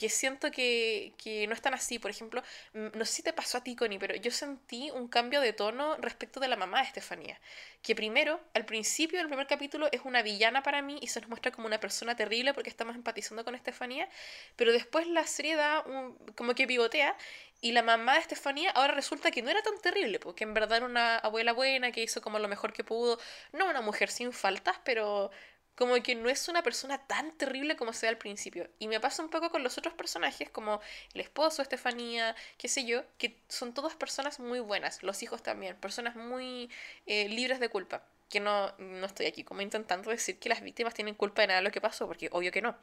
[0.00, 1.98] que siento que, que, no están así.
[1.98, 2.42] Por ejemplo,
[2.72, 5.94] no sé si te pasó a ti, Connie, pero yo sentí un cambio de tono
[5.98, 7.38] respecto de la mamá de Estefanía.
[7.82, 11.28] Que primero, al principio del primer capítulo, es una villana para mí y se nos
[11.28, 14.08] muestra como una persona terrible porque estamos empatizando con Estefanía,
[14.56, 17.14] pero después la serie da un, como que pivotea
[17.60, 20.78] y la mamá de Estefanía ahora resulta que no era tan terrible, porque en verdad
[20.78, 23.18] era una abuela buena que hizo como lo mejor que pudo.
[23.52, 25.30] No una mujer sin faltas, pero
[25.74, 28.68] como que no es una persona tan terrible como se ve al principio.
[28.78, 30.80] Y me pasa un poco con los otros personajes, como
[31.14, 35.76] el esposo, Estefanía, qué sé yo, que son todas personas muy buenas, los hijos también,
[35.76, 36.70] personas muy
[37.06, 38.04] eh, libres de culpa.
[38.28, 41.60] Que no, no estoy aquí como intentando decir que las víctimas tienen culpa de nada
[41.60, 42.76] de lo que pasó, porque obvio que no.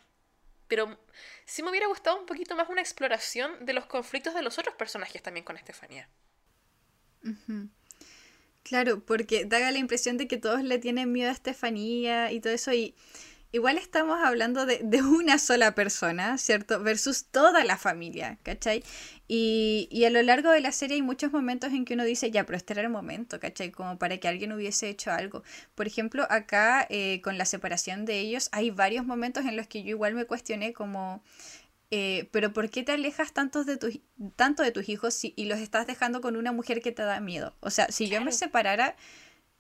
[0.67, 0.99] Pero
[1.45, 4.75] sí me hubiera gustado un poquito más una exploración de los conflictos de los otros
[4.75, 6.09] personajes también con Estefanía.
[8.67, 12.51] Claro, porque da la impresión de que todos le tienen miedo a Estefanía y todo
[12.51, 12.95] eso, y
[13.53, 16.83] igual estamos hablando de, una sola persona, ¿cierto?
[16.83, 18.83] Versus toda la familia, ¿cachai?
[19.29, 22.29] Y, y, a lo largo de la serie hay muchos momentos en que uno dice,
[22.29, 23.71] ya, pero este era el momento, ¿cachai?
[23.71, 25.43] Como para que alguien hubiese hecho algo.
[25.75, 29.83] Por ejemplo, acá eh, con la separación de ellos, hay varios momentos en los que
[29.83, 31.23] yo igual me cuestioné como
[31.89, 33.99] eh, pero ¿por qué te alejas tanto de, tus
[34.35, 37.55] tanto de tus hijos y los estás dejando con una mujer que te da miedo?
[37.61, 38.95] O sea, si yo me separara,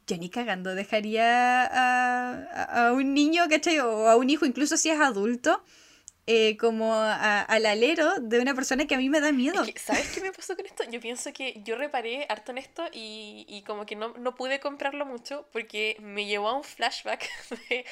[0.07, 3.79] yo ni cagando dejaría a, a, un niño, ¿cachai?
[3.79, 5.63] O a un hijo, incluso si es adulto,
[6.29, 9.63] eh, como al alero de una persona que a mí me da miedo.
[9.77, 10.83] ¿Sabes qué me pasó con esto?
[10.91, 14.59] Yo pienso que yo reparé harto en esto y, y como que no, no, pude
[14.59, 17.29] comprarlo mucho porque me llevó a un flashback
[17.69, 17.85] de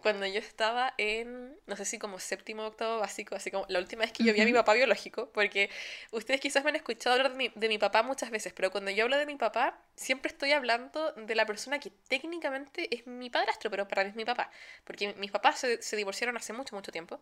[0.00, 3.78] cuando yo estaba en, no sé si como séptimo o octavo básico, así como la
[3.78, 5.70] última vez que yo vi a mi papá biológico, porque
[6.10, 8.90] ustedes quizás me han escuchado hablar de mi, de mi papá muchas veces, pero cuando
[8.90, 13.30] yo hablo de mi papá, siempre estoy hablando de la persona que técnicamente es mi
[13.30, 14.50] padrastro, pero para mí es mi papá,
[14.84, 17.20] porque mis papás se, se divorciaron hace mucho, mucho tiempo.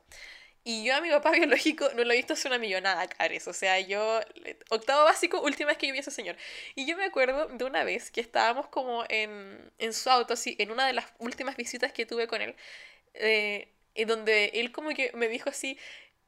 [0.64, 3.48] Y yo a mi papá biológico no lo he visto hace una millonada, Cares.
[3.48, 4.20] O sea, yo,
[4.68, 6.36] octavo básico, última vez que yo vi a ese señor.
[6.74, 10.56] Y yo me acuerdo de una vez que estábamos como en, en su auto, así,
[10.58, 12.54] en una de las últimas visitas que tuve con él,
[13.14, 15.78] eh, en donde él como que me dijo así,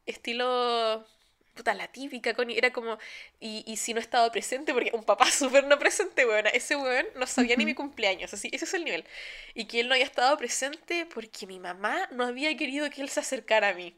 [0.07, 1.07] estilo
[1.55, 2.99] puta, la típica, Connie, era como,
[3.41, 7.07] y, y si no estaba presente, porque un papá súper no presente, weón, ese weón
[7.17, 9.05] no sabía ni mi cumpleaños, así, ese es el nivel.
[9.55, 13.09] Y que él no haya estado presente porque mi mamá no había querido que él
[13.11, 13.95] se acercara a mí.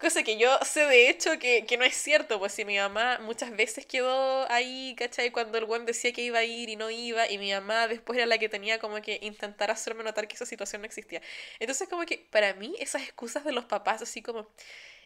[0.00, 3.18] Cosa que yo sé de hecho que, que no es cierto, pues si mi mamá
[3.20, 5.30] muchas veces quedó ahí, ¿cachai?
[5.30, 8.16] Cuando el weón decía que iba a ir y no iba, y mi mamá después
[8.16, 11.20] era la que tenía como que intentar hacerme notar que esa situación no existía.
[11.58, 14.48] Entonces como que para mí esas excusas de los papás, así como,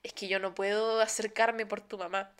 [0.04, 2.32] es que yo no puedo acercarme por tu mamá.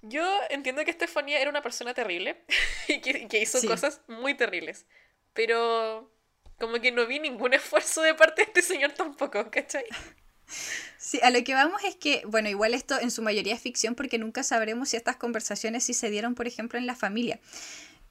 [0.00, 2.42] Yo entiendo que Estefanía era una persona terrible
[2.88, 4.86] y que, que hizo cosas muy terribles,
[5.34, 6.10] pero
[6.58, 9.84] como que no vi ningún esfuerzo de parte de este señor tampoco, ¿cachai?
[11.02, 13.94] Sí, a lo que vamos es que, bueno, igual esto en su mayoría es ficción
[13.94, 17.40] porque nunca sabremos si estas conversaciones sí se dieron, por ejemplo, en la familia.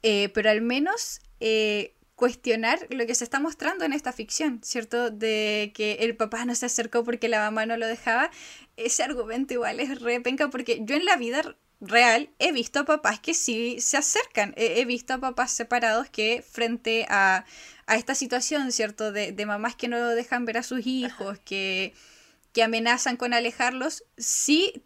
[0.01, 5.11] Eh, pero al menos eh, cuestionar lo que se está mostrando en esta ficción, ¿cierto?
[5.11, 8.31] De que el papá no se acercó porque la mamá no lo dejaba.
[8.75, 11.43] Ese argumento igual es re penca porque yo en la vida
[11.81, 14.55] real he visto a papás que sí se acercan.
[14.57, 17.45] He, visto a papás separados que frente a,
[17.85, 19.11] a esta situación, ¿cierto?
[19.11, 21.93] De, de, mamás que no dejan ver a sus hijos, que
[22.53, 24.83] que amenazan con alejarlos, sí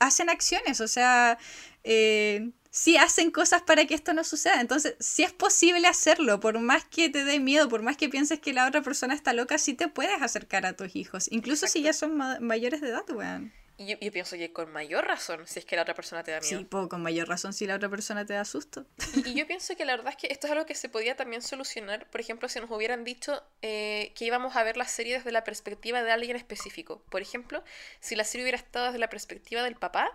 [0.00, 1.38] hacen acciones, o sea,
[1.84, 4.60] eh, sí hacen cosas para que esto no suceda.
[4.60, 8.40] Entonces, si es posible hacerlo, por más que te dé miedo, por más que pienses
[8.40, 11.82] que la otra persona está loca, sí te puedes acercar a tus hijos, incluso si
[11.82, 13.52] ya son mayores de edad, weón.
[13.78, 16.40] Y yo, pienso que con mayor razón, si es que la otra persona te da
[16.40, 16.60] miedo.
[16.60, 18.86] Sí, con mayor razón si la otra persona te da susto.
[19.24, 21.42] Y, yo pienso que la verdad es que esto es algo que se podía también
[21.42, 25.30] solucionar, por ejemplo, si nos hubieran dicho eh, que íbamos a ver la serie desde
[25.30, 27.02] la perspectiva de alguien específico.
[27.10, 27.62] Por ejemplo,
[28.00, 30.10] si la serie hubiera estado desde la perspectiva del papá,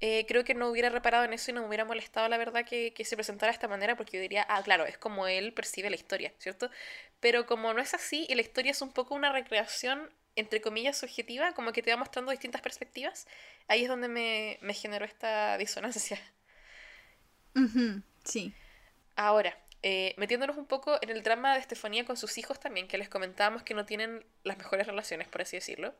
[0.00, 2.66] eh, creo que no hubiera reparado en eso y no me hubiera molestado, la verdad,
[2.66, 5.52] que, que, se presentara de esta manera, porque yo diría, ah, claro, es como él
[5.54, 6.68] percibe la historia, ¿cierto?
[7.20, 10.98] Pero como no es así y la historia es un poco una recreación entre comillas,
[10.98, 13.26] subjetiva, como que te va mostrando distintas perspectivas,
[13.68, 16.18] ahí es donde me, me generó esta disonancia.
[18.24, 18.52] sí.
[19.16, 22.98] Ahora, eh, metiéndonos un poco en el drama de Estefanía con sus hijos también, que
[22.98, 25.94] les comentábamos que no tienen las mejores relaciones, por así decirlo.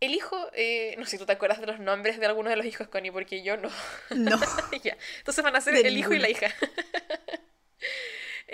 [0.00, 2.56] El hijo, eh, no sé si tú te acuerdas de los nombres de algunos de
[2.56, 3.70] los hijos, Connie, porque yo no.
[4.10, 4.36] No.
[4.82, 4.96] ya.
[5.18, 6.48] Entonces van a ser el hijo y la hija.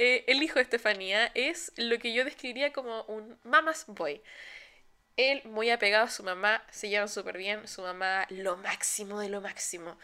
[0.00, 4.22] Eh, el hijo de Estefanía es lo que yo describiría como un mama's boy
[5.18, 9.28] él muy apegado a su mamá, se llevan súper bien, su mamá lo máximo de
[9.28, 9.98] lo máximo.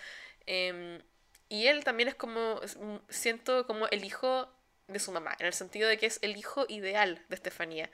[0.47, 1.01] Em,
[1.49, 2.61] y él también es como,
[3.09, 4.53] siento como el hijo
[4.89, 7.91] de su mamá, en el sentido de que es el hijo ideal de Estefanía.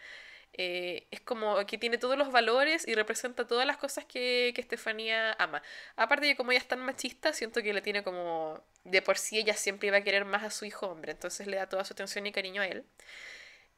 [0.55, 4.63] Eh, es como que tiene todos los valores y representa todas las cosas que, que
[4.63, 5.63] Estefanía ama.
[5.97, 9.19] Aparte de que como ella es tan machista, siento que le tiene como, de por
[9.19, 11.85] sí ella siempre iba a querer más a su hijo hombre, entonces le da toda
[11.85, 12.85] su atención y cariño a él.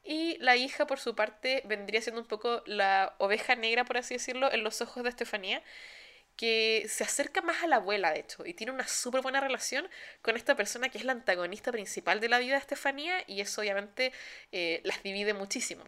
[0.03, 4.15] Y la hija, por su parte, vendría siendo un poco la oveja negra, por así
[4.15, 5.63] decirlo, en los ojos de Estefanía,
[6.35, 9.87] que se acerca más a la abuela, de hecho, y tiene una súper buena relación
[10.21, 13.61] con esta persona que es la antagonista principal de la vida de Estefanía, y eso
[13.61, 14.11] obviamente
[14.51, 15.83] eh, las divide muchísimo.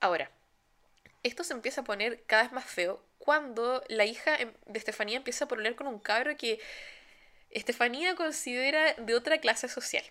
[0.00, 0.30] Ahora,
[1.22, 5.16] esto se empieza a poner cada vez más feo cuando la hija em, de Estefanía
[5.16, 6.60] empieza a pololear con un cabro que
[7.50, 10.04] Estefanía considera de otra clase social.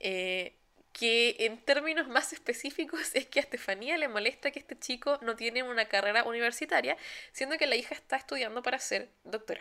[0.00, 0.54] Eh,
[0.94, 5.36] que en términos más específicos es que a Estefanía le molesta que este chico no
[5.36, 6.96] tiene una carrera universitaria,
[7.32, 9.60] siendo que la hija está estudiando para ser doctora.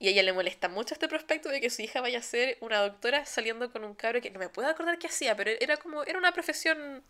[0.00, 2.58] Y a ella le molesta mucho este prospecto de que su hija vaya a ser
[2.60, 5.76] una doctora saliendo con un cabro que no me puedo acordar qué hacía, pero era
[5.76, 7.02] como, era una profesión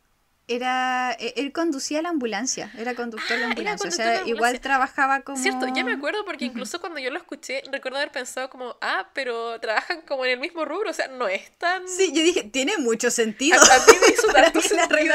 [0.48, 4.60] era e, él conducía la ambulancia, era conductor de la ah, ambulancia, o sea, igual
[4.60, 8.50] trabajaba como Cierto, ya me acuerdo porque incluso cuando yo lo escuché, recuerdo haber pensado
[8.50, 12.12] como, ah, pero trabajan como en el mismo rubro, o sea, no es tan Sí,
[12.12, 13.60] yo dije, tiene mucho sentido.
[13.60, 15.14] A, mí me hizo tanto sentido,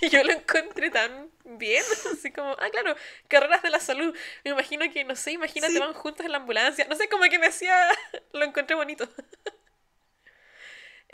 [0.00, 1.82] y yo lo encontré tan bien,
[2.12, 2.94] así como, ah, claro,
[3.28, 4.14] carreras de la salud.
[4.44, 6.86] Me imagino que, no sé, imagínate, van juntos en la ambulancia.
[6.88, 7.76] No sé, como que me hacía,
[8.32, 9.08] lo encontré bonito.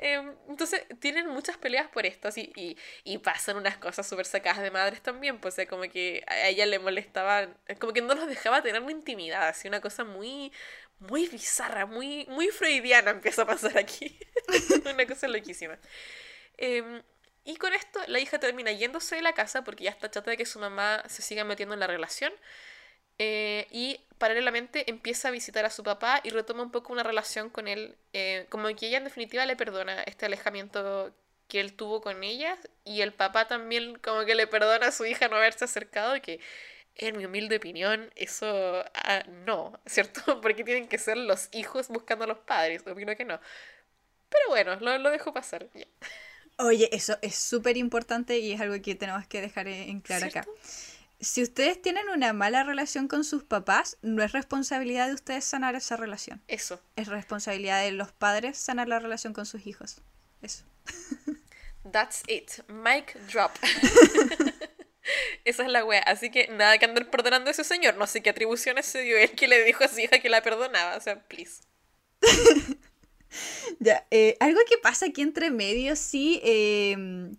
[0.02, 4.62] Em, entonces tienen muchas peleas por esto así, y, y pasan unas cosas súper sacadas
[4.62, 7.48] de madres también, pues o como que a ella le molestaba,
[7.78, 10.52] como que no los dejaba tener una intimidad, así una cosa muy,
[11.00, 14.18] muy bizarra, muy, muy freudiana empieza a pasar aquí.
[14.94, 15.78] una cosa loquísima.
[16.58, 17.02] Em,
[17.44, 20.36] Y con esto la hija termina yéndose de la casa porque ya está chata de
[20.36, 22.32] que su mamá se siga metiendo en la relación.
[23.22, 27.50] Eh, y paralelamente empieza a visitar a su papá y retoma un poco una relación
[27.50, 31.12] con él, eh, como que ella en definitiva le perdona este alejamiento
[31.46, 35.04] que él tuvo con ella y el papá también como que le perdona a su
[35.04, 36.40] hija no haberse acercado y que
[36.96, 40.22] en mi humilde opinión eso ah, no, ¿cierto?
[40.40, 43.38] Porque tienen que ser los hijos buscando a los padres, opino que no.
[44.30, 45.66] Pero bueno, lo, lo dejo pasar.
[46.56, 50.46] Oye, eso es súper importante y es algo que tenemos que dejar en claro acá.
[51.20, 55.74] Si ustedes tienen una mala relación con sus papás, no es responsabilidad de ustedes sanar
[55.74, 56.42] esa relación.
[56.48, 56.80] Eso.
[56.96, 60.00] Es responsabilidad de los padres sanar la relación con sus hijos.
[60.40, 60.64] Eso.
[61.92, 62.50] That's it.
[62.68, 63.52] Mic drop.
[65.44, 66.02] Esa es la wea.
[66.02, 67.96] Así que nada que andar perdonando a ese señor.
[67.96, 70.42] No sé qué atribuciones se dio él que le dijo a su hija que la
[70.42, 70.96] perdonaba.
[70.96, 71.62] O sea, please.
[73.78, 77.36] ya, eh, algo que pasa aquí entre medio, sí, em,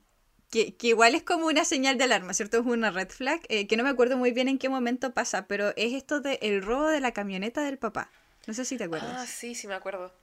[0.52, 2.60] que, igual es como una señal de alarma, ¿cierto?
[2.60, 5.48] Es una red flag, eh, que no me acuerdo muy bien en qué momento pasa,
[5.48, 8.12] pero es esto del el robo de la camioneta del papá.
[8.46, 9.16] No sé si te acuerdas.
[9.18, 10.14] Ah, sí, sí me acuerdo.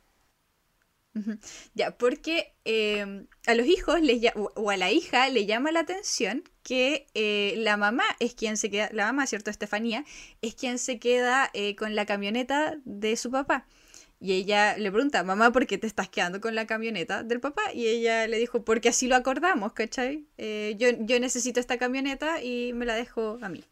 [1.74, 6.44] Ya, porque em, a los hijos les, o a la hija le llama la atención
[6.62, 9.50] que eh, la mamá es quien se queda, la mamá, ¿cierto?
[9.50, 10.04] Estefanía,
[10.42, 13.66] es quien se queda eh, con la camioneta de su papá.
[14.20, 17.72] Y ella le pregunta, mamá, ¿por qué te estás quedando con la camioneta del papá?
[17.72, 20.26] Y ella le dijo, porque así lo acordamos, ¿cachai?
[20.38, 23.64] Eh, yo, yo necesito esta camioneta y me la dejo a mí.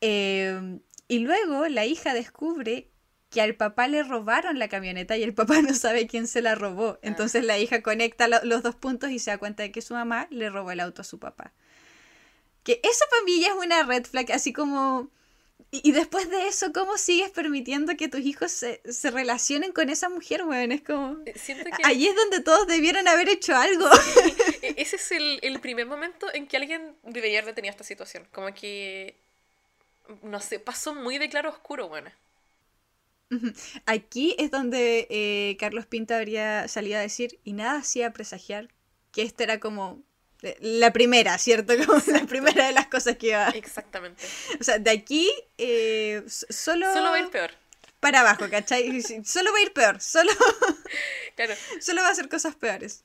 [0.00, 2.88] Em, y luego la hija descubre
[3.30, 6.54] que al papá le robaron la camioneta y el papá no sabe quién se la
[6.54, 6.98] robó.
[7.02, 10.28] Entonces la hija conecta los dos puntos y se da cuenta de que su mamá
[10.30, 11.52] le robó el auto a su papá.
[12.62, 15.10] Que eso para mí ya es una red flag, así como...
[15.70, 18.80] Y, después de eso, ¿cómo sigues permitiendo que tus hijos se,
[19.10, 20.70] relacionen con esa mujer, weón?
[20.72, 21.18] Es como...
[21.26, 21.34] Eh,
[21.82, 23.86] ahí es donde todos debieron haber hecho algo.
[24.62, 28.26] E, ese es el, primer momento en que alguien debería haber detenido esta situación.
[28.32, 29.16] Como que...
[30.22, 32.10] No sé, pasó muy de claro oscuro, bueno.
[33.86, 38.68] Aquí es donde eh, Carlos Pinta habría salido a decir, y nada hacía presagiar
[39.12, 40.02] que esta era como
[40.60, 41.74] la primera, ¿cierto?
[41.86, 43.48] Como la primera de las cosas que iba.
[43.50, 44.22] Exactamente.
[44.60, 46.92] O sea, de aquí eh, solo.
[46.92, 47.50] Solo va a ir peor.
[48.00, 49.02] Para abajo, ¿cachai?
[49.24, 50.00] solo va a ir peor.
[50.00, 50.32] Solo.
[51.36, 51.54] claro.
[51.80, 53.04] Solo va a hacer cosas peores.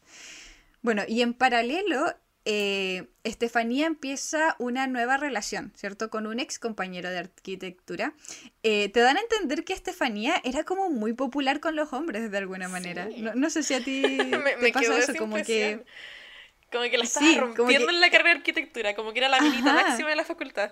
[0.81, 6.09] Bueno, y en paralelo, eh, Estefanía empieza una nueva relación, ¿cierto?
[6.09, 8.15] Con un ex compañero de arquitectura.
[8.63, 12.37] Eh, te dan a entender que Estefanía era como muy popular con los hombres de
[12.37, 13.07] alguna manera.
[13.35, 14.01] No, sé si a ti
[14.59, 15.83] te pasa eso, como que...
[16.71, 19.73] Como que la estaba rompiendo en la carrera de arquitectura, como que era la minita
[19.73, 20.71] máxima de la facultad.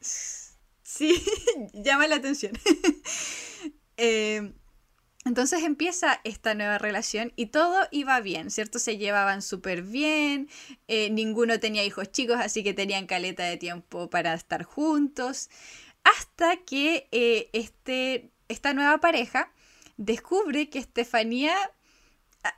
[0.00, 1.22] sí,
[1.74, 2.52] llama la atención.
[3.98, 4.52] eh,
[5.26, 8.78] entonces empieza esta nueva relación y todo iba bien, ¿cierto?
[8.78, 10.48] Se llevaban súper bien,
[10.86, 15.50] eh, ninguno tenía hijos chicos, así que tenían caleta de tiempo para estar juntos,
[16.04, 19.52] hasta que eh, este, esta nueva pareja
[19.96, 21.56] descubre que Estefanía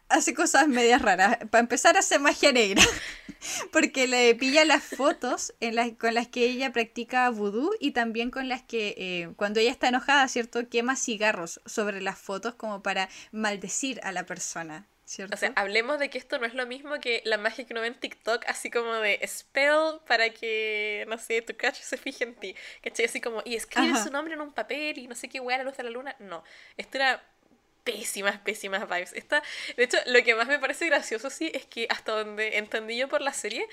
[0.09, 1.39] hace cosas medias raras.
[1.51, 2.83] Para empezar, hace magia negra.
[3.73, 8.31] Porque le pilla las fotos en las, con las que ella practica vudú y también
[8.31, 10.69] con las que, eh, cuando ella está enojada, ¿cierto?
[10.69, 14.87] Quema cigarros sobre las fotos como para maldecir a la persona.
[15.09, 15.35] ¿Cierto?
[15.35, 17.81] O sea, hablemos de que esto no es lo mismo que la magia que uno
[17.81, 22.25] ve en TikTok, así como de spell para que, no sé, tu cacho se fije
[22.25, 22.55] en ti.
[22.83, 23.07] ¿Cachai?
[23.07, 25.59] Así como, y escribe su nombre en un papel y no sé qué hueá a
[25.61, 26.15] la luz de la luna.
[26.19, 26.45] No,
[26.77, 27.25] esto era
[27.89, 29.13] pésimas, pésimas vibes.
[29.15, 29.43] Esta,
[29.77, 33.09] de hecho, lo que más me parece gracioso, sí, es que hasta donde entendí yo
[33.09, 33.67] por la serie,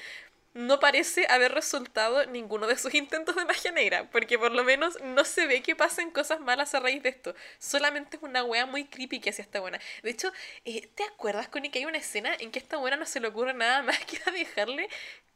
[0.53, 4.97] no parece haber resultado ninguno de sus intentos de magia negra, porque por lo menos
[5.03, 7.35] no se ve que pasen cosas malas a raíz de esto.
[7.59, 9.81] Solamente es una wea muy creepy que hacía esta buena.
[10.01, 10.31] De hecho,
[10.63, 13.27] eh, ¿te acuerdas, Connie, que hay una escena en que esta buena no se le
[13.27, 14.87] ocurre nada más que a dejarle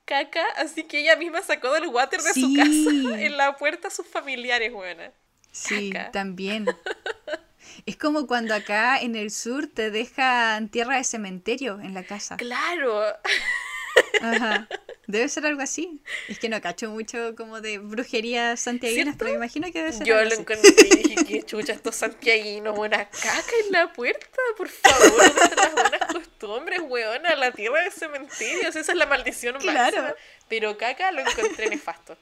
[0.05, 3.91] caca, así que ella misma sacó del water de su casa en la puerta a
[3.91, 5.11] sus familiares, buena.
[5.51, 6.65] Sí, también.
[7.85, 12.37] Es como cuando acá en el sur te dejan tierra de cementerio en la casa.
[12.37, 13.03] Claro.
[14.21, 14.67] Ajá.
[15.09, 15.99] Debe ser algo así.
[16.27, 20.05] Es que no cacho mucho como de brujería santiaguinas, pero me imagino que debe ser
[20.05, 24.69] Yo lo encontré y dije, qué chucha estos santiaguinos, buena caca en la puerta, por
[24.69, 25.23] favor,
[25.57, 30.15] las buenas costumbres, weona, la tierra de cementerios, esa es la maldición claro.
[30.47, 32.15] Pero caca lo encontré nefasto.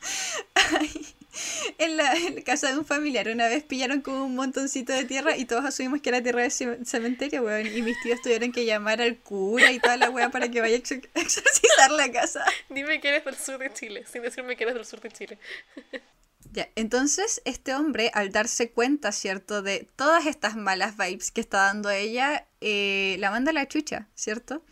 [0.54, 1.14] Ay,
[1.78, 2.14] en la,
[2.44, 6.00] casa de un familiar una vez pillaron como un montoncito de tierra y todos asumimos
[6.00, 7.66] que era tierra de cementerio, weón.
[7.66, 10.74] Y mis tíos tuvieron que llamar al cura y toda la weá para que vaya
[10.74, 10.78] a
[11.20, 12.44] exorcizar la casa.
[12.68, 15.38] Dime que eres del sur de Chile, sin decirme que eres del sur de Chile.
[16.50, 21.62] Ya, entonces este hombre, al darse cuenta, ¿cierto?, de todas estas malas vibes que está
[21.62, 24.62] dando ella, eh, la manda a la chucha, ¿cierto?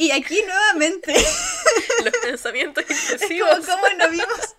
[0.00, 1.12] Y aquí nuevamente.
[2.04, 3.66] Los pensamientos Es intrusivos.
[3.66, 4.56] como, ¿cómo no vimos?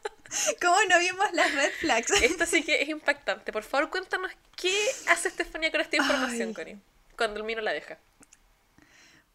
[0.62, 2.12] ¿Cómo no vimos las red flags?
[2.22, 3.52] Esto sí que es impactante.
[3.52, 4.74] Por favor, cuéntanos qué
[5.08, 6.54] hace Estefanía con esta información, Ay.
[6.54, 6.78] Connie.
[7.18, 7.98] Cuando el mino la deja.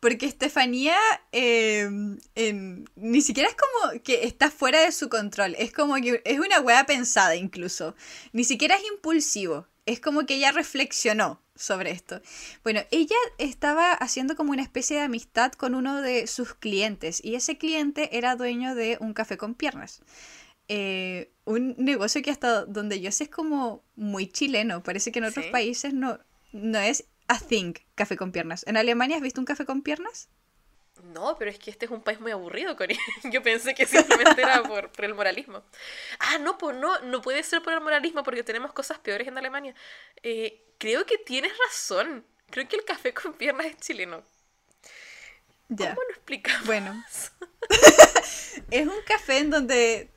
[0.00, 0.96] Porque Estefanía
[1.32, 1.88] eh,
[2.34, 5.54] en- ni siquiera es como que está fuera de su control.
[5.58, 7.94] Es como que es una wea pensada incluso.
[8.32, 9.66] Ni siquiera es impulsivo.
[9.86, 12.20] Es como que ella reflexionó sobre esto.
[12.62, 17.24] Bueno, ella estaba haciendo como una especie de amistad con uno de sus clientes.
[17.24, 20.00] Y ese cliente era dueño de un café con piernas.
[20.68, 24.82] Eh, un negocio que hasta donde yo sé es como muy chileno.
[24.82, 25.50] Parece que en otros Sí.
[25.50, 26.18] países no,
[26.52, 28.64] no es a thing café con piernas.
[28.66, 30.28] ¿En Alemania has visto un café con piernas?
[31.12, 32.98] No, pero es que este es un país muy aburrido, Connie.
[33.24, 35.62] Yo pensé que simplemente era por, por el moralismo.
[36.18, 39.38] Ah, no, pues no, no puede ser por el moralismo porque tenemos cosas peores en
[39.38, 39.74] Alemania.
[40.22, 42.24] Eh, creo que tienes razón.
[42.50, 44.22] Creo que el café con piernas es chileno.
[45.68, 45.94] Ya.
[45.94, 46.66] ¿Cómo lo explicamos?
[46.66, 47.04] Bueno.
[48.70, 50.10] es un café en donde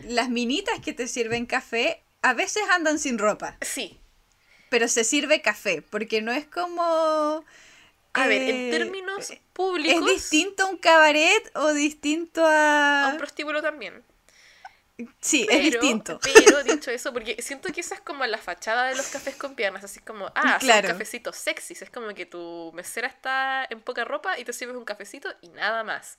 [0.00, 4.00] las minitas que te sirven café a veces andan sin ropa, Sí.
[4.70, 7.44] pero se sirve café, porque no es como...
[8.14, 13.08] A ver, eh, en términos Es públicos, distinto a un cabaret o distinto a a...
[13.10, 14.04] un prostíbulo también.
[15.20, 16.20] Sí, Pero, es distinto.
[16.22, 19.56] Pero, dicho eso, porque siento que esa es como la fachada de los cafés con
[19.56, 20.88] piernas, así como, ah, son Claro.
[20.88, 21.82] cafecitos sexys.
[21.82, 25.48] Es como que tu mesera está en poca ropa y te sirves un cafecito y
[25.48, 26.18] nada más.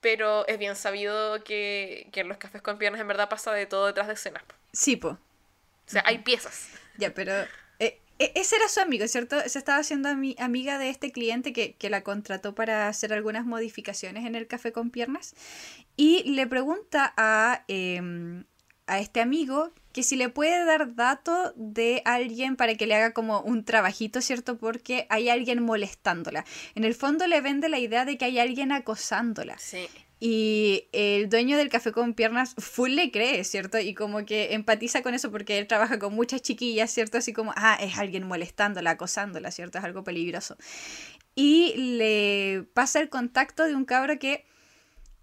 [0.00, 3.66] Pero es bien sabido que, que en los cafés con piernas en verdad pasa de
[3.66, 4.44] todo detrás de escenas.
[4.72, 5.08] Sí, po.
[5.10, 6.68] O sea, hay piezas.
[6.96, 7.48] Ya, pero eh,
[8.18, 9.36] ese era su amigo, ¿cierto?
[9.46, 13.44] Se estaba haciendo ami- amiga de este cliente que, que la contrató para hacer algunas
[13.46, 15.34] modificaciones en el café con piernas.
[15.96, 18.44] Y le pregunta a, em,
[18.86, 23.12] a este amigo que si le puede dar dato de alguien para que le haga
[23.12, 24.56] como un trabajito, ¿cierto?
[24.56, 26.44] Porque hay alguien molestándola.
[26.74, 29.58] En el fondo le vende la idea de que hay alguien acosándola.
[29.58, 29.88] Sí.
[30.24, 33.80] Y el dueño del café con piernas full le cree, ¿cierto?
[33.80, 37.18] Y como que empatiza con eso porque él trabaja con muchas chiquillas, ¿cierto?
[37.18, 39.78] Así como, ah, es alguien molestándola, acosándola, ¿cierto?
[39.78, 40.56] Es algo peligroso.
[41.34, 44.44] Y le pasa el contacto de un cabro que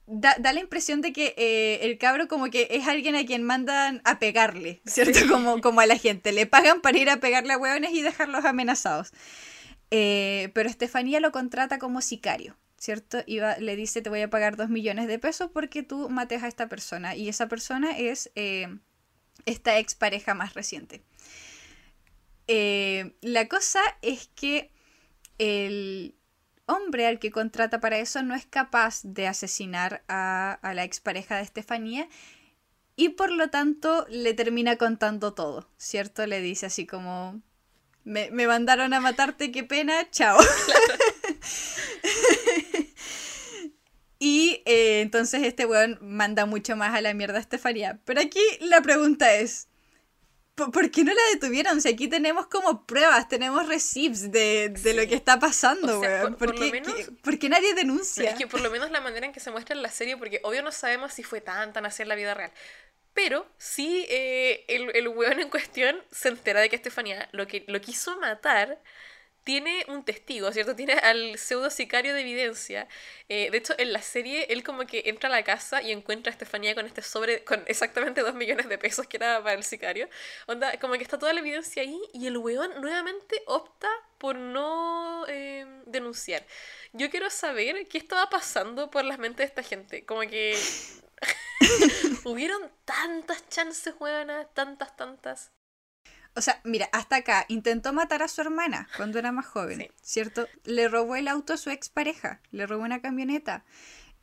[0.06, 3.43] da, da la impresión de que eh, el cabro como que es alguien a quien
[3.43, 5.20] mandan a pegarle, ¿cierto?
[5.32, 6.34] Como, como a la gente.
[6.34, 9.14] Le pagan para ir a pegarle a hueones y dejarlos amenazados.
[9.91, 13.20] Eh, pero Estefanía lo contrata como sicario, ¿cierto?
[13.28, 16.44] Y va- le dice, te voy a pagar dos millones de pesos porque tú mates
[16.44, 17.16] a esta persona.
[17.16, 18.80] Y esa persona es eh,
[19.46, 21.04] esta expareja más reciente.
[22.48, 24.72] Eh, la cosa es que
[25.38, 26.16] el
[26.68, 31.38] hombre al que contrata para eso no es capaz de asesinar a, a la expareja
[31.38, 32.08] de Estefanía
[32.96, 36.26] y por lo tanto le termina contando todo, ¿cierto?
[36.28, 37.42] Le dice así como,
[38.06, 40.40] me, me mandaron a matarte, qué pena, chao.
[44.20, 47.99] y eh, entonces este weón manda mucho más a la mierda a Estefanía.
[48.05, 49.68] Pero aquí la pregunta es,
[50.55, 51.82] ¿por, qué no la detuvieron?
[51.82, 56.24] Si aquí tenemos como pruebas, tenemos receipts de, de lo que está pasando, O sea,
[56.24, 56.36] weón.
[56.36, 58.30] por- ¿Por, por lo qué, menos- qué- por qué nadie denuncia?
[58.32, 60.41] es que por lo menos la manera en que se muestra en la serie, porque
[60.43, 62.51] obvio no sabemos si fue tan tan así en la vida real.
[63.14, 67.64] Pero sí, eh, el, el weón en cuestión se entera de que Estefanía lo que
[67.68, 68.82] lo quiso matar.
[69.44, 70.76] Tiene un testigo, ¿cierto?
[70.76, 72.88] Tiene al pseudo sicario de evidencia.
[73.30, 76.30] Eh, de hecho, en la serie, él como que entra a la casa y encuentra
[76.32, 79.64] a Estefanía con este sobre, con exactamente dos millones de pesos que era para el
[79.64, 80.10] sicario.
[80.48, 85.26] Onda, como que está toda la evidencia ahí y el weón nuevamente opta por no
[85.28, 86.46] eh, denunciar.
[86.94, 90.06] Yo quiero saber qué estaba pasando por las mentes de esta gente.
[90.06, 90.58] Como que
[92.26, 95.52] hubieron tantas chances, weonas, tantas, tantas.
[96.36, 99.90] O sea, mira, hasta acá intentó matar a su hermana cuando era más joven, Sí.
[100.02, 100.48] ¿cierto?
[100.64, 103.66] Le robó el auto a su expareja, le robó una camioneta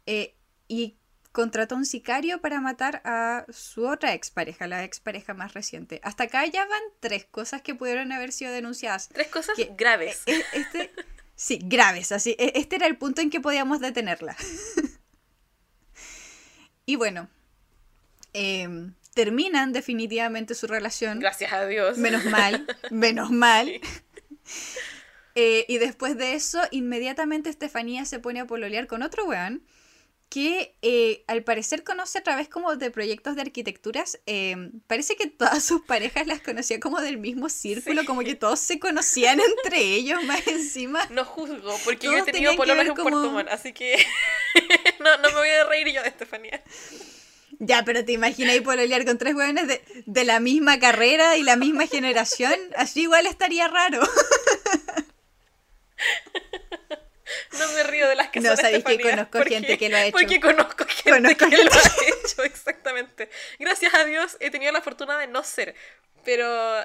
[0.07, 0.35] eh,
[0.69, 0.97] y
[1.33, 6.01] contrató a un sicario para matar a su otra expareja, la expareja más reciente.
[6.03, 9.09] Hasta acá ya van tres cosas que pudieron haber sido denunciadas.
[9.11, 10.23] Tres cosas Que- graves.
[10.25, 10.91] E- Este,
[11.35, 12.35] sí, graves, así.
[12.39, 14.35] e- Este era el punto en que podíamos detenerla.
[16.87, 17.29] y bueno,
[18.33, 21.19] em, terminan definitivamente su relación.
[21.19, 21.97] Gracias a Dios.
[21.99, 23.67] Menos mal, menos mal.
[24.45, 24.79] Sí.
[25.35, 29.63] Eh, y después de eso, inmediatamente Estefanía se pone a pololear con otro weón
[30.29, 34.19] que eh, al parecer conoce a través como de proyectos de arquitecturas.
[34.27, 38.07] eh, parece que todas sus parejas las conocía como del mismo círculo, Sí.
[38.07, 41.07] como que todos se conocían entre ellos más encima.
[41.11, 43.97] No juzgo, porque yo Todos he tenido pololos en como- Puerto Montt, así que
[45.01, 46.63] no, no me voy a reír yo de Estefanía.
[47.59, 51.57] Ya, pero te imaginas pololear con tres hueones de, de la misma carrera y la
[51.57, 52.55] misma generación.
[52.77, 54.01] Así igual estaría raro.
[57.59, 60.05] No me río de las que No, son sabéis que conozco gente que lo ha
[60.05, 60.13] hecho.
[60.13, 63.31] Porque conozco gente Conozco que lo ha hecho, exactamente.
[63.59, 65.75] Gracias a Dios he tenido la fortuna de no ser,
[66.25, 66.85] pero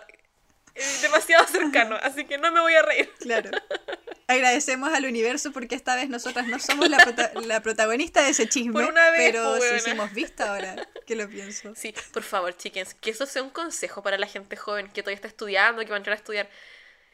[1.01, 3.11] demasiado cercano, así que no me voy a reír.
[3.19, 3.51] Claro.
[4.28, 8.47] Agradecemos al universo porque esta vez nosotras no somos la, prota- la protagonista de ese
[8.47, 8.72] chisme.
[8.74, 11.74] Por una vez, pero po, sí hicimos vista ahora que lo pienso.
[11.76, 15.15] Sí, por favor, chickens, que eso sea un consejo para la gente joven que todavía
[15.15, 16.49] está estudiando, que va a entrar a estudiar.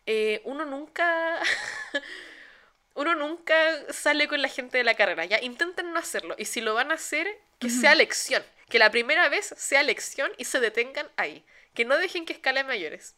[0.06, 1.40] Eh, uno nunca.
[2.94, 3.56] uno nunca
[3.92, 6.36] sale con la gente de la carrera, ya intenten no hacerlo.
[6.38, 7.28] Y si lo van a hacer,
[7.60, 8.44] que sea lección.
[8.70, 11.44] Que la primera vez sea lección y se detengan ahí.
[11.74, 13.16] Que no dejen que escale a mayores.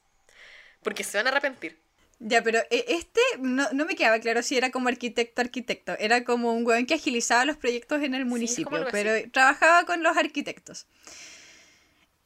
[0.83, 1.77] Porque se van a arrepentir.
[2.19, 5.95] Ya, pero eh, este no, no me quedaba claro si era como arquitecto arquitecto.
[5.99, 8.89] Era como un weón que agilizaba los proyectos en el municipio, así.
[8.91, 10.85] pero trabajaba con los arquitectos.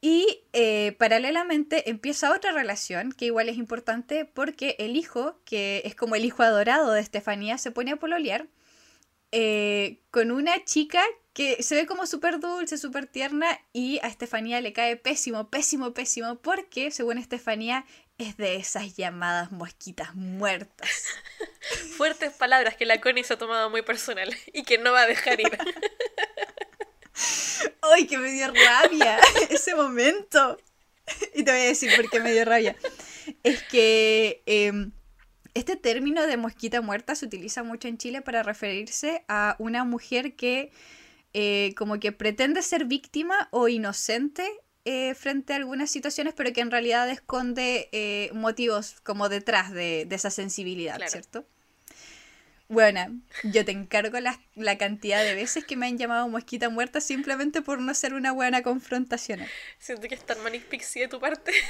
[0.02, 5.96] Y eh, paralelamente empieza otra relación que igual es importante porque el hijo, que es
[5.96, 8.48] como el hijo adorado de Estefanía, se pone a pololear
[9.32, 11.02] eh, con una chica
[11.34, 15.94] que se ve como súper dulce, súper tierna y a Estefanía le cae pésimo, pésimo,
[15.94, 17.86] pésimo porque según Estefanía
[18.18, 21.06] es de esas llamadas mosquitas muertas.
[21.98, 25.08] Fuertes palabras que la Connie se ha tomado muy personal y que no va a
[25.08, 25.58] dejar ir.
[27.82, 30.58] ¡Ay, que me dio rabia ese momento!
[31.34, 32.76] Y te voy a decir por qué me dio rabia.
[33.44, 34.92] Es que em,
[35.54, 40.36] este término de mosquita muerta se utiliza mucho en Chile para referirse a una mujer
[40.36, 40.72] que
[41.34, 44.48] eh, como que pretende ser víctima o inocente
[44.86, 50.06] eh, frente a algunas situaciones, pero que en realidad esconde eh, motivos como detrás de,
[50.06, 51.12] de esa sensibilidad, Claro.
[51.12, 51.46] ¿cierto?
[52.74, 57.02] Bueno, yo te encargo la, la cantidad de veces que me han llamado mosquita muerta
[57.02, 59.48] simplemente por no ser una buena confrontacional.
[59.78, 61.52] Siento que es tan manic pixie de tu parte.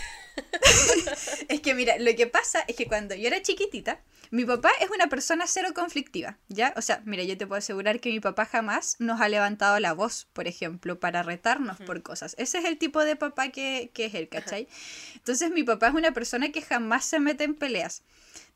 [1.47, 4.01] Es que mira, lo que pasa es que cuando yo era chiquitita,
[4.31, 6.73] mi papá es una persona cero conflictiva, ¿ya?
[6.75, 9.93] O sea, mira, yo te puedo asegurar que mi papá jamás nos ha levantado la
[9.93, 12.33] voz, por ejemplo, para retarnos por cosas.
[12.39, 14.67] Ese es el tipo de papá que, que es él, ¿cachai?
[15.15, 18.01] Entonces mi papá es una persona que jamás se mete en peleas.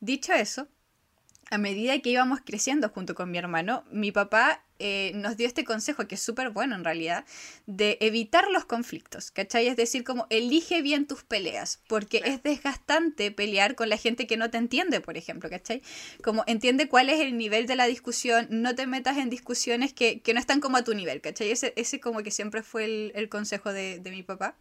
[0.00, 0.66] Dicho eso,
[1.50, 5.64] a medida que íbamos creciendo junto con mi hermano, mi papá eh, nos dio este
[5.64, 7.24] consejo, que es súper bueno en realidad,
[7.66, 9.66] de evitar los conflictos, ¿cachai?
[9.66, 12.34] Es decir, como elige bien tus peleas, porque Claro.
[12.34, 15.82] es desgastante pelear con la gente que no te entiende, por ejemplo, ¿cachai?
[16.22, 20.20] Como entiende cuál es el nivel de la discusión, no te metas en discusiones que,
[20.20, 21.50] que no están como a tu nivel, ¿cachai?
[21.50, 24.54] Ese, ese como que siempre fue el, el consejo de, de mi papá.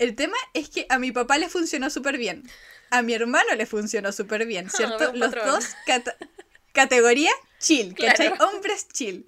[0.00, 2.48] El tema es que a mi papá le funcionó súper bien.
[2.90, 5.12] A mi hermano le funcionó súper bien, Ah, ¿cierto?
[5.14, 6.16] Los dos cata-
[6.72, 8.28] categoría chill, ¿cachai?
[8.32, 8.48] Claro.
[8.48, 9.26] Hombres chill.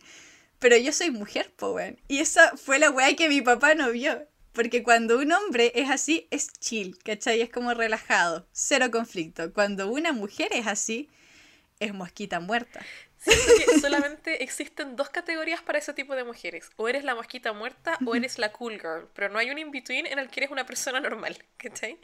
[0.59, 1.99] Pero yo soy mujer, po, weón.
[2.09, 4.27] Y esa fue la weá que mi papá no vio.
[4.53, 7.41] Porque cuando un hombre es así, es chill, ¿cachai?
[7.41, 9.53] Es como relajado, cero conflicto.
[9.53, 11.09] Cuando una mujer es así,
[11.81, 12.81] es mosquita muerta.
[13.23, 16.71] Siento que solamente existen dos categorías para ese tipo de mujeres.
[16.77, 19.09] O eres la mosquita muerta o eres la cool girl.
[19.15, 21.39] Pero no hay un in-between en el que eres una persona normal.
[21.57, 21.99] ¿Cachai?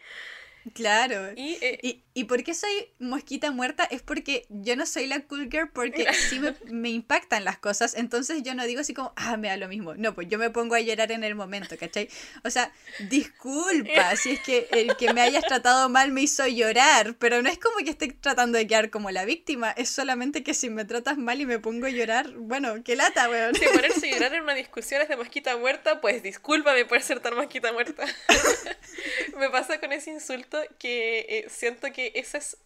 [0.75, 1.33] Claro.
[1.37, 3.85] Y, eh, ¿Y, ¿Y por qué soy mosquita muerta?
[3.85, 7.95] Es porque yo no soy la cool girl porque sí me, me impactan las cosas.
[7.95, 9.95] Entonces yo no digo así como, ah, me da lo mismo.
[9.95, 12.09] No, pues yo me pongo a llorar en el momento, ¿cachai?
[12.43, 12.73] O sea,
[13.09, 17.49] disculpa si es que el que me hayas tratado mal me hizo llorar, pero no
[17.49, 19.71] es como que esté tratando de quedar como la víctima.
[19.71, 23.31] Es solamente que si me tratas mal y me pongo a llorar, bueno, qué lata,
[23.31, 23.55] weón.
[23.55, 27.21] si ponerse a llorar en una discusión es de mosquita muerta, pues discúlpame por ser
[27.21, 28.05] tan mosquita muerta.
[29.39, 32.57] Me pasa con ese insulto que eh, siento que esa es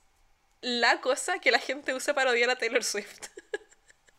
[0.60, 3.28] la cosa que la gente usa para odiar a Taylor Swift.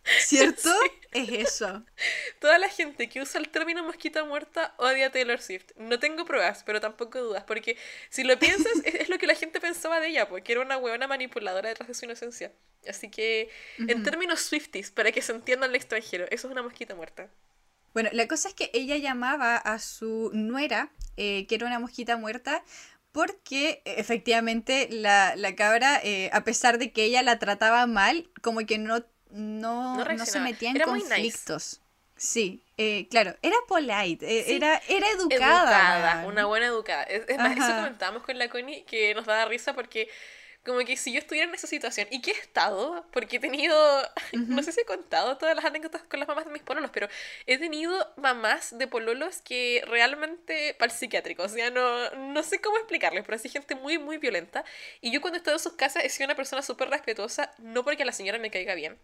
[0.20, 0.70] ¿Cierto?
[1.12, 1.84] Es eso.
[2.40, 5.72] Toda la gente que usa el término mosquita muerta odia a Taylor Swift.
[5.78, 7.78] No tengo pruebas, pero tampoco dudas, porque
[8.10, 10.78] si lo piensas, es, es lo que la gente pensaba de ella, porque era una
[10.78, 12.52] huevona manipuladora detrás de su inocencia.
[12.88, 16.96] Así que, en términos Swifties, para que se entienda el extranjero, eso es una mosquita
[16.96, 17.30] muerta.
[17.94, 22.18] Bueno, la cosa es que ella llamaba a su nuera, eh, que era una mosquita
[22.18, 22.64] muerta,
[23.14, 28.30] porque eh, efectivamente la, la cabra, eh, a pesar de que ella la trataba mal,
[28.42, 31.10] como que no, no, No no, se metía en Era muy nice.
[31.10, 31.82] conflictos.
[32.18, 34.54] Sí, eh, claro, era polite, eh, Sí.
[34.56, 35.96] era, era educada.
[35.96, 37.04] Educada, una buena educada.
[37.04, 40.10] Es, es más, eso comentábamos con la Connie que nos daba risa porque
[40.66, 43.06] como que si yo estuviera en esa situación, ¿y qué he estado?
[43.12, 43.76] Porque he tenido,
[44.34, 47.08] no sé si he contado todas las anécdotas con las mamás de mis pololos, pero
[47.46, 52.62] he tenido mamás de pololos que realmente para el psiquiátrico, o sea, no, no sé
[52.62, 54.64] cómo explicarles, pero así gente muy, muy violenta.
[55.02, 57.84] Y yo cuando he estado en sus casas he sido una persona súper respetuosa, no
[57.84, 58.98] porque la señora me caiga bien,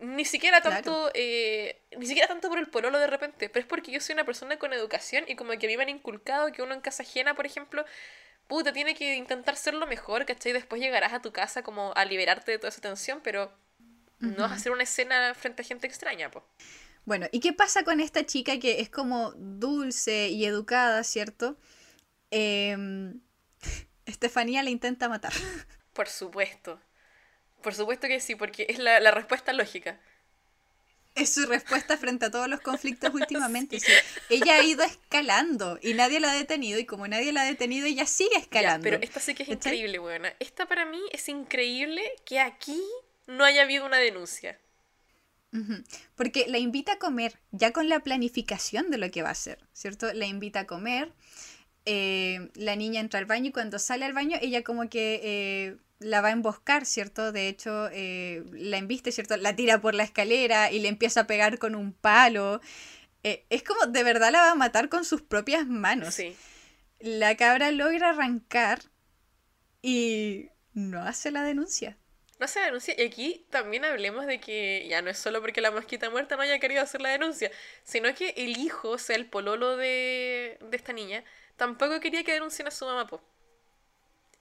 [0.00, 3.90] Ni siquiera tanto, eh, ni siquiera tanto por el pololo de repente, pero es porque
[3.90, 6.62] yo soy una persona con educación y como que a mí me han inculcado que
[6.62, 7.84] uno en casa ajena, por ejemplo,
[8.48, 10.52] puta, tiene que intentar ser lo mejor, ¿cachai?
[10.52, 13.52] Después llegarás a tu casa como a liberarte de toda esa tensión, pero
[14.18, 16.44] no vas a hacer una escena frente a gente extraña, pues.
[17.04, 21.56] Bueno, ¿y qué pasa con esta chica que es como dulce y educada, ¿cierto?
[22.30, 23.20] Em,
[24.06, 25.32] Estefanía le intenta matar.
[25.92, 26.80] Por supuesto.
[27.62, 29.98] Por supuesto que sí, porque es la, respuesta lógica.
[31.18, 33.78] Es su respuesta frente a todos los conflictos últimamente.
[34.30, 37.86] Ella ha ido escalando y nadie la ha detenido y como nadie la ha detenido,
[37.86, 38.84] ella sigue escalando.
[38.84, 40.32] pero esta sí que es increíble, buena.
[40.38, 42.82] Esta para mí es increíble que aquí
[43.26, 44.58] no haya habido una denuncia.
[46.14, 49.58] Porque la invita a comer, ya con la planificación de lo que va a hacer,
[49.72, 50.12] ¿cierto?
[50.12, 51.10] La invita a comer,
[51.90, 55.76] eh, la niña entra al baño y cuando sale al baño ella como que eh,
[56.00, 57.32] la va a emboscar, ¿cierto?
[57.32, 59.38] De hecho, eh, la embiste, ¿cierto?
[59.38, 62.60] La tira por la escalera y le empieza a pegar con un palo.
[63.22, 66.14] es como de verdad la va a matar con sus propias manos.
[66.14, 66.36] Sí.
[67.00, 68.80] La cabra logra arrancar
[69.80, 71.96] y no hace la denuncia
[72.38, 72.94] no hace denuncia.
[72.96, 76.42] Y aquí también hablemos de que ya no es solo porque la mosquita muerta no
[76.42, 77.50] haya querido hacer la denuncia,
[77.82, 81.24] sino que el hijo, o sea, el pololo de, de esta niña,
[81.58, 83.20] tampoco quería que denuncien a su mamá, po.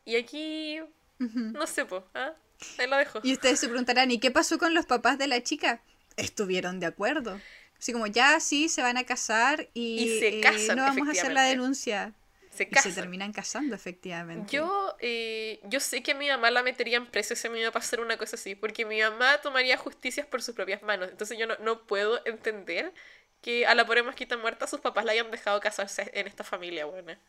[0.06, 0.80] Y aquí,
[1.19, 2.34] no sé, po, ¿ah?
[2.77, 3.19] Ahí lo dejo.
[3.23, 5.81] Y ustedes se preguntarán, ¿y qué pasó con los papás de la chica?
[6.15, 7.41] Estuvieron de acuerdo.
[7.77, 11.34] Así como, ya sí, se van a casar y, se eh, no vamos a hacer
[11.34, 12.14] la denuncia.
[12.52, 14.52] Se Y se terminan casando, efectivamente.
[14.52, 17.72] Yo, eh, yo sé que mi mamá la metería en preso si me iba a
[17.72, 21.10] pasar una cosa así, porque mi mamá tomaría justicias por sus propias manos.
[21.11, 22.94] Entonces yo no, no puedo entender
[23.41, 26.85] que a la pobre mosquita muerta sus papás la hayan dejado casarse en esta familia
[26.85, 27.19] buena.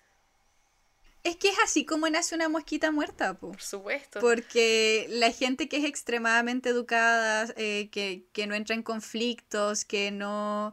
[1.24, 4.20] Es que es así como nace una mosquita muerta, por supuesto.
[4.20, 10.10] Porque la gente que es extremadamente educada, eh, que, que no entra en conflictos, que
[10.10, 10.72] no.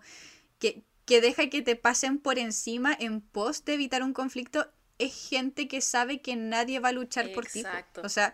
[0.60, 4.68] Que, que deja que te pasen por encima en pos de evitar un conflicto,
[4.98, 7.64] es gente que sabe que nadie va a luchar por ti.
[8.04, 8.34] O sea,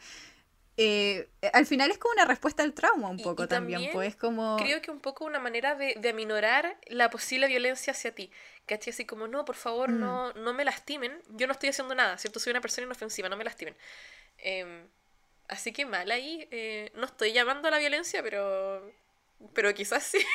[0.77, 4.57] eh, al final es como una respuesta al trauma un poco también, pues como...
[4.57, 8.31] Creo que un poco una manera de, de aminorar la posible violencia hacia ti.
[8.65, 8.93] ¿Cachai?
[8.93, 9.99] Así como, no, por favor, mm.
[9.99, 12.39] no, no me lastimen, yo no estoy haciendo nada, ¿cierto?
[12.39, 13.75] Soy una persona inofensiva, no me lastimen.
[14.37, 14.87] Em,
[15.47, 18.93] así que mal ahí, eh, no estoy llamando a la violencia, pero,
[19.53, 20.19] pero quizás sí.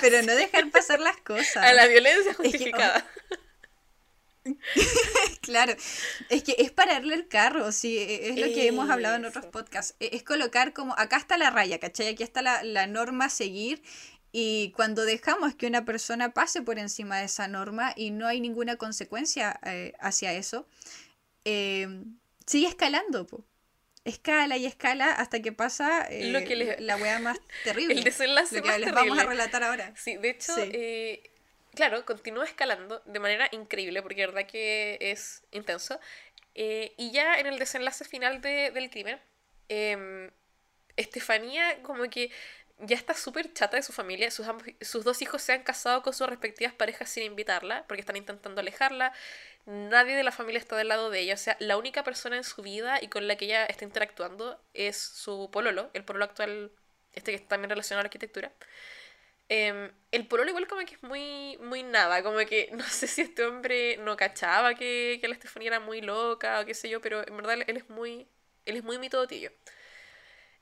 [0.00, 1.56] Pero no dejar pasar las cosas.
[1.56, 3.06] A la violencia justificada.
[5.40, 5.74] claro,
[6.28, 9.46] es que es pararle el carro, sí, e, es lo que hemos hablado en otros
[9.46, 9.94] podcasts.
[10.00, 12.08] E, es colocar como, acá está la raya, ¿cachai?
[12.08, 13.82] Aquí está la, norma a seguir
[14.32, 18.40] y cuando dejamos que una persona pase por encima de esa norma y no hay
[18.40, 20.66] ninguna consecuencia eh, hacia eso,
[21.44, 22.04] eh,
[22.46, 23.26] sigue escalando.
[23.26, 23.44] Po
[24.04, 27.94] escala y escala hasta que pasa eh, la wea más terrible.
[27.94, 29.92] El desenlace lo que les vamos a relatar ahora.
[29.96, 31.31] Sí, de hecho, eh,
[31.74, 36.00] claro, continúa escalando de manera increíble, porque la verdad que es intenso.
[36.54, 39.20] Eh, y ya en el desenlace final del crimen,
[39.68, 40.30] em,
[40.96, 42.30] Estefanía como que
[42.78, 44.30] ya está súper chata de su familia.
[44.30, 44.46] Sus,
[44.80, 48.60] sus dos hijos se han casado con sus respectivas parejas sin invitarla, porque están intentando
[48.60, 49.12] alejarla
[49.66, 51.34] nadie de la familia está del lado de ella.
[51.34, 54.60] O sea, la única persona en su vida y con la que ella está interactuando
[54.74, 56.72] es su pololo, el pololo actual,
[57.14, 58.52] este que está también relacionado a la arquitectura.
[59.54, 63.20] Em, el pololo igual como que es muy, muy nada, como que no sé si
[63.20, 67.02] este hombre no cachaba que, que la Estefanía era muy loca o qué sé yo,
[67.02, 68.26] pero en verdad él es muy,
[68.64, 69.50] él es muy mitotillo.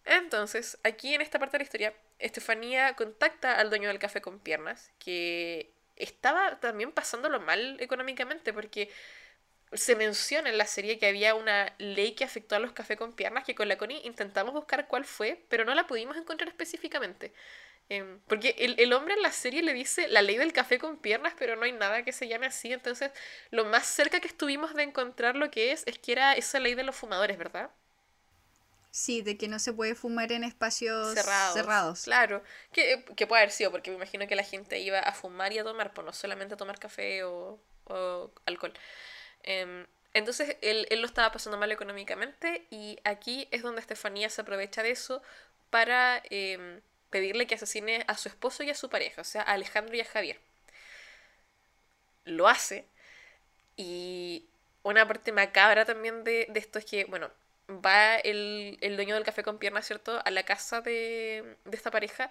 [0.05, 4.41] Entonces, aquí en esta parte de la historia, Estefanía contacta al dueño del café con
[4.41, 8.91] piernas, que estaba también pasándolo mal económicamente porque
[9.73, 13.13] se menciona en la serie que había una ley que afectó a los cafés con
[13.13, 17.33] piernas que con la Connie intentamos buscar cuál fue, pero no la pudimos encontrar específicamente.
[17.91, 20.97] Em, porque el, el, hombre en la serie le dice la ley del café con
[20.97, 22.73] piernas, pero no hay nada que se llame así.
[22.73, 23.11] Entonces,
[23.51, 26.75] lo más cerca que estuvimos de encontrar lo que es, es que era esa ley
[26.75, 27.71] de los fumadores, ¿verdad?
[28.93, 31.15] Sí, de que no se puede fumar en espacios
[31.53, 32.05] cerrados.
[32.05, 35.53] Claro, que, que, puede haber sido, porque me imagino que la gente iba a fumar
[35.53, 38.73] y a tomar, pues no solamente a tomar café o, o alcohol.
[39.43, 39.85] Em,
[40.15, 44.83] entonces él, él, lo estaba pasando mal económicamente y aquí es donde Estefanía se aprovecha
[44.83, 45.23] de eso
[45.71, 46.81] para em,
[47.11, 50.01] pedirle que asesine a su esposo y a su pareja, o sea, a Alejandro y
[50.01, 50.41] a Javier.
[52.25, 52.87] Lo hace
[53.77, 54.47] y
[54.83, 57.31] una parte macabra también de, de esto es que, bueno,
[57.71, 62.31] va el, dueño del café con piernas, ¿cierto?, a la casa de, esta pareja,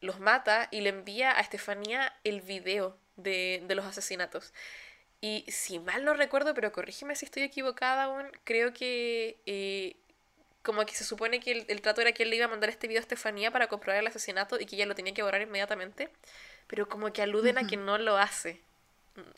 [0.00, 4.52] los mata y le envía a Estefanía el video de, los asesinatos.
[5.20, 9.96] Y si mal no recuerdo, pero corrígeme si estoy equivocada aún, creo que eh,
[10.62, 12.86] como que se supone que el, trato era que él le iba a mandar este
[12.86, 16.10] video a Estefanía para comprobar el asesinato y que ella lo tenía que borrar inmediatamente,
[16.66, 18.60] pero como que aluden a que no lo hace.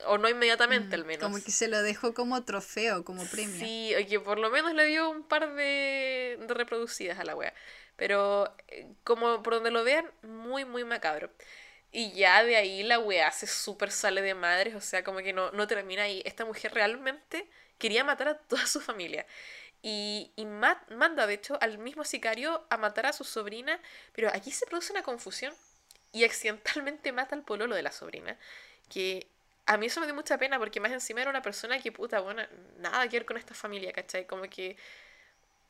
[0.06, 1.22] O no inmediatamente, al menos.
[1.22, 3.58] Como que se lo dejó como trofeo, como premio.
[3.58, 7.34] Sí, o que por lo menos le dio un par de, de reproducidas a la
[7.34, 7.52] wea.
[7.96, 11.30] Pero, eh, como por donde lo vean, muy, muy macabro.
[11.90, 15.32] Y ya de ahí la wea se súper sale de madres, o sea, como que
[15.32, 16.22] no, no termina ahí.
[16.24, 17.48] Esta mujer realmente
[17.78, 19.26] quería matar a toda su familia.
[19.86, 23.78] Y, y manda, de hecho, al mismo sicario a matar a su sobrina,
[24.14, 25.52] pero aquí se produce una confusión
[26.10, 28.38] y accidentalmente mata al pololo de la sobrina,
[28.88, 29.26] que
[29.66, 32.20] a mí eso me dio mucha pena porque más encima era una persona que, puta,
[32.20, 32.42] bueno,
[32.78, 34.26] nada que ver con esta familia, ¿cachai?
[34.26, 34.78] Como que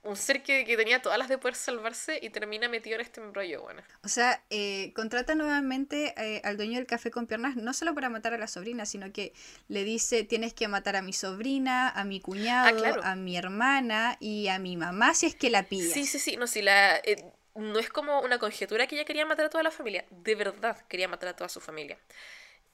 [0.04, 3.62] un ser que, tenía todas las de poder salvarse y termina metido en este embrollo,
[3.62, 3.82] bueno.
[4.02, 8.10] O sea, eh, contrata nuevamente eh, al dueño del café con piernas, no solo para
[8.10, 9.32] matar a la sobrina, sino que
[9.68, 14.16] le dice, tienes que matar a mi sobrina, a mi cuñado, ah, a mi hermana
[14.20, 15.90] y a mi mamá si es que la pide.
[15.90, 16.96] Sí, sí, sí, no, si la...
[16.98, 17.24] Eh,
[17.54, 20.76] no es como una conjetura que ella quería matar a toda la familia, de verdad
[20.88, 21.98] quería matar a toda su familia.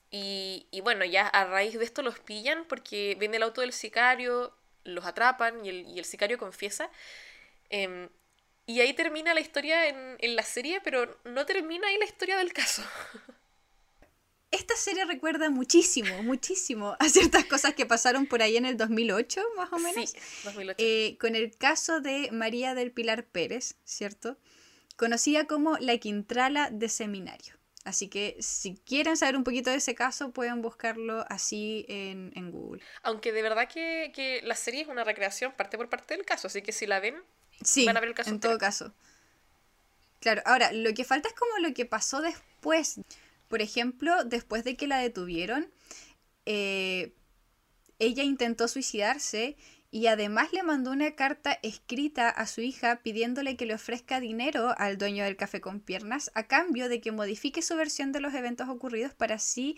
[0.09, 3.71] Y, y bueno, ya a raíz de esto los pillan porque viene el auto del
[3.71, 4.53] sicario,
[4.83, 6.89] los atrapan y el, y el sicario confiesa.
[7.69, 8.09] Em,
[8.65, 12.37] y ahí termina la historia en, en, la serie, pero no termina ahí la historia
[12.37, 12.83] del caso.
[14.51, 19.41] Esta serie recuerda muchísimo, muchísimo a ciertas cosas que pasaron por ahí en el 2008,
[19.55, 20.09] más o menos.
[20.09, 20.75] Sí, 2008.
[20.77, 24.37] Eh, con el caso de María del Pilar Pérez, ¿cierto?
[24.97, 27.60] Conocida como la Quintrala de Seminario.
[27.83, 32.51] Así que si quieren saber un poquito de ese caso, pueden buscarlo así en, en
[32.51, 32.81] Google.
[33.01, 36.47] Aunque de verdad que, que, la serie es una recreación parte por parte del caso,
[36.47, 37.15] así que si la ven,
[37.63, 38.29] sí, van a ver el caso.
[38.29, 38.93] En todo caso.
[40.19, 42.99] Claro, ahora, lo que falta es como lo que pasó después.
[43.47, 45.67] Por ejemplo, después de que la detuvieron,
[46.45, 47.13] eh,
[47.97, 49.57] ella intentó suicidarse
[49.91, 54.73] y además le mandó una carta escrita a su hija pidiéndole que le ofrezca dinero
[54.77, 58.33] al dueño del café con piernas a cambio de que modifique su versión de los
[58.33, 59.77] eventos ocurridos para así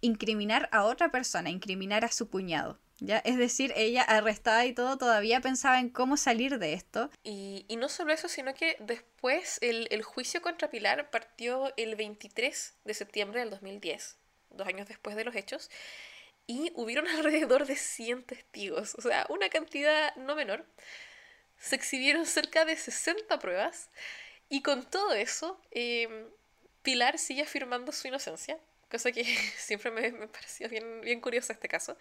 [0.00, 2.78] incriminar a otra persona, incriminar a su cuñado.
[2.98, 3.18] ¿Ya?
[3.18, 7.10] Es decir, ella arrestada y todo todavía pensaba en cómo salir de esto.
[7.24, 11.96] Y, y no solo eso, sino que después el, el, juicio contra Pilar partió el
[11.96, 14.18] 23 de septiembre del 2010,
[14.50, 15.68] dos años después de los hechos,
[16.46, 20.64] y hubieron alrededor de 100 testigos, o sea, una cantidad no menor.
[21.58, 23.88] Se exhibieron cerca de 60 pruebas
[24.48, 26.26] y con todo eso, em,
[26.82, 28.58] Pilar sigue afirmando su inocencia,
[28.90, 29.24] cosa que
[29.56, 31.96] siempre me, me pareció bien, bien curioso este caso.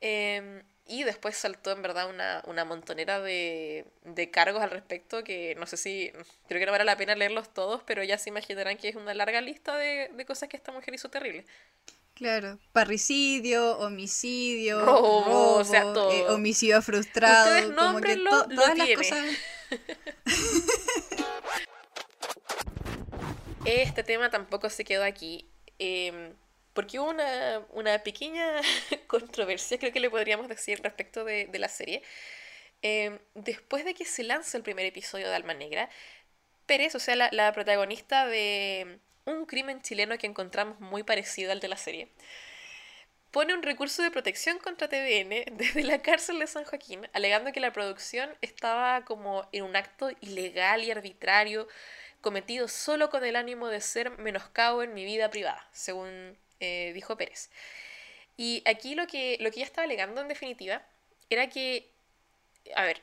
[0.00, 5.54] Em, y después saltó en verdad una, una montonera de, de, cargos al respecto que
[5.54, 6.10] no sé si,
[6.48, 9.14] creo que no vale la pena leerlos todos, pero ya se imaginarán que es una
[9.14, 11.46] larga lista de, de cosas que esta mujer hizo terrible.
[12.22, 16.12] Claro, parricidio, homicidio, robo, o sea, todo.
[16.12, 19.24] Eh, homicidio frustrado, Ustedes como que to todas las cosas.
[23.64, 25.50] este tema tampoco se quedó aquí,
[25.80, 26.32] eh,
[26.74, 28.60] porque hubo una, una pequeña
[29.08, 32.04] controversia, creo que le podríamos decir, respecto de, de la serie.
[32.82, 35.90] Eh, después de que se lanza el primer episodio de Alma Negra,
[36.66, 41.60] Pérez, o sea, la, la protagonista de un crimen chileno que encontramos muy parecido al
[41.60, 42.08] de la serie,
[43.30, 47.60] pone un recurso de protección contra TVN desde la cárcel de San Joaquín, alegando que
[47.60, 51.66] la producción estaba como en un acto ilegal y arbitrario
[52.20, 57.16] cometido solo con el ánimo de ser menoscabo en mi vida privada, según eh, dijo
[57.16, 57.50] Pérez.
[58.36, 60.82] Y aquí lo que, lo que ella estaba alegando en definitiva
[61.28, 61.88] era que,
[62.76, 63.00] a ver,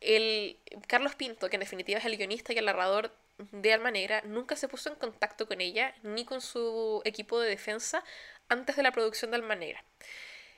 [0.00, 3.14] el Carlos Pinto, que en definitiva es el guionista y el narrador
[3.50, 7.48] de Alma Negra nunca se puso en contacto con ella ni con su equipo de
[7.48, 8.04] defensa
[8.48, 9.84] antes de la producción de Alma Negra.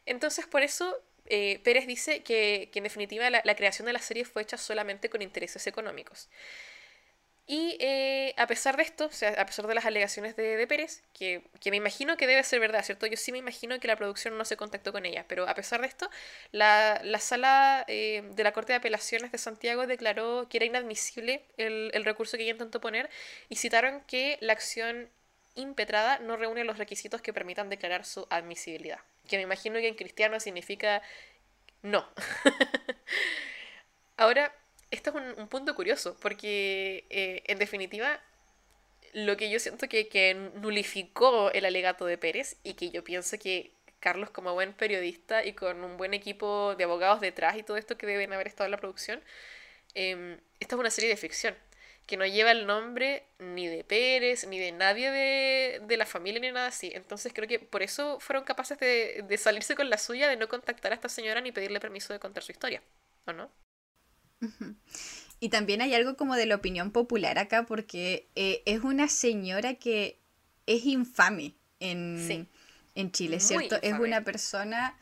[0.06, 4.00] Entonces, por eso, eh, Pérez dice que, que en definitiva la, la, creación de la
[4.00, 6.28] serie fue hecha solamente con intereses económicos.
[7.46, 10.66] Y eh, a pesar de esto, o sea, a pesar de las alegaciones de, de
[10.66, 13.06] Pérez, que, que, me imagino que debe ser verdad, ¿cierto?
[13.06, 15.82] Yo sí me imagino que la producción no se contactó con ella, pero a pesar
[15.82, 16.08] de esto,
[16.52, 21.44] la, la sala eh, de la Corte de Apelaciones de Santiago declaró que era inadmisible
[21.58, 23.10] el, el recurso que ella intentó poner
[23.50, 25.10] y citaron que la acción
[25.54, 29.00] impetrada no reúne los requisitos que permitan declarar su admisibilidad.
[29.28, 31.02] Que me imagino que en cristiano significa
[31.82, 32.08] no.
[34.16, 34.54] Ahora,
[34.90, 38.20] esto es un, un punto curioso, porque eh, en definitiva,
[39.12, 43.38] lo que yo siento que, que nulificó el alegato de Pérez y que yo pienso
[43.38, 47.76] que Carlos como buen periodista y con un buen equipo de abogados detrás y todo
[47.76, 49.22] esto que deben haber estado en la producción,
[49.94, 51.54] eh, esta es una serie de ficción
[52.06, 56.40] que no lleva el nombre ni de Pérez, ni de nadie de, de, la familia,
[56.40, 56.92] ni nada así.
[56.94, 60.48] Entonces creo que por eso fueron capaces de, de salirse con la suya, de no
[60.48, 62.82] contactar a esta señora ni pedirle permiso de contar su historia,
[63.26, 63.50] ¿o no?
[65.40, 69.74] Y también hay algo como de la opinión popular acá, porque eh, es una señora
[69.74, 70.18] que
[70.66, 72.48] es infame en,
[72.94, 73.76] en Chile, ¿cierto?
[73.82, 74.96] Es una persona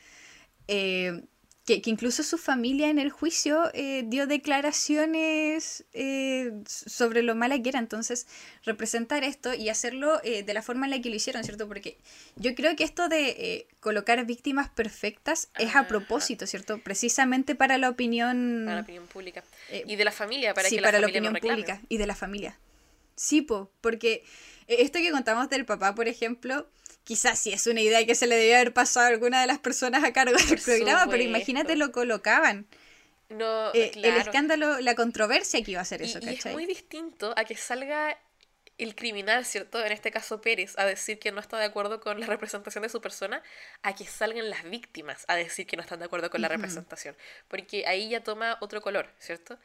[0.68, 1.24] eh,
[1.64, 7.68] que, incluso su familia en el juicio eh, dio declaraciones eh, sobre lo mala que
[7.68, 7.78] era.
[7.78, 8.26] Entonces,
[8.64, 11.68] representar esto y hacerlo eh, de la forma en la que lo hicieron, ¿cierto?
[11.68, 11.98] Porque
[12.36, 16.78] yo creo que esto de colocar víctimas perfectas es a propósito, ¿cierto?
[16.78, 18.62] Precisamente para la opinión...
[18.64, 19.44] Para la opinión pública.
[19.70, 22.16] y de la familia, para sí, que la para la opinión pública y de la
[22.16, 22.59] familia.
[23.14, 24.24] Sí, po, porque
[24.66, 26.66] esto que contamos del papá, por ejemplo
[27.05, 29.59] quizás sí es una idea que se le debía haber pasado a alguna de las
[29.59, 32.66] personas a cargo del programa, pero imagínate lo colocaban.
[33.29, 37.33] No, eh, El escándalo, la controversia que iba a ser eso, y, es muy distinto
[37.37, 38.19] a que salga
[38.79, 39.85] el criminal, ¿cierto?
[39.85, 42.89] En este caso Pérez, a decir que no está de acuerdo con la representación de
[42.89, 43.43] su persona,
[43.83, 47.16] a que salgan las víctimas a decir que no están de acuerdo con la representación.
[47.49, 49.59] Porque ahí ya toma otro color, ¿cierto?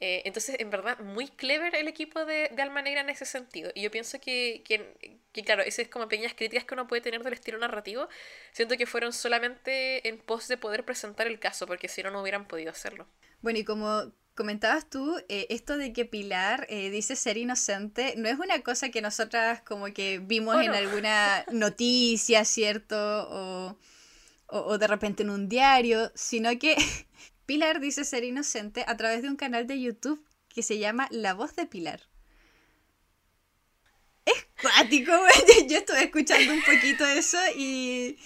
[0.00, 3.70] Eh, entonces, en verdad, muy clever el equipo de, de, Alma Negra en ese sentido.
[3.74, 7.00] Y yo pienso que, que, que, claro, esas es como pequeñas críticas que uno puede
[7.02, 8.08] tener del estilo narrativo.
[8.52, 12.22] Siento que fueron solamente en pos de poder presentar el caso, porque si no, no
[12.22, 13.06] hubieran podido hacerlo.
[13.40, 18.28] Bueno, y como comentabas tú, eh, esto de que Pilar eh, dice ser inocente, no
[18.28, 22.96] es una cosa que nosotras como que vimos en alguna noticia, ¿cierto?
[22.96, 23.78] O,
[24.48, 26.76] o, o de repente en un diario, sino que
[27.46, 31.34] Pilar dice ser inocente a través de un canal de YouTube que se llama La
[31.34, 32.00] Voz de Pilar.
[34.24, 35.68] Es cuático, güey.
[35.68, 38.18] Yo estuve escuchando un poquito eso y,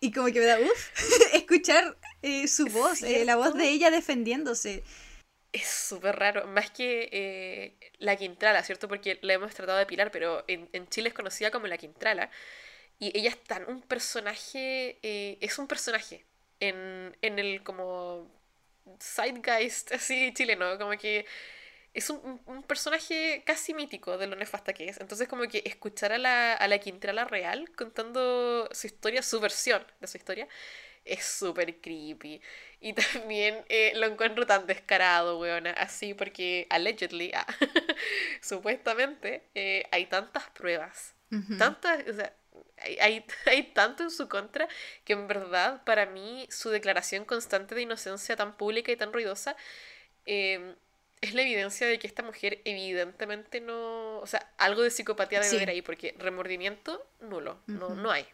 [0.00, 0.90] y como que me da uff
[1.34, 4.82] escuchar eh, su voz, eh, la voz de ella defendiéndose.
[5.52, 8.88] Es súper raro, más que eh, la Quintrala, ¿cierto?
[8.88, 12.28] Porque la hemos tratado de Pilar, pero en, en Chile es conocida como la Quintrala.
[12.98, 16.24] Y ella es tan un personaje, es un personaje
[16.60, 18.30] en, en el como
[19.00, 21.26] zeitgeist así chileno, como que
[21.94, 25.00] es un, un, personaje casi mítico de lo nefasta que es.
[25.00, 29.84] Entonces como que escuchar a la, a la Quintrala real contando su historia, su versión
[30.00, 30.48] de su historia,
[31.04, 32.40] es súper creepy.
[32.80, 32.92] Y
[33.22, 37.46] también eh, lo encuentro tan descarado, weona, así porque allegedly, ah,
[38.42, 41.14] supuestamente, eh, hay tantas pruebas,
[41.58, 42.32] tantas, o sea,
[43.00, 44.68] hay, hay, tanto en su contra
[45.04, 49.56] que en verdad para mí su declaración constante de inocencia tan pública y tan ruidosa
[50.26, 50.74] em,
[51.20, 55.56] es la evidencia de que esta mujer evidentemente no, o sea, algo de psicopatía debe
[55.56, 58.26] haber ahí porque remordimiento nulo, no, no hay.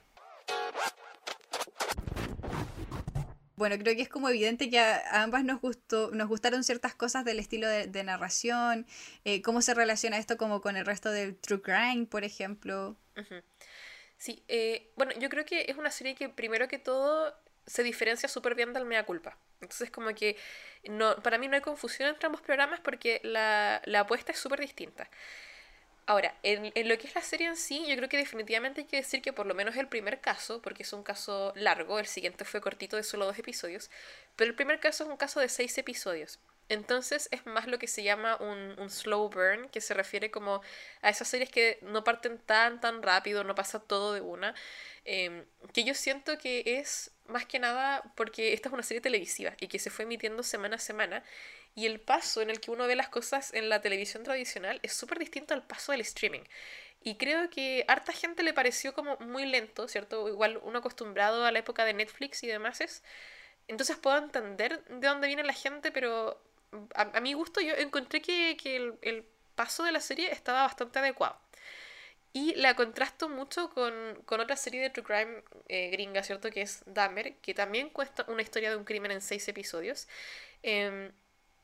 [3.60, 7.26] Bueno, creo que es como evidente que a, ambas nos gustó, nos gustaron ciertas cosas
[7.26, 8.86] del estilo de, narración,
[9.26, 12.96] eh, cómo se relaciona esto como con el resto del true crime, por ejemplo.
[14.20, 17.34] Sí, eh, bueno, yo creo que es una serie que primero que todo
[17.66, 19.38] se diferencia súper bien del Mea Culpa.
[19.62, 20.36] Entonces como que
[20.84, 24.60] no, para mí no hay confusión entre ambos programas porque la, la apuesta es súper
[24.60, 25.08] distinta.
[26.04, 28.86] Ahora, en, en, lo que es la serie en sí, yo creo que definitivamente hay
[28.88, 32.06] que decir que por lo menos el primer caso, porque es un caso largo, el
[32.06, 33.90] siguiente fue cortito de solo dos episodios,
[34.36, 36.38] pero el primer caso es un caso de seis episodios.
[36.70, 40.62] Entonces es más lo que se llama un, un, slow burn, que se refiere como
[41.02, 44.54] a esas series que no parten tan, tan rápido, no pasa todo de una.
[45.04, 45.44] Em,
[45.74, 49.66] que yo siento que es más que nada porque esta es una serie televisiva y
[49.66, 51.24] que se fue emitiendo semana a semana.
[51.74, 54.92] Y el paso en el que uno ve las cosas en la televisión tradicional es
[54.92, 56.42] súper distinto al paso del streaming.
[57.02, 60.28] Y creo que harta gente le pareció como muy lento, ¿cierto?
[60.28, 63.02] Igual uno acostumbrado a la época de Netflix y demás es.
[63.68, 66.40] Entonces puedo entender de dónde viene la gente, pero
[66.94, 68.56] a, mi gusto yo encontré que,
[69.02, 69.24] el,
[69.54, 71.38] paso de la serie estaba bastante adecuado.
[72.32, 73.92] Y la contrasto mucho con,
[74.26, 76.50] otra serie de True Crime eh, gringa, ¿cierto?
[76.50, 80.08] Que es Dahmer, que también cuesta una historia de un crimen en seis episodios.
[80.62, 81.12] Em,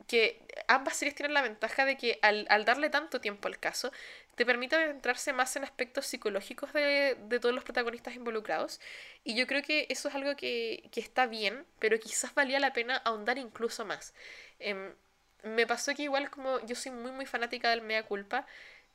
[0.07, 3.93] que ambas series tienen la ventaja de que al, darle tanto tiempo al caso,
[4.37, 8.81] te permite adentrarse más en aspectos psicológicos de, todos los protagonistas involucrados.
[9.25, 12.73] Y yo creo que eso es algo que, que está bien, pero quizás valía la
[12.73, 14.15] pena ahondar incluso más.
[14.61, 14.95] Em,
[15.43, 18.47] me pasó que igual como yo soy muy muy fanática del Mea Culpa,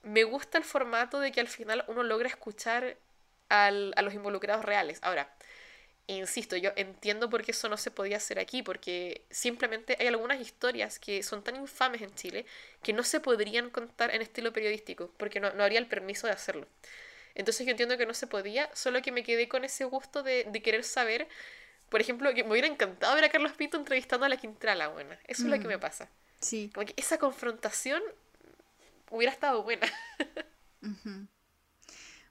[0.03, 2.97] me gusta el formato de que al final uno logra escuchar
[3.49, 4.99] al, a los involucrados reales.
[5.01, 5.33] Ahora,
[6.17, 10.39] insisto, yo entiendo por qué eso no se podía hacer aquí, porque simplemente hay algunas
[10.39, 12.45] historias que son tan infames en Chile
[12.83, 16.33] que no se podrían contar en estilo periodístico, porque no, no habría el permiso de
[16.33, 16.67] hacerlo.
[17.35, 20.45] Entonces yo entiendo que no se podía, solo que me quedé con ese gusto de,
[20.45, 21.27] de querer saber
[21.91, 25.19] por ejemplo, que me hubiera encantado ver a Carlos Pinto entrevistando a la Quintrala, buena.
[25.27, 26.09] Eso es lo que me pasa.
[26.39, 26.71] Sí.
[26.73, 28.01] Como que esa confrontación
[29.09, 29.85] hubiera estado buena.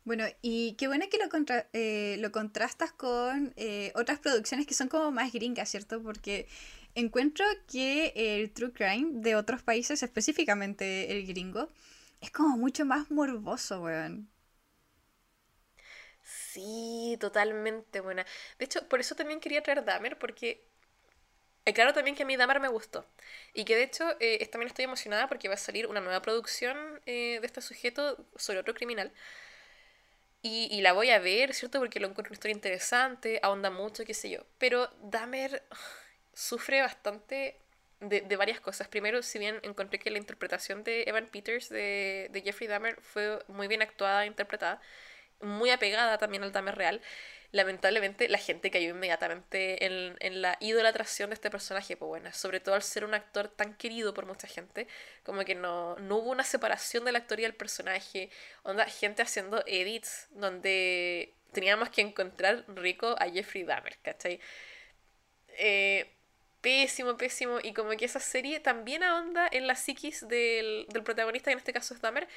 [0.05, 1.27] Bueno, y qué bueno que lo,
[1.73, 6.03] eh, lo contrastas con eh, otras producciones que son como más gringas, ¿cierto?
[6.03, 6.49] Porque
[6.95, 11.69] encuentro que el true crime de otros países, específicamente el gringo,
[12.21, 14.29] es como mucho más morboso, weón.
[16.23, 18.27] Sí, totalmente buena.
[18.59, 20.65] De hecho, por eso también quería traer Dahmer, porque
[21.65, 23.07] eh, claro también que a mí Dahmer me gustó.
[23.55, 26.77] Y que de hecho eh, también estoy emocionada porque va a salir una nueva producción
[27.07, 29.13] de este sujeto sobre otro criminal.
[30.43, 31.79] Y, la voy a ver, ¿cierto?
[31.81, 34.47] Porque lo encuentro una historia interesante, ahonda mucho, qué sé yo.
[34.59, 35.63] Pero Dahmer
[36.33, 37.61] sufre bastante
[38.01, 38.89] de, varias cosas.
[38.89, 43.45] Primero, si bien encontré que la interpretación de Evan Peters de, de Jeffrey Dahmer fue
[43.49, 44.81] muy bien actuada e interpretada,
[45.43, 47.03] muy apegada también al Dahmer real,
[47.53, 52.61] lamentablemente la gente cayó inmediatamente en, en, la idolatración de este personaje, pues bueno, sobre
[52.61, 54.87] todo al ser un actor tan querido por mucha gente,
[55.25, 58.31] como que no, no hubo una separación de la actor y del personaje,
[58.63, 64.41] onda, gente haciendo edits donde teníamos que encontrar rico a Jeffrey Dahmer, ¿cachai?
[65.59, 66.09] Eh,
[66.61, 71.51] pésimo, pésimo, y como que esa serie también ahonda en la psiquis del, del protagonista,
[71.51, 72.29] que en este caso es Dahmer,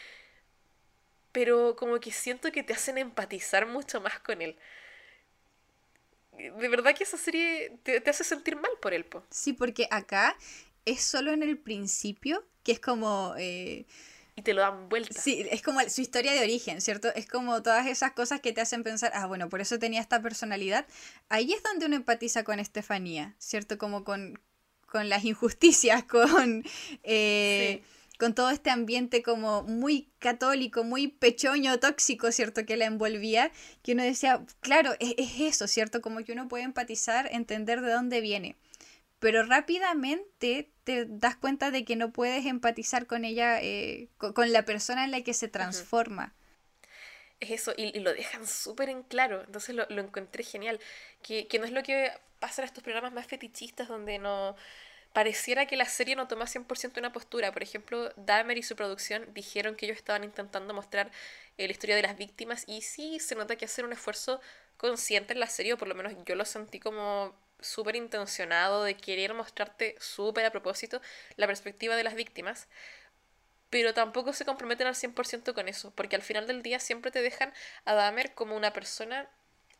[1.31, 4.57] pero como que siento que te hacen empatizar mucho más con él
[6.37, 9.23] de verdad que esa serie te, hace sentir mal por él, po.
[9.29, 10.35] Sí, porque acá
[10.85, 13.33] es solo en el principio, que es como...
[13.37, 13.85] Eh,
[14.35, 15.21] y te lo dan vuelta.
[15.21, 17.13] Sí, es como su historia de origen, ¿cierto?
[17.13, 20.21] Es como todas esas cosas que te hacen pensar, ah, bueno, por eso tenía esta
[20.21, 20.87] personalidad.
[21.29, 23.77] Ahí es donde uno empatiza con Estefanía, ¿cierto?
[23.77, 24.39] Como con,
[24.87, 26.63] con las injusticias, con...
[27.03, 27.83] Eh,
[28.19, 32.65] con todo este ambiente como muy católico, muy pechoño, tóxico, ¿cierto?
[32.65, 36.01] Que la envolvía, que uno decía, claro, es, eso, ¿cierto?
[36.01, 38.55] Como que uno puede empatizar, entender de dónde viene.
[39.19, 44.65] Pero rápidamente te das cuenta de que no puedes empatizar con ella, eh, con, la
[44.65, 46.35] persona en la que se transforma.
[47.39, 50.79] Es eso, y, lo dejan súper en claro, entonces lo, encontré genial,
[51.21, 54.55] que, que no es lo que pasa en estos programas más fetichistas donde no
[55.13, 57.51] pareciera que la serie no toma 100% una postura.
[57.51, 61.11] Por ejemplo, Dahmer y su producción dijeron que ellos estaban intentando mostrar
[61.57, 64.41] eh, la historia de las víctimas y sí se nota que hacer un esfuerzo
[64.77, 68.95] consciente en la serie, o por lo menos yo lo sentí como súper intencionado de
[68.95, 71.01] querer mostrarte súper a propósito
[71.37, 72.67] la perspectiva de las víctimas.
[73.69, 77.21] Pero tampoco se comprometen al 100% con eso, porque al final del día siempre te
[77.21, 77.53] dejan
[77.85, 79.29] a Dahmer como una persona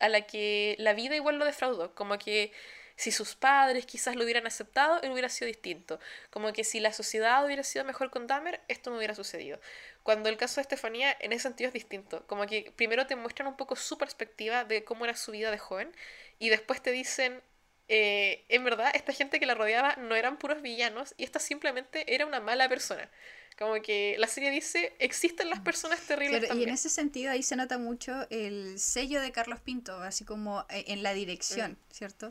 [0.00, 2.52] a la que la vida igual lo defraudó, como que
[2.96, 5.98] si sus padres quizás lo hubieran aceptado, él hubiera sido distinto.
[6.30, 9.58] Como que si la sociedad hubiera sido mejor con Dahmer, esto no hubiera sucedido.
[10.02, 12.26] Cuando el caso de Estefanía, en ese sentido es distinto.
[12.26, 15.58] Como que primero te muestran un poco su perspectiva de cómo era su vida de
[15.58, 15.92] joven
[16.38, 17.42] y después te dicen,
[17.88, 22.14] eh, en verdad, esta gente que la rodeaba no eran puros villanos y esta simplemente
[22.14, 23.10] era una mala persona.
[23.58, 26.52] Como que la serie dice, existen las personas terribles.
[26.54, 30.66] Y en ese sentido ahí se nota mucho el sello de Carlos Pinto, así como
[30.70, 31.92] eh, en la dirección, mm.
[31.92, 32.30] ¿cierto?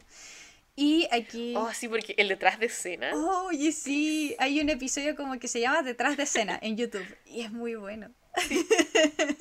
[0.76, 1.54] Y aquí.
[1.56, 3.12] Oh, sí, porque el detrás de escena.
[3.14, 4.36] oye, sí.
[4.40, 7.06] Hay un episodio como que se llama Detrás de escena en YouTube.
[7.26, 8.12] Y es muy bueno.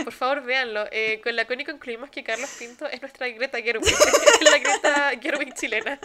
[0.04, 0.86] Por favor, véanlo.
[0.92, 3.86] Eh, con la Connie concluimos que Carlos Pinto es nuestra Greta Gerwig.
[3.86, 5.98] es la Greta Gerwig chilena.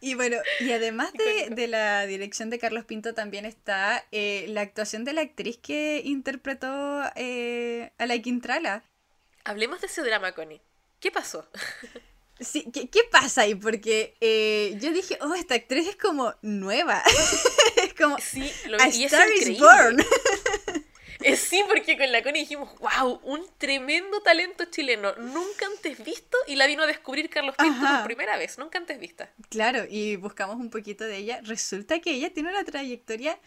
[0.00, 4.62] Y bueno, y además de, de, la dirección de Carlos Pinto también está eh, la
[4.62, 8.82] actuación de la actriz que interpretó eh, a la Quintrala.
[9.44, 10.62] Hablemos de ese drama, Connie.
[11.00, 11.48] ¿Qué pasó?
[12.40, 13.54] Sí, ¿qué, ¿qué, pasa ahí?
[13.54, 17.02] Porque eh, yo dije, oh, esta actriz es como nueva.
[17.82, 20.04] es como, sí, lo a y Star is born.
[21.20, 26.36] Eh, sí, porque con la Connie dijimos, wow, un tremendo talento chileno, nunca antes visto,
[26.46, 29.32] y la vino a descubrir Carlos Pinto por primera vez, nunca antes vista.
[29.48, 31.40] Claro, y buscamos un poquito de ella.
[31.42, 33.38] Resulta que ella tiene una trayectoria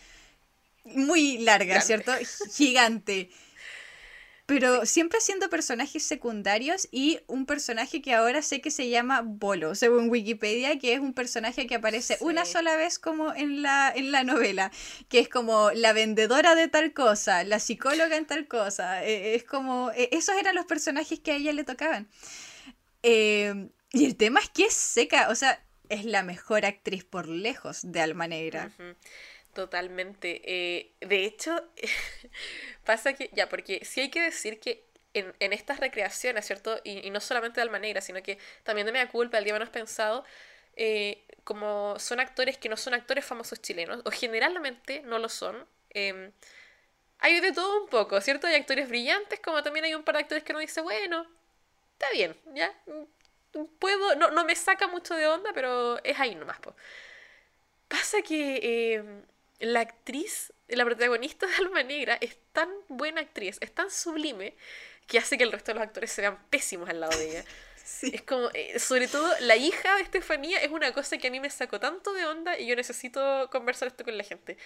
[0.85, 2.13] muy larga, ¿cierto?
[2.51, 3.29] Gigante
[4.47, 9.75] pero siempre siendo personajes secundarios y un personaje que ahora sé que se llama Bolo,
[9.75, 14.09] según Wikipedia, que es un personaje que aparece una sola vez como en la, en
[14.13, 14.71] la novela,
[15.09, 19.43] que es como la vendedora de tal cosa, la psicóloga en tal cosa, e, es
[19.43, 22.07] como, e, esos eran los personajes que a ella le tocaban.
[23.03, 27.27] Eh, y el tema es que es seca, o sea, es la mejor actriz por
[27.27, 28.71] lejos de Alma Negra.
[29.57, 30.39] Totalmente.
[30.45, 31.59] Eh, de hecho,
[32.85, 34.85] pasa que, ya, porque sí hay que decir que
[35.15, 36.79] en, estas recreaciones, ¿cierto?
[36.83, 39.69] Y, no solamente de Alma Negra, sino que también de Mea Culpa, el día menos
[39.69, 40.23] pensado,
[40.75, 45.65] eh, como son actores que no son actores famosos chilenos, o generalmente no lo son,
[45.89, 46.31] em,
[47.17, 48.45] hay de todo un poco, ¿cierto?
[48.45, 51.25] Hay actores brillantes, como también hay un par de actores que uno dice, bueno,
[51.93, 52.71] está bien, ¿ya?
[53.79, 56.75] Puedo, no, no me saca mucho de onda, pero es ahí nomás, pues.
[57.87, 59.23] Pasa que em,
[59.59, 64.55] la actriz, la protagonista de Alma Negra es tan buena actriz, es tan sublime,
[65.07, 67.45] que hace que el resto de los actores se vean pésimos al lado de ella.
[68.01, 71.39] Es como, eh, sobre todo, la hija de Estefanía es una cosa que a mí
[71.39, 74.57] me sacó tanto de onda y yo necesito conversar esto con la gente.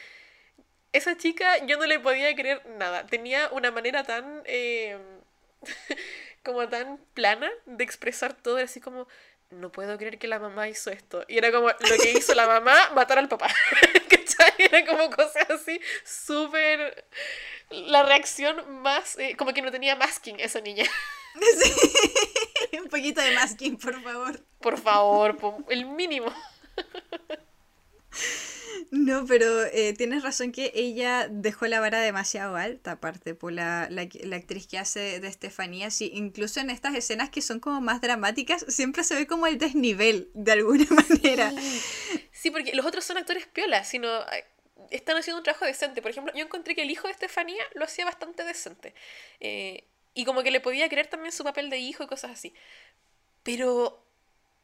[0.92, 3.06] Esa chica yo no le podía creer nada.
[3.06, 4.42] Tenía una manera tan...
[4.46, 4.98] Eh,
[6.44, 9.08] como tan plana de expresar todo, así como,
[9.52, 11.24] no puedo creer que la mamá hizo esto.
[11.28, 13.48] Y era como lo que hizo la mamá, matar al papá.
[14.10, 14.54] ¿Cachai?
[14.58, 17.06] Era como cosas así, súper...
[17.70, 19.18] La reacción más...
[19.18, 20.86] Eh, como que no tenía masking esa niña.
[21.34, 22.78] Sí.
[22.78, 24.46] Un poquito de masking, por favor.
[24.60, 25.38] Por favor,
[25.70, 26.30] el mínimo.
[28.92, 33.88] No, pero eh, tienes razón que ella dejó la vara demasiado alta, aparte, por la,
[33.90, 34.02] la,
[34.36, 35.90] actriz que hace de Estefanía.
[35.90, 39.58] Sí, incluso en estas escenas que son como más dramáticas, siempre se ve como el
[39.58, 41.54] desnivel, de alguna manera.
[42.34, 44.44] Sí, porque los otros son actores piolas, sino eh,
[44.90, 46.02] están haciendo un trabajo decente.
[46.02, 48.94] Por ejemplo, yo encontré que el hijo de Estefanía lo hacía bastante decente.
[49.40, 52.54] Eh, y como que le podía creer también su papel de hijo y cosas así.
[53.44, 54.06] Pero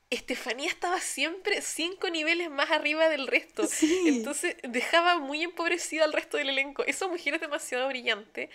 [0.10, 3.64] Estefanía estaba siempre cinco niveles más arriba del resto.
[4.06, 6.86] Entonces dejaba muy empobrecido al resto del elenco.
[6.86, 8.50] Esa mujer es demasiado brillante.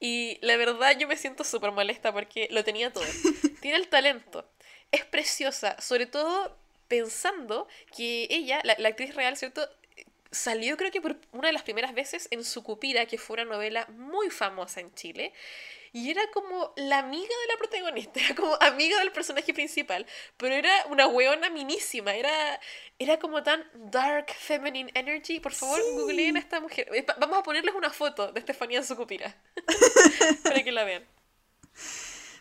[0.00, 3.04] Y la verdad yo me siento súper molesta porque lo tenía todo.
[3.60, 4.48] Tiene el talento.
[4.90, 5.78] Es preciosa.
[5.78, 6.56] Sobre todo
[6.88, 9.68] pensando que ella, la, la actriz real, ¿cierto?
[10.30, 13.86] Salió creo que por una de las primeras veces en Sucupira, que fue una novela
[13.90, 15.34] muy famosa en Chile.
[15.92, 20.06] Y era como la amiga de la protagonista, era como amiga del personaje principal,
[20.36, 22.60] pero era una weona minísima, era,
[22.98, 25.40] era como tan dark feminine energy.
[25.40, 26.88] Por favor, googleen a esta mujer.
[26.94, 29.36] Eh, vamos a ponerles una foto de Estefanía Sucupira
[30.42, 31.06] para que la vean.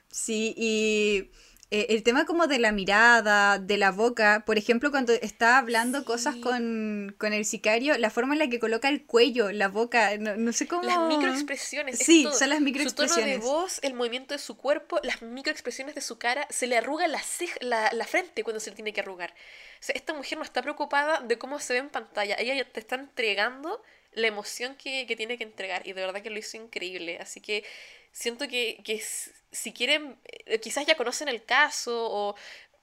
[0.10, 1.30] Sí, y
[1.70, 6.06] eh, el tema como de la mirada, de la boca, por ejemplo, cuando está hablando
[6.06, 10.54] cosas con, el sicario, la forma en la que coloca el cuello, la boca, no,
[10.54, 10.84] sé cómo...
[10.84, 12.00] Las microexpresiones.
[12.00, 13.36] Sí, son las microexpresiones.
[13.36, 16.68] Su tono de voz, el movimiento de su cuerpo, las microexpresiones de su cara, se
[16.68, 17.22] le arruga la,
[17.60, 19.32] la, la frente cuando se le tiene que arrugar.
[19.82, 22.80] O sea, esta mujer no está preocupada de cómo se ve en pantalla, ella te
[22.80, 23.82] está entregando
[24.14, 27.18] la emoción que, que tiene que entregar y de verdad que lo hizo increíble.
[27.20, 27.64] Así que
[28.18, 29.04] siento que, que
[29.52, 32.36] si quieren, eh, quizás ya conocen el caso o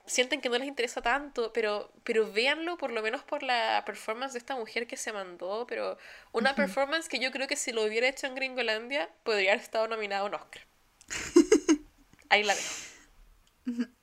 [0.05, 4.33] sienten que no les interesa tanto, pero, pero véanlo por lo menos por la performance
[4.33, 5.97] de esta mujer que se mandó, pero
[6.31, 9.87] una performance que yo creo que si lo hubiera hecho en Gringolandia podría haber estado
[9.87, 10.61] nominado a un Oscar.
[12.29, 12.94] Ahí la dejo.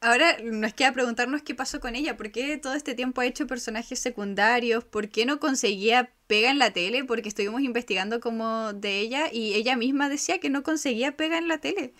[0.01, 3.47] Ahora nos queda preguntarnos qué pasó con ella, por qué todo este tiempo ha hecho
[3.47, 8.99] personajes secundarios, por qué no conseguía pega en la tele, porque estuvimos investigando como de
[8.99, 11.95] ella y ella misma decía que no conseguía pega en la tele.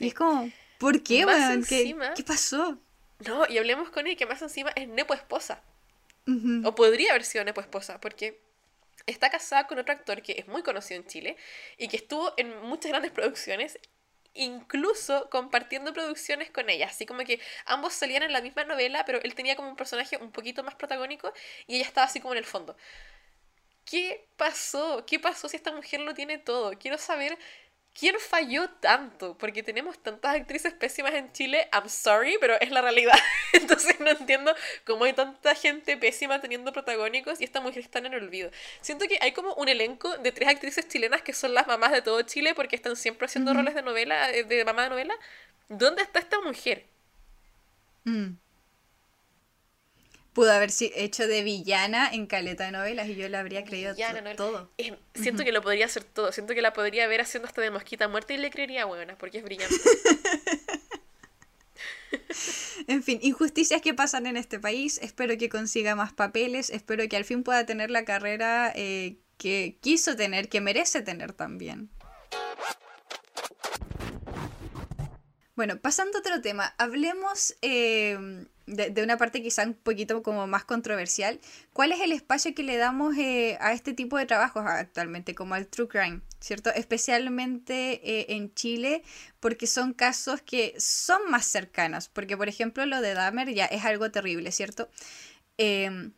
[0.00, 1.24] Y es como, ¿por qué,
[2.16, 2.80] ¿Qué, pasó?
[3.24, 5.62] No, y hablemos con ella que más encima es Nepo esposa.
[6.64, 8.40] O podría haber sido Nepo esposa, porque
[9.06, 11.36] está casada con otro actor que es muy conocido en Chile
[11.78, 13.78] y que estuvo en muchas grandes producciones
[14.36, 16.86] incluso compartiendo producciones con ella.
[16.86, 20.16] Así como que ambos salían en la misma novela, pero él tenía como un personaje
[20.18, 21.32] un poquito más protagónico
[21.66, 22.76] y ella estaba así como en el fondo.
[23.84, 25.04] ¿Qué pasó?
[25.06, 26.72] ¿Qué pasó si esta mujer lo tiene todo?
[26.78, 27.38] Quiero saber
[27.98, 29.38] ¿Quién falló tanto?
[29.38, 33.14] Porque tenemos tantas actrices pésimas en Chile, I'm sorry, pero es la realidad.
[33.54, 34.54] Entonces no entiendo
[34.84, 38.50] cómo hay tanta gente pésima teniendo protagónicos y esta mujer está en el olvido.
[38.82, 42.02] Siento que hay como un elenco de tres actrices chilenas que son las mamás de
[42.02, 45.14] todo Chile porque están siempre haciendo roles de novela, eh, de mamá de novela.
[45.68, 46.84] ¿Dónde está esta mujer?
[48.04, 48.45] Mm
[50.36, 53.94] pudo haber hecho de villana en caleta de novelas y yo le habría creído
[54.36, 54.70] todo.
[55.14, 56.30] siento que lo podría hacer todo.
[56.30, 59.38] Siento que la podría ver haciendo hasta de mosquita muerta y le creería buena porque
[59.38, 59.74] es brillante.
[62.86, 64.98] en fin, injusticias que pasan en este país.
[65.02, 66.68] Espero que consiga más papeles.
[66.68, 71.32] Espero que al fin pueda tener la carrera eh, que quiso tener, que merece tener
[71.32, 71.88] también.
[75.56, 80.64] Bueno, pasando a otro tema, hablemos eh, de, una parte quizá un poquito como más
[80.64, 81.40] controversial,
[81.72, 85.54] ¿cuál es el espacio que le damos eh, a este tipo de trabajos actualmente, como
[85.54, 86.70] al true crime, ¿cierto?
[86.74, 89.02] Especialmente eh, en Chile,
[89.40, 93.82] porque son casos que son más cercanos, porque por ejemplo lo de Dahmer ya es
[93.86, 94.90] algo terrible, ¿cierto?
[95.56, 96.12] Em,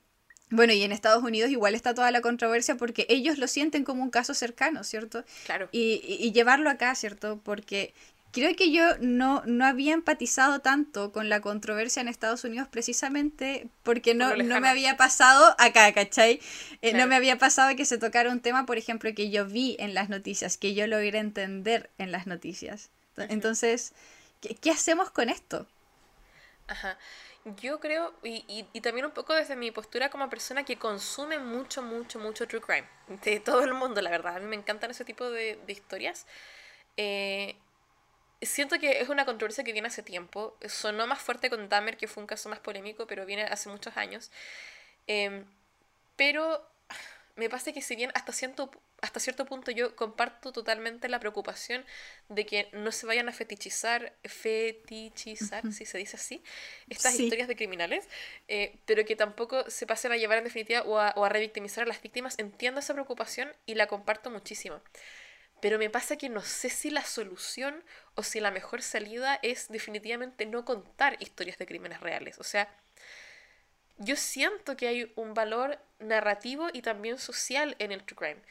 [0.51, 4.03] bueno, y en Estados Unidos igual está toda la controversia porque ellos lo sienten como
[4.03, 5.25] un caso cercano, ¿cierto?
[5.45, 5.69] Claro.
[5.71, 7.39] Y, y, llevarlo acá, ¿cierto?
[7.45, 7.93] Porque
[8.33, 13.69] creo que yo no, no había empatizado tanto con la controversia en Estados Unidos precisamente
[13.83, 16.41] porque no, no me había pasado acá, ¿cachai?
[16.83, 19.77] Eh, no me había pasado que se tocara un tema, por ejemplo, que yo vi
[19.79, 22.91] en las noticias, que yo lo a entender en las noticias.
[23.17, 23.93] Entonces,
[24.41, 25.67] ¿qué, hacemos con esto?
[26.67, 26.99] Ajá.
[27.63, 31.83] Yo creo, y, y, también un poco desde mi postura como persona que consume mucho,
[31.83, 32.87] mucho, mucho true crime.
[33.25, 34.37] De todo el mundo, la verdad.
[34.37, 36.27] A mí me encantan ese tipo de, de historias.
[36.97, 37.57] Eh,
[38.43, 40.57] siento que es una controversia que viene hace tiempo.
[40.67, 43.97] Sonó más fuerte con Dahmer, que fue un caso más polémico, pero viene hace muchos
[43.97, 44.31] años.
[45.07, 45.45] Em,
[46.17, 46.69] pero
[47.37, 48.71] me pasa que si bien hasta cierto,
[49.01, 51.85] hasta cierto punto yo comparto totalmente la preocupación
[52.29, 56.43] de que no se vayan a fetichizar, fetichizar, si se dice así,
[56.89, 58.09] estas historias de criminales,
[58.49, 61.85] eh, pero que tampoco se pasen a llevar en definitiva o a, o a revictimizar
[61.85, 64.81] a las víctimas, entiendo esa preocupación y la comparto muchísimo.
[65.61, 67.83] Pero me pasa que no sé si la solución
[68.15, 72.39] o si la mejor salida es definitivamente no contar historias de crímenes reales.
[72.39, 72.69] O sea,
[73.99, 78.43] yo siento que hay un valor narrativo y también social en el true crime.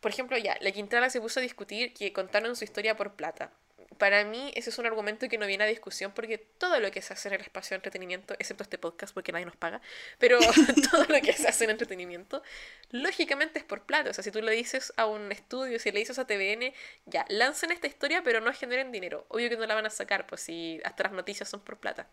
[0.00, 3.52] Por ejemplo, ya, la Quintana se puso a discutir que contaron su historia por plata
[3.98, 7.02] para mí ese es un argumento que no viene a discusión porque todo lo que
[7.02, 9.80] se hace en el espacio de entretenimiento, excepto este podcast porque nadie nos paga,
[10.18, 10.38] pero
[10.90, 12.42] todo lo que se hace en entretenimiento,
[12.90, 14.10] lógicamente es por plata.
[14.10, 16.72] O sea, si tú le dices a un estudio, si le dices a TVN,
[17.06, 19.26] ya, lancen esta historia pero no generen dinero.
[19.28, 22.08] Obvio que no la van a sacar, pues si hasta las noticias son por plata.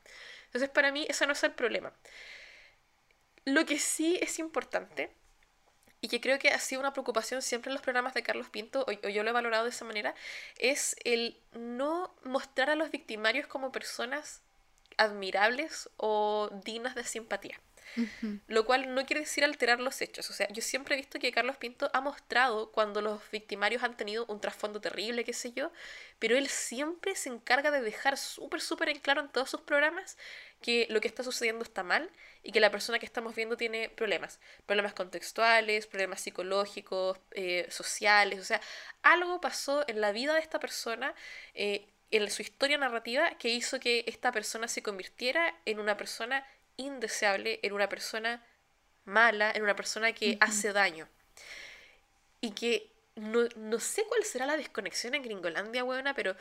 [0.45, 1.93] Entonces para mí eso no es el problema.
[3.45, 5.09] Lo que sí es importante
[6.01, 8.85] y que creo que ha sido una preocupación siempre en los programas de Carlos Pinto,
[8.87, 10.15] o, yo lo he valorado de esa manera,
[10.57, 14.41] es el no mostrar a los victimarios como personas
[14.97, 17.59] admirables o dignas de simpatía.
[18.47, 20.29] Lo cual no quiere decir alterar los hechos.
[20.29, 23.97] O sea, yo siempre he visto que Carlos Pinto ha mostrado cuando los victimarios han
[23.97, 25.71] tenido un trasfondo terrible, qué sé yo,
[26.19, 30.17] pero él siempre se encarga de dejar súper, súper en claro en todos sus programas
[30.61, 32.09] que lo que está sucediendo está mal
[32.43, 34.39] y que la persona que estamos viendo tiene problemas.
[34.65, 38.39] Problemas contextuales, problemas psicológicos, eh, sociales.
[38.39, 38.61] O sea,
[39.01, 41.13] algo pasó en la vida de esta persona.
[41.53, 46.45] Eh, en su historia narrativa que hizo que esta persona se convirtiera en una persona
[46.75, 48.43] indeseable, en una persona
[49.05, 51.07] mala, en una persona que hace daño.
[52.41, 56.35] Y que no, no, sé cuál será la desconexión en Gringolandia, buena, pero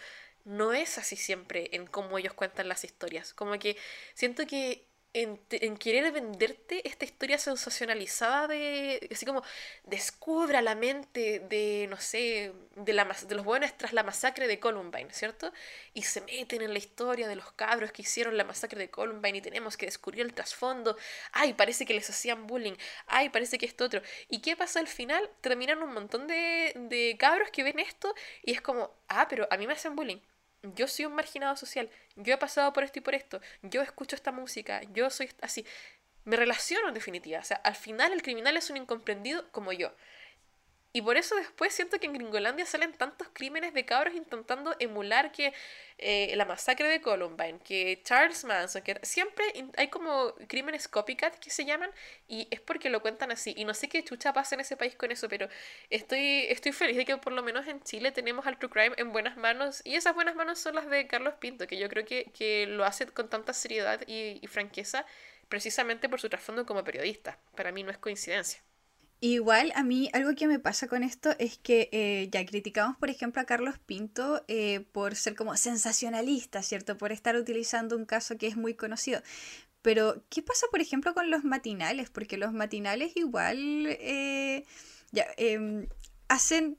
[0.48, 3.34] no es así siempre en cómo ellos cuentan las historias.
[3.34, 3.76] Como que
[4.14, 5.38] siento que en,
[5.78, 9.42] querer venderte esta historia sensacionalizada de, así como,
[9.84, 14.60] descubra la mente de, no sé, de, la, de los buenos tras la masacre de
[14.60, 15.52] Columbine, ¿cierto?
[15.94, 19.38] Y se meten en la historia de los cabros que hicieron la masacre de Columbine
[19.38, 20.96] y tenemos que descubrir el trasfondo.
[21.32, 22.74] Ay, parece que les hacían bullying.
[23.06, 24.02] Ay, parece que esto otro.
[24.28, 25.28] ¿Y qué pasa al final?
[25.40, 29.56] Terminan un montón de, de cabros que ven esto y es como, ah, pero a
[29.56, 30.20] mí me hacen bullying
[30.62, 34.16] yo soy un marginado social, yo he pasado por esto y por esto, yo escucho
[34.16, 35.64] esta música, yo soy así.
[36.24, 37.38] Me relaciono en definitiva.
[37.38, 39.94] O sea, al final el criminal es un incomprendido como yo.
[40.92, 45.32] Y por eso después siento que en Gringolandia salen tantos crímenes de cabros intentando emular
[45.32, 45.52] que
[45.98, 49.44] eh, la masacre de Columbine, que Charles Manson, que siempre
[49.76, 51.90] hay como crímenes copycat que se llaman
[52.26, 53.52] y es porque lo cuentan así.
[53.56, 55.48] Y no sé qué chucha pasa en ese país con eso, pero
[55.90, 59.12] estoy, estoy feliz de que por lo menos en Chile tenemos al True Crime en
[59.12, 62.30] buenas manos y esas buenas manos son las de Carlos Pinto, que yo creo que,
[62.32, 65.04] que lo hace con tanta seriedad y, y franqueza
[65.48, 67.38] precisamente por su trasfondo como periodista.
[67.56, 68.60] Para mí no es coincidencia.
[69.20, 73.10] Igual a mí algo que me pasa con esto es que eh, ya criticamos, por
[73.10, 76.96] ejemplo, a Carlos Pinto eh, por ser como sensacionalista, ¿cierto?
[76.96, 79.20] Por estar utilizando un caso que es muy conocido.
[79.82, 82.10] Pero, ¿qué pasa, por ejemplo, con los matinales?
[82.10, 84.64] Porque los matinales igual eh,
[85.10, 85.88] ya, em,
[86.28, 86.78] hacen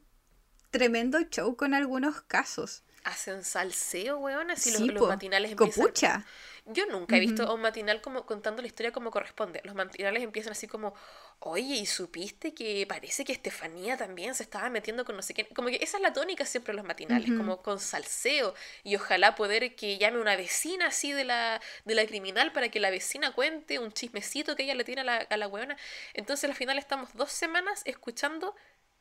[0.72, 2.84] tremendo show con algunos casos.
[3.04, 5.84] Hacen salseo, weón, así los, los, matinales empiezan...
[5.84, 6.26] Copucha.
[6.66, 9.62] Yo nunca he visto un matinal como contando la historia como corresponde.
[9.64, 10.94] Los matinales empiezan así como,
[11.42, 15.48] oye, ¿y supiste que parece que Estefanía también se estaba metiendo con no sé quién?
[15.56, 18.54] Como que esa es la tónica siempre de los matinales, como con salseo.
[18.84, 22.80] Y ojalá poder que llame una vecina así de la, de la criminal para que
[22.80, 25.78] la vecina cuente un chismecito que ella le tiene a la, a la weona.
[26.14, 28.56] Entonces al final estamos dos semanas escuchando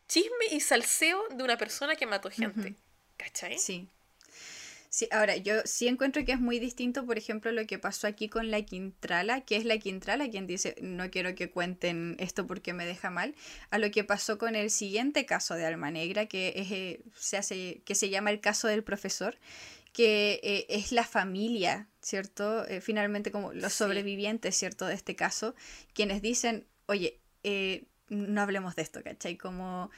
[0.06, 2.74] chisme y salseo de una persona que mató gente.
[3.16, 3.58] ¿Cachai?
[3.58, 3.88] Sí.
[4.90, 8.28] Sí, ahora, yo sí encuentro que es muy distinto, por ejemplo, lo que pasó aquí
[8.30, 12.72] con la Quintrala, que es la Quintrala quien dice, no quiero que cuenten esto porque
[12.72, 13.34] me deja mal,
[13.70, 17.36] a lo que pasó con el siguiente caso de Alma Negra, que, es, eh, se,
[17.36, 19.36] hace, que se llama el caso del profesor,
[19.92, 22.66] que eh, es la familia, ¿cierto?
[22.66, 24.86] Eh, finalmente como los sobrevivientes, ¿cierto?
[24.86, 25.54] De este caso,
[25.92, 27.20] quienes dicen, oye,
[28.08, 29.36] no hablemos de esto, ¿cachai?
[29.36, 29.90] Como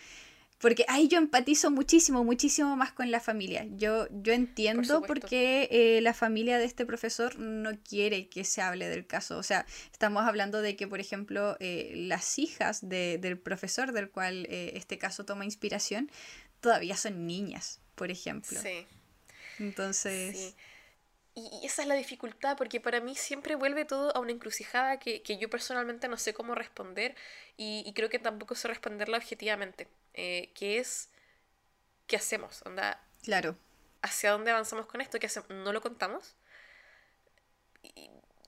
[0.60, 3.66] porque ahí yo empatizo muchísimo, muchísimo más con la familia.
[3.70, 8.60] Yo, yo entiendo por, qué eh, la familia de este profesor no quiere que se
[8.60, 9.38] hable del caso.
[9.38, 14.46] O sea, estamos hablando de que, por ejemplo, eh, las hijas del profesor del cual
[14.50, 16.10] eh, este caso toma inspiración,
[16.60, 18.60] todavía son niñas, por ejemplo.
[18.60, 18.86] Sí.
[19.60, 20.54] Entonces...
[21.34, 25.22] y, esa es la dificultad, porque para mí siempre vuelve todo a una encrucijada que,
[25.40, 27.14] yo personalmente no sé cómo responder
[27.56, 31.08] y, creo que tampoco sé responderla objetivamente, eh, que es,
[32.06, 32.62] ¿qué hacemos?
[32.66, 33.56] Onda, claro.
[34.02, 35.18] ¿Hacia dónde avanzamos con esto?
[35.18, 35.50] ¿Qué hacemos?
[35.50, 36.36] ¿No lo contamos?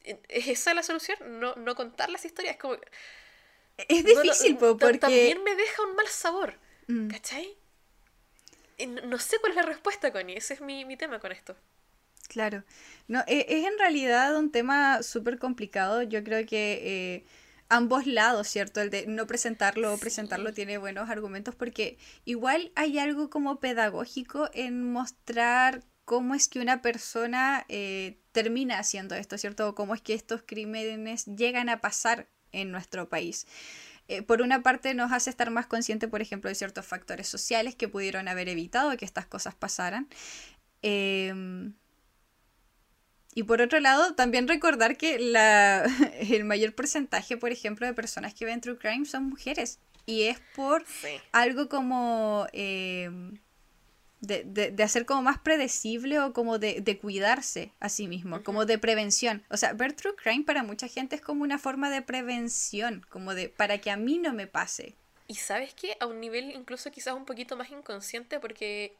[0.04, 1.40] ¿Es esa la solución?
[1.40, 2.56] ¿No, no contar las historias?
[2.56, 2.76] Como...
[3.76, 4.98] Es difícil, porque...
[4.98, 6.58] También me deja un mal sabor,
[6.88, 7.08] mm.
[7.08, 7.56] ¿cachai?
[9.04, 10.36] No sé cuál es la respuesta, Connie.
[10.36, 11.56] Ese es mi, mi tema con esto.
[12.28, 12.64] Claro.
[13.08, 16.02] No, e, es, en realidad un tema súper complicado.
[16.02, 17.24] Yo creo que eh,
[17.72, 18.82] ambos lados, ¿cierto?
[18.82, 21.96] El de no presentarlo o presentarlo tiene buenos argumentos porque
[22.26, 29.14] igual hay algo como pedagógico en mostrar cómo es que una persona eh, termina haciendo
[29.14, 29.68] esto, ¿cierto?
[29.68, 33.46] O cómo es que estos crímenes llegan a pasar en nuestro país.
[34.08, 37.74] Eh, por una parte nos hace estar más consciente, por ejemplo, de ciertos factores sociales
[37.74, 40.08] que pudieron haber evitado que estas cosas pasaran.
[40.82, 41.74] Em,
[43.34, 45.84] y por otro lado, también recordar que la,
[46.20, 49.78] el mayor porcentaje, por ejemplo, de personas que ven True Crime son mujeres.
[50.04, 50.84] Y es por
[51.30, 53.08] algo como eh,
[54.20, 58.66] de, de, hacer como más predecible o como de, de cuidarse a sí mismo, como
[58.66, 59.44] de prevención.
[59.48, 63.34] O sea, ver True Crime para mucha gente es como una forma de prevención, como
[63.34, 64.96] de para que a mí no me pase.
[65.28, 68.96] Y sabes que a un nivel incluso quizás un poquito más inconsciente porque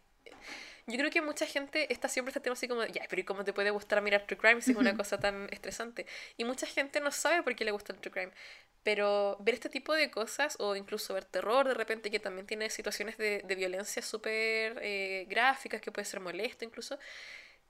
[0.86, 3.44] yo creo que mucha gente está siempre este tema así como, ya, pero ¿y cómo
[3.44, 6.06] te puede gustar mirar True Crime si es una cosa tan estresante?
[6.36, 8.32] Y mucha gente no sabe por qué le gusta el True Crime.
[8.82, 12.68] Pero ver este tipo de cosas, o incluso ver terror de repente, que también tiene
[12.68, 16.98] situaciones de, de violencia súper eh, gráficas, que puede ser molesto incluso,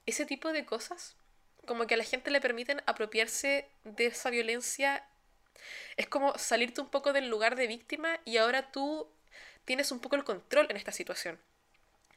[0.07, 1.17] ese tipo de cosas,
[1.67, 5.07] como que a la gente le permiten apropiarse de esa violencia.
[5.99, 9.09] Es como salirte un poco del lugar de víctima y ahora tú
[9.67, 11.39] tienes un poco el control en esta situación.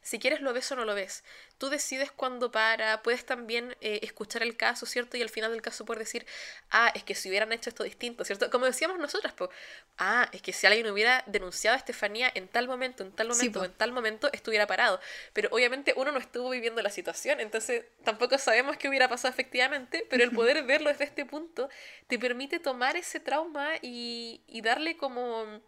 [0.06, 1.24] Si quieres lo ves o no lo ves.
[1.58, 5.16] Tú decides cuándo para, puedes también eh, escuchar el caso, ¿cierto?
[5.16, 6.24] Y al final del caso poder decir,
[6.70, 8.48] ah, es que si hubieran hecho esto distinto, ¿cierto?
[8.48, 9.50] Como decíamos nosotras, pues,
[9.98, 13.62] ah, es que si alguien hubiera denunciado a Estefanía en tal momento, en tal momento
[13.62, 15.00] o en tal momento, estuviera parado.
[15.32, 20.06] Pero obviamente uno no estuvo viviendo la situación, entonces tampoco sabemos qué hubiera pasado efectivamente,
[20.08, 21.68] pero el poder verlo desde este punto
[22.06, 25.60] te permite tomar ese trauma y, y darle como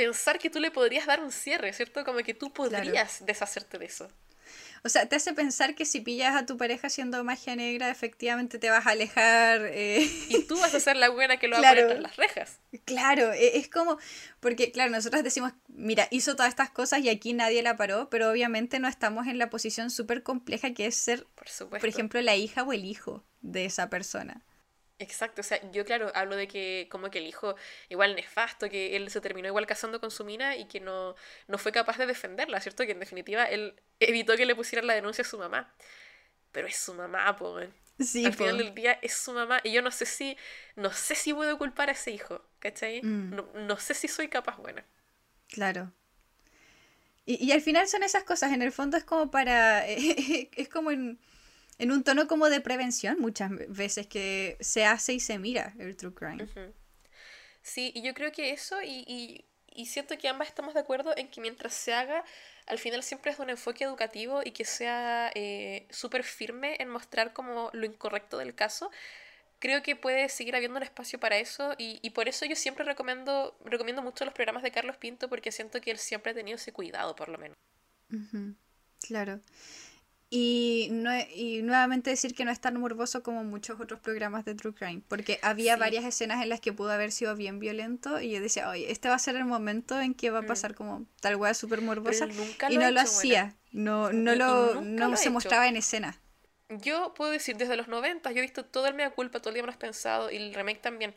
[0.00, 2.04] pensar que tú le podrías dar un cierre, ¿cierto?
[2.04, 4.08] Como que tú podrías deshacerte de eso.
[4.82, 8.58] O sea, te hace pensar que si pillas a tu pareja haciendo magia negra, efectivamente
[8.58, 9.60] te vas a alejar.
[9.66, 12.58] Eh, y tú vas a ser la buena que lo va a poner las rejas.
[12.86, 13.98] Claro, e, es como.
[14.40, 18.30] Porque, claro, nosotros decimos, mira, hizo todas estas cosas y aquí nadie la paró, pero
[18.30, 22.36] obviamente no estamos en la posición súper compleja que es ser, por, por ejemplo, la
[22.36, 24.42] hija o el hijo de esa persona.
[25.00, 27.56] Exacto, o sea, yo claro, hablo de que como que el hijo
[27.88, 31.14] igual nefasto, que él se terminó igual casando con su mina y que no,
[31.48, 32.84] no fue capaz de defenderla, ¿cierto?
[32.84, 35.74] Que en definitiva él evitó que le pusieran la denuncia a su mamá.
[36.52, 37.58] Pero es su mamá, po,
[37.98, 40.36] Sí, Al final del día es su mamá y yo no sé si,
[40.76, 43.00] no sé si puedo culpar a ese hijo, ¿cachai?
[43.02, 43.34] Mm.
[43.34, 44.84] No, no, sé si soy capaz buena.
[45.48, 45.92] Claro.
[47.24, 50.90] Y, y al final son esas cosas, en el fondo es como para, es como
[50.90, 51.18] en
[51.80, 55.96] en un tono como de prevención muchas veces que se hace y se mira el
[55.96, 56.46] true crime.
[57.62, 59.44] Sí, y yo creo que eso, y, y,
[59.74, 62.24] y, siento que ambas estamos de acuerdo en que mientras se haga,
[62.66, 67.32] al final siempre es un enfoque educativo y que sea eh, súper firme en mostrar
[67.32, 68.90] como lo incorrecto del caso.
[69.58, 72.84] Creo que puede seguir habiendo un espacio para eso y, y por eso yo siempre
[72.84, 76.56] recomiendo, recomiendo mucho los programas de Carlos Pinto porque siento que él siempre ha tenido
[76.56, 77.56] ese cuidado, por lo menos.
[79.02, 79.40] Claro.
[80.32, 84.54] Y, no, y nuevamente decir que no es tan morboso como muchos otros programas de
[84.54, 88.30] True Crime, porque había varias escenas en las que pudo haber sido bien violento y
[88.30, 90.46] yo decía, oye, este va a ser el momento en que va a mm.
[90.46, 92.28] pasar como tal wea súper morbosa
[92.68, 96.16] y no lo hacía, no, no, lo, no se mostraba en escena.
[96.68, 99.54] Yo puedo decir, desde los 90 yo he visto todo el Mea Culpa, todo el
[99.54, 101.12] día me pensado y el remake también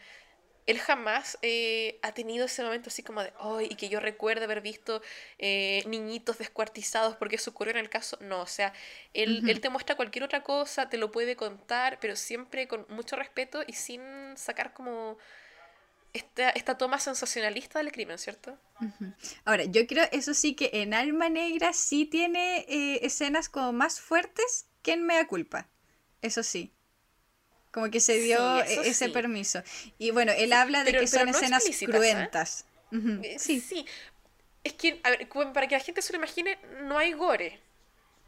[0.65, 4.45] él jamás eh, ha tenido ese momento así como de, ay, y que yo recuerde
[4.45, 5.01] haber visto
[5.37, 8.17] eh, niñitos descuartizados porque eso ocurrió en el caso.
[8.21, 8.73] No, o sea,
[9.13, 13.15] él, él, te muestra cualquier otra cosa, te lo puede contar, pero siempre con mucho
[13.15, 14.01] respeto y sin
[14.37, 15.17] sacar como
[16.13, 18.57] esta, esta toma sensacionalista del crimen, ¿cierto?
[19.45, 23.99] Ahora, yo creo, eso sí, que en Alma Negra sí tiene eh, escenas como más
[23.99, 25.67] fuertes que en Mea Culpa.
[26.21, 26.71] Eso sí.
[27.73, 29.63] Como que se dio e-, ese permiso.
[29.97, 31.85] Y bueno, él habla de que son escenas ¿eh?
[31.85, 32.65] cruentas.
[32.91, 33.59] Eh, sí.
[33.59, 33.85] sí.
[34.63, 37.59] Es que, a ver, para que la gente se lo imagine, no hay gore.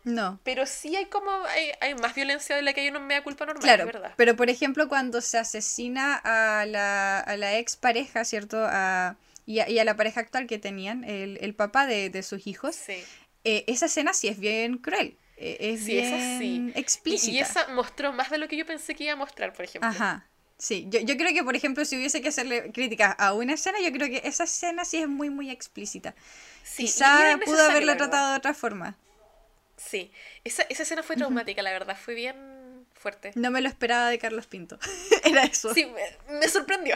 [0.04, 0.40] No.
[0.44, 3.46] Pero sí hay como, hay, hay más violencia de la que hay una media culpa
[3.46, 4.14] normal, claro, ¿verdad?
[4.18, 8.58] Pero por ejemplo, cuando se asesina a la, a la ex pareja, ¿cierto?
[8.60, 9.16] A,
[9.48, 13.04] y, a, la pareja actual que tenían, el, el papá de, de sus hijos, sí.
[13.46, 15.18] Eh, esa escena sí es bien cruel.
[15.38, 17.32] Eh, es bien explícita.
[17.32, 19.90] Y, esa mostró más de lo que yo pensé que iba a mostrar, por ejemplo.
[19.90, 20.28] Ajá.
[20.58, 23.80] Sí, yo, yo creo que, por ejemplo, si hubiese que hacerle críticas a una escena,
[23.82, 26.16] yo creo que esa escena sí es muy, muy explícita.
[26.64, 28.98] Sí, Quizá pudo haberla tratado de otra forma.
[29.78, 30.12] Sí,
[30.44, 33.32] esa, esa escena fue traumática, la verdad, fue bien fuerte.
[33.36, 34.80] No me lo esperaba de Carlos Pinto.
[35.24, 35.74] Era eso.
[35.74, 35.92] Sí,
[36.30, 36.96] me, sorprendió.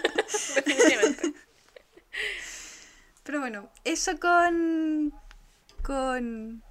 [0.54, 1.34] Definitivamente.
[3.22, 5.12] Pero bueno, eso con.
[5.82, 6.62] con.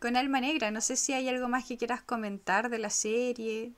[0.00, 0.70] Con Alma Negra.
[0.72, 3.74] No sé si hay algo más que quieras comentar de la serie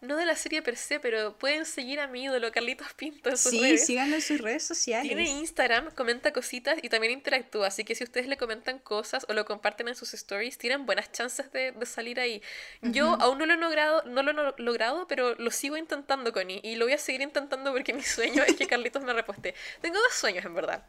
[0.00, 3.38] no de la serie per se, pero pueden seguir a mi ídolo Carlitos Pinto en
[3.38, 3.80] sus sí, redes.
[3.80, 5.08] Sí, síganlo en sus redes sociales.
[5.08, 7.68] Tiene Instagram, comenta cositas y también interactúa.
[7.68, 11.10] Así que si ustedes le comentan cosas o lo comparten en sus stories, tienen buenas
[11.12, 12.42] chances de, salir ahí.
[12.82, 16.60] Yo aún no lo he logrado, no lo he logrado, pero lo sigo intentando, Connie.
[16.62, 19.54] Y lo voy a seguir intentando porque mi sueño es que Carlitos me reposte.
[19.80, 20.86] Tengo dos sueños, en verdad.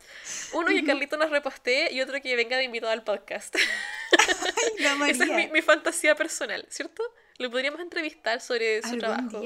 [0.54, 3.56] Uno, que Carlitos nos reposte y otro que venga de invitado al podcast.
[5.08, 7.04] Esa es mi, mi fantasía personal, ¿cierto?
[7.38, 9.42] Lo podríamos entrevistar sobre su trabajo.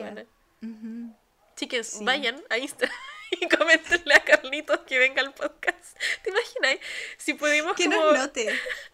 [1.55, 2.97] Chicos, vayan a Instagram
[3.39, 5.97] y comentenle a Carlitos que venga al podcast.
[6.23, 6.77] ¿Te imaginas?
[7.17, 8.49] Si pudimos que nos note.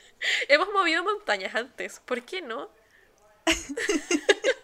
[0.49, 2.01] Hemos movido montañas antes.
[2.05, 2.69] ¿Por qué no?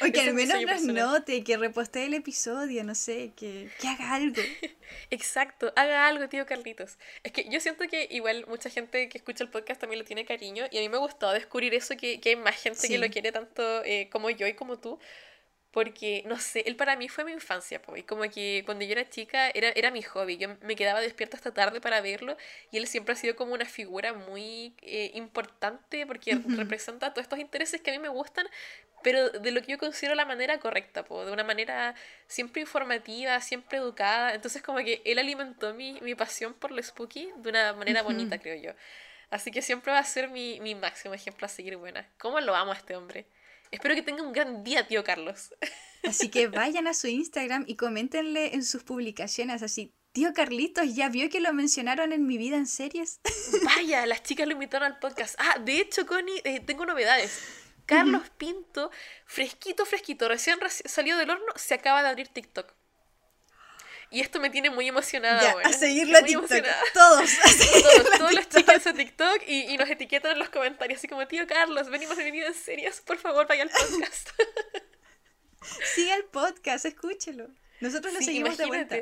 [0.00, 4.14] O que al menos nos note, que reposte el episodio, no sé, que, que, haga
[4.14, 4.42] algo.
[5.10, 6.98] Exacto, haga algo, tío Carlitos.
[7.22, 10.24] Es que yo siento que igual mucha gente que escucha el podcast también lo tiene
[10.24, 12.98] cariño y a mí me ha gustado descubrir eso, que, que hay más gente que
[12.98, 14.98] lo quiere tanto eh, como yo y como tú
[15.72, 19.08] porque, no sé, él para mí fue mi infancia, pues, como que cuando yo era
[19.08, 22.36] chica era, era mi hobby, yo me quedaba despierta hasta tarde para verlo
[22.70, 27.38] y él siempre ha sido como una figura muy eh, importante porque representa todos estos
[27.38, 28.46] intereses que a mí me gustan,
[29.02, 31.94] pero de lo que yo considero la manera correcta, pues, de una manera
[32.26, 37.30] siempre informativa, siempre educada, entonces como que él alimentó mi, mi pasión por lo spooky
[37.36, 38.72] de una manera bonita, creo yo.
[39.30, 42.06] Así que siempre va a ser mi, mi máximo ejemplo a seguir buena.
[42.18, 43.26] ¿Cómo lo amo a este hombre?
[43.72, 45.54] Espero que tenga un gran día, tío Carlos.
[46.04, 49.94] Así que vayan a su Instagram y coméntenle en sus publicaciones así.
[50.10, 53.20] Tío Carlitos, ¿ya vio que lo mencionaron en mi vida en series?
[53.64, 55.36] Vaya, las chicas lo invitaron al podcast.
[55.38, 57.40] Ah, de hecho, Connie, eh, tengo novedades.
[57.86, 58.90] Carlos Pinto,
[59.26, 62.74] fresquito, fresquito, recién salió del horno, se acaba de abrir TikTok.
[64.12, 66.50] Y esto me tiene muy emocionada, A seguirlo a TikTok.
[66.92, 67.30] Todos.
[67.82, 71.46] todos, todos los chicos a TikTok y, nos etiquetan en los comentarios, así como, tío
[71.46, 74.28] Carlos, venimos de vida en series, por favor, vaya al podcast.
[75.94, 77.48] Siga el podcast, escúchelo.
[77.80, 78.96] Nosotros lo seguimos de vuelta.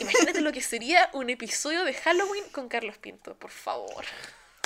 [0.00, 4.04] Imagínate lo que sería un episodio de Halloween con Carlos Pinto, por favor.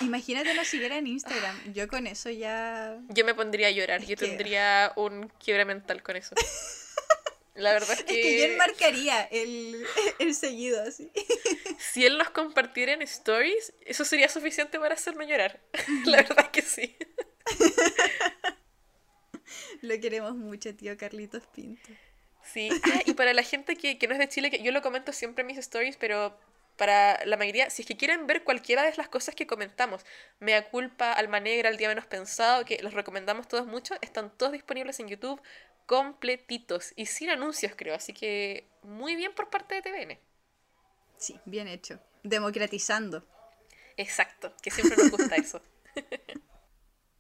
[0.01, 1.75] Imagínate lo siguiera en Instagram.
[1.75, 2.97] Yo con eso ya.
[3.11, 4.03] Yo me pondría a llorar.
[4.03, 6.35] Yo tendría un quiebre mental con eso.
[7.61, 8.21] La verdad es que...
[8.21, 9.85] Es que yo enmarcaría el,
[10.19, 11.11] el seguido así.
[11.93, 15.61] Si él nos compartiera en stories, eso sería suficiente para hacerme llorar.
[16.05, 16.97] La verdad es que sí.
[19.81, 21.89] Lo queremos mucho, tío Carlitos Pinto.
[22.45, 24.83] Sí, ah, y para la gente que, que no es de Chile, que yo lo
[24.83, 26.39] comento siempre en mis stories, pero
[26.81, 30.05] para la mayoría, si es que quieren ver cualquiera de las cosas que comentamos,
[30.39, 34.53] Mea Culpa, Alma Negra, El Día Menos Pensado, que los recomendamos todos mucho, están todos
[34.53, 35.41] disponibles en YouTube
[35.91, 37.97] completitos y sin anuncios, creo.
[37.97, 40.21] Así que muy bien por parte de TVN.
[41.17, 41.99] Sí, bien hecho.
[42.23, 43.27] Democratizando.
[43.97, 45.61] Exacto, que siempre nos gusta eso.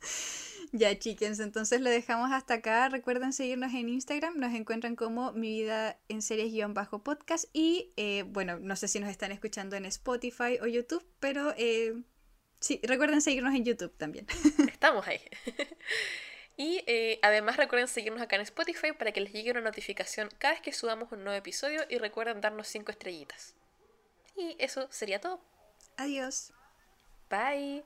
[0.72, 2.88] Ya, chickens, entonces lo dejamos hasta acá.
[2.88, 7.47] Recuerden seguirnos en Instagram, nos encuentran como Mi Vida en Series-podcast.
[7.52, 12.01] Y eh, bueno, no sé si nos están escuchando en Spotify o YouTube, pero eh,
[12.60, 14.28] sí, recuerden seguirnos en YouTube también.
[14.68, 15.20] Estamos ahí.
[16.61, 20.53] Y eh, además recuerden seguirnos acá en Spotify para que les llegue una notificación cada
[20.53, 23.55] vez que subamos un nuevo episodio y recuerden darnos 5 estrellitas.
[24.37, 25.41] Y eso sería todo.
[25.97, 26.53] Adiós.
[27.31, 27.82] Bye.